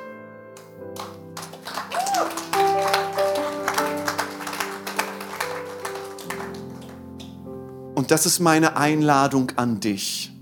Und 7.95 8.11
das 8.11 8.25
ist 8.25 8.41
meine 8.41 8.79
Einladung 8.79 9.53
an 9.57 9.81
dich. 9.81 10.33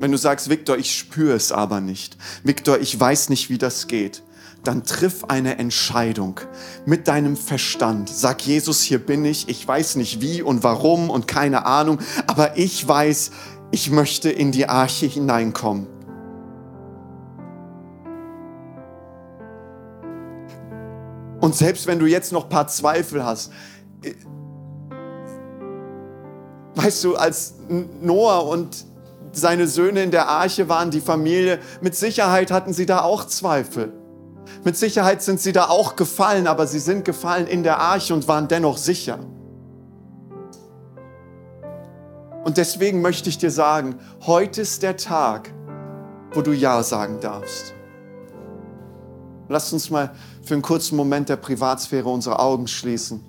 Wenn 0.00 0.10
du 0.10 0.18
sagst, 0.18 0.50
Viktor, 0.50 0.76
ich 0.76 0.98
spüre 0.98 1.36
es 1.36 1.52
aber 1.52 1.80
nicht. 1.80 2.16
Viktor, 2.42 2.80
ich 2.80 2.98
weiß 2.98 3.28
nicht, 3.28 3.50
wie 3.50 3.58
das 3.58 3.86
geht. 3.86 4.24
Dann 4.64 4.82
triff 4.82 5.24
eine 5.24 5.58
Entscheidung 5.58 6.40
mit 6.86 7.06
deinem 7.06 7.36
Verstand. 7.36 8.08
Sag 8.08 8.42
Jesus, 8.42 8.82
hier 8.82 8.98
bin 8.98 9.24
ich. 9.24 9.48
Ich 9.48 9.68
weiß 9.68 9.96
nicht 9.96 10.22
wie 10.22 10.40
und 10.40 10.62
warum 10.62 11.10
und 11.10 11.28
keine 11.28 11.66
Ahnung. 11.66 11.98
Aber 12.26 12.56
ich 12.56 12.88
weiß, 12.88 13.30
ich 13.74 13.90
möchte 13.90 14.30
in 14.30 14.52
die 14.52 14.68
Arche 14.68 15.06
hineinkommen. 15.06 15.88
Und 21.40 21.56
selbst 21.56 21.88
wenn 21.88 21.98
du 21.98 22.06
jetzt 22.06 22.30
noch 22.30 22.44
ein 22.44 22.50
paar 22.50 22.68
Zweifel 22.68 23.24
hast, 23.24 23.50
äh, 24.02 24.14
weißt 26.76 27.02
du, 27.02 27.16
als 27.16 27.54
Noah 28.00 28.46
und 28.46 28.86
seine 29.32 29.66
Söhne 29.66 30.04
in 30.04 30.12
der 30.12 30.28
Arche 30.28 30.68
waren, 30.68 30.92
die 30.92 31.00
Familie, 31.00 31.58
mit 31.80 31.96
Sicherheit 31.96 32.52
hatten 32.52 32.72
sie 32.72 32.86
da 32.86 33.02
auch 33.02 33.26
Zweifel. 33.26 33.92
Mit 34.62 34.76
Sicherheit 34.76 35.20
sind 35.20 35.40
sie 35.40 35.52
da 35.52 35.68
auch 35.68 35.96
gefallen, 35.96 36.46
aber 36.46 36.68
sie 36.68 36.78
sind 36.78 37.04
gefallen 37.04 37.48
in 37.48 37.64
der 37.64 37.80
Arche 37.80 38.14
und 38.14 38.28
waren 38.28 38.46
dennoch 38.46 38.78
sicher. 38.78 39.18
Und 42.44 42.58
deswegen 42.58 43.00
möchte 43.00 43.28
ich 43.30 43.38
dir 43.38 43.50
sagen, 43.50 43.98
heute 44.26 44.60
ist 44.60 44.82
der 44.82 44.96
Tag, 44.96 45.50
wo 46.32 46.42
du 46.42 46.52
Ja 46.52 46.82
sagen 46.82 47.18
darfst. 47.20 47.74
Lass 49.48 49.72
uns 49.72 49.90
mal 49.90 50.14
für 50.42 50.54
einen 50.54 50.62
kurzen 50.62 50.96
Moment 50.96 51.28
der 51.28 51.36
Privatsphäre 51.36 52.08
unsere 52.08 52.38
Augen 52.38 52.66
schließen. 52.66 53.24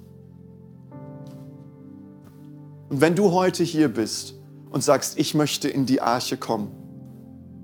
Und 2.90 3.02
wenn 3.02 3.16
du 3.16 3.32
heute 3.32 3.64
hier 3.64 3.88
bist 3.88 4.36
und 4.70 4.84
sagst, 4.84 5.18
ich 5.18 5.34
möchte 5.34 5.70
in 5.70 5.86
die 5.86 6.02
Arche 6.02 6.38
kommen, 6.38 6.72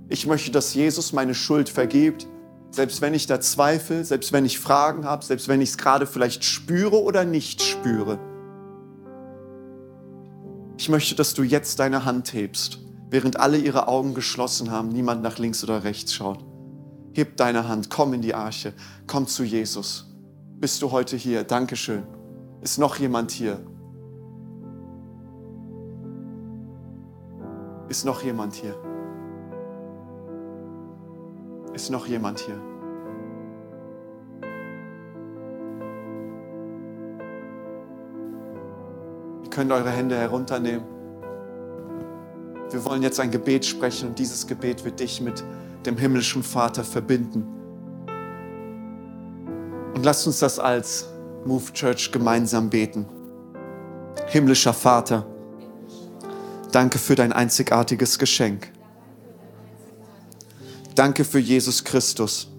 ich 0.10 0.28
möchte, 0.28 0.52
dass 0.52 0.74
Jesus 0.74 1.14
meine 1.14 1.36
Schuld 1.36 1.70
vergibt, 1.70 2.28
Selbst 2.72 3.02
wenn 3.02 3.14
ich 3.14 3.28
da 3.28 3.42
zweifle, 3.42 4.06
selbst 4.06 4.32
wenn 4.32 4.46
ich 4.46 4.58
Fragen 4.58 5.04
habe, 5.04 5.26
selbst 5.26 5.50
wenn 5.50 5.60
ich 5.60 5.72
es 5.72 5.78
gerade 5.78 6.08
vielleicht 6.08 6.46
spüre 6.46 7.02
oder 7.04 7.26
nicht 7.26 7.62
spüre. 7.62 8.18
Ich 10.82 10.90
möchte, 10.90 11.14
dass 11.14 11.36
du 11.36 11.44
jetzt 11.44 11.78
deine 11.78 12.06
Hand 12.06 12.34
hebst, 12.34 12.80
während 13.08 13.40
alle 13.40 13.60
ihre 13.60 13.88
Augen 13.88 14.16
geschlossen 14.16 14.72
haben, 14.72 14.90
niemand 14.90 15.22
nach 15.22 15.38
links 15.38 15.64
oder 15.64 15.84
rechts 15.84 16.12
schaut. 16.12 16.44
Heb 17.14 17.38
deine 17.38 17.68
Hand, 17.68 17.92
komm 17.92 18.16
in 18.16 18.24
die 18.24 18.34
Arche, 18.34 18.74
komm 19.06 19.28
zu 19.28 19.44
Jesus. 19.44 20.12
Bist 20.60 20.82
du 20.82 20.90
heute 20.90 21.18
hier? 21.18 21.44
Dankeschön. 21.44 22.02
Ist 22.62 22.80
noch 22.80 22.96
jemand 22.96 23.30
hier? 23.30 23.64
Ist 27.88 28.04
noch 28.04 28.24
jemand 28.24 28.56
hier? 28.56 28.76
Ist 31.76 31.92
noch 31.92 32.08
jemand 32.08 32.40
hier? 32.40 32.71
Könnt 39.52 39.72
eure 39.72 39.92
Hände 39.92 40.18
herunternehmen. 40.18 40.86
Wir 42.72 42.84
wollen 42.86 43.04
jetzt 43.04 43.20
ein 43.20 43.32
Gebet 43.32 43.66
sprechen 43.66 44.10
und 44.10 44.20
dieses 44.20 44.48
Gebet 44.48 44.86
wird 44.86 45.00
dich 45.00 45.22
mit 45.22 45.44
dem 45.86 45.98
himmlischen 45.98 46.42
Vater 46.42 46.84
verbinden. 46.84 47.46
Und 49.94 50.04
lasst 50.04 50.26
uns 50.26 50.40
das 50.40 50.58
als 50.58 51.06
Move 51.46 51.74
Church 51.74 52.12
gemeinsam 52.12 52.70
beten. 52.70 53.06
Himmlischer 54.28 54.74
Vater, 54.74 55.26
danke 56.72 56.98
für 56.98 57.16
dein 57.16 57.34
einzigartiges 57.34 58.18
Geschenk. 58.18 58.72
Danke 60.96 61.26
für 61.26 61.40
Jesus 61.40 61.84
Christus, 61.84 62.50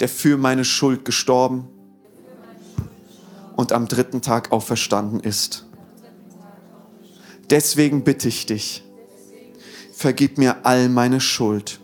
der 0.00 0.08
für 0.08 0.36
meine 0.38 0.64
Schuld 0.64 1.04
gestorben 1.04 1.68
und 3.64 3.72
am 3.72 3.88
dritten 3.88 4.20
Tag 4.20 4.52
auferstanden 4.52 5.20
ist. 5.20 5.64
Deswegen 7.48 8.04
bitte 8.04 8.28
ich 8.28 8.44
dich, 8.44 8.84
vergib 9.94 10.36
mir 10.36 10.66
all 10.66 10.90
meine 10.90 11.18
Schuld, 11.18 11.80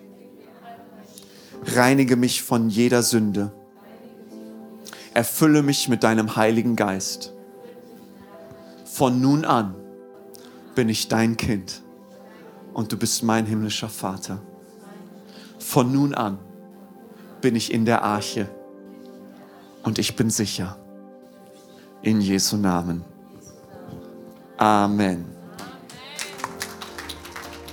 reinige 1.65 2.17
mich 2.17 2.43
von 2.43 2.69
jeder 2.69 3.03
Sünde, 3.03 3.51
erfülle 5.15 5.63
mich 5.63 5.89
mit 5.89 6.03
deinem 6.03 6.37
Heiligen 6.37 6.77
Geist. 6.77 7.33
Von 8.85 9.23
nun 9.23 9.47
an 9.47 9.75
bin 10.75 10.91
ich 10.91 11.09
dein 11.09 11.39
Kind 11.39 11.81
und 12.75 12.93
du 12.93 12.99
bist 12.99 13.23
mein 13.23 13.47
himmlischer 13.47 13.89
Vater. 13.89 14.43
Von 15.59 15.93
nun 15.93 16.13
an 16.13 16.39
bin 17.41 17.57
ich 17.57 17.73
in 17.73 17.87
der 17.87 18.03
Arche 18.03 18.51
und 19.83 19.99
ich 19.99 20.15
bin 20.15 20.29
sicher. 20.29 20.77
In 22.03 22.21
Jesu 22.21 22.57
Namen. 22.57 23.05
Amen. 24.57 25.25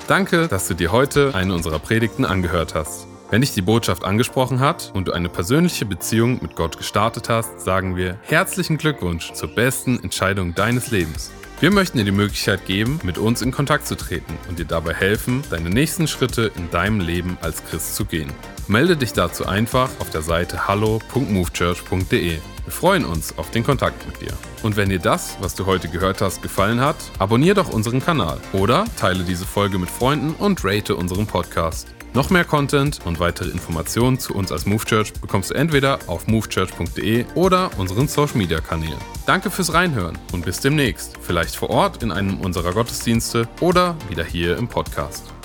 Danke, 0.07 0.47
dass 0.47 0.67
du 0.67 0.73
dir 0.73 0.91
heute 0.91 1.34
eine 1.36 1.53
unserer 1.53 1.80
Predigten 1.80 2.25
angehört 2.25 2.75
hast. 2.75 3.07
Wenn 3.30 3.41
dich 3.41 3.53
die 3.53 3.61
Botschaft 3.61 4.05
angesprochen 4.05 4.61
hat 4.61 4.91
und 4.93 5.09
du 5.09 5.11
eine 5.11 5.28
persönliche 5.28 5.86
Beziehung 5.86 6.39
mit 6.41 6.55
Gott 6.55 6.78
gestartet 6.78 7.28
hast, 7.28 7.59
sagen 7.59 7.97
wir 7.97 8.17
herzlichen 8.23 8.78
Glückwunsch 8.78 9.34
zur 9.34 9.53
besten 9.53 10.01
Entscheidung 10.01 10.55
deines 10.55 10.91
Lebens. 10.91 11.32
Wir 11.59 11.71
möchten 11.71 11.97
dir 11.97 12.05
die 12.05 12.11
Möglichkeit 12.11 12.65
geben, 12.65 12.99
mit 13.03 13.17
uns 13.17 13.41
in 13.41 13.51
Kontakt 13.51 13.88
zu 13.88 13.95
treten 13.95 14.38
und 14.47 14.59
dir 14.59 14.65
dabei 14.65 14.93
helfen, 14.93 15.43
deine 15.49 15.69
nächsten 15.69 16.07
Schritte 16.07 16.51
in 16.55 16.69
deinem 16.69 16.99
Leben 16.99 17.38
als 17.41 17.65
Christ 17.65 17.95
zu 17.95 18.05
gehen. 18.05 18.32
Melde 18.68 18.97
dich 18.97 19.13
dazu 19.13 19.45
einfach 19.45 19.89
auf 19.99 20.09
der 20.09 20.22
Seite 20.22 20.68
hallo.movechurch.de. 20.68 22.39
Wir 22.65 22.72
freuen 22.74 23.05
uns 23.05 23.38
auf 23.38 23.49
den 23.49 23.63
Kontakt 23.63 24.05
mit 24.05 24.20
dir. 24.20 24.34
Und 24.61 24.76
wenn 24.76 24.89
dir 24.89 24.99
das, 24.99 25.38
was 25.39 25.55
du 25.55 25.65
heute 25.65 25.88
gehört 25.88 26.20
hast, 26.20 26.41
gefallen 26.41 26.82
hat, 26.82 26.97
abonniere 27.18 27.55
doch 27.55 27.70
unseren 27.70 28.01
Kanal 28.01 28.39
oder 28.51 28.84
teile 28.97 29.24
diese 29.24 29.45
Folge 29.45 29.78
mit 29.78 29.89
Freunden 29.89 30.34
und 30.34 30.65
rate 30.65 30.97
unseren 30.97 31.28
Podcast. 31.28 31.88
Noch 32.13 32.30
mehr 32.30 32.43
Content 32.43 32.99
und 33.05 33.22
weitere 33.22 33.51
Informationen 33.51 34.20
zu 34.20 34.34
uns 34.34 34.51
als 34.51 34.65
Move 34.65 34.84
Church 34.84 35.13
bekommst 35.13 35.51
du 35.51 35.53
entweder 35.53 35.99
auf 36.07 36.28
movechurch.de 36.28 37.26
oder 37.36 37.70
unseren 37.78 38.09
Social 38.09 38.38
Media 38.38 38.59
Kanälen. 38.59 38.97
Danke 39.26 39.49
fürs 39.49 39.74
Reinhören 39.74 40.18
und 40.34 40.43
bis 40.43 40.59
demnächst, 40.59 41.18
vielleicht 41.22 41.55
vor 41.55 41.70
Ort 41.70 42.03
in 42.03 42.11
einem 42.11 42.41
unserer 42.41 42.74
Gottesdienste 42.74 43.47
oder 43.61 43.95
wieder 44.09 44.26
hier 44.26 44.57
im 44.57 44.68
Podcast. 44.68 45.36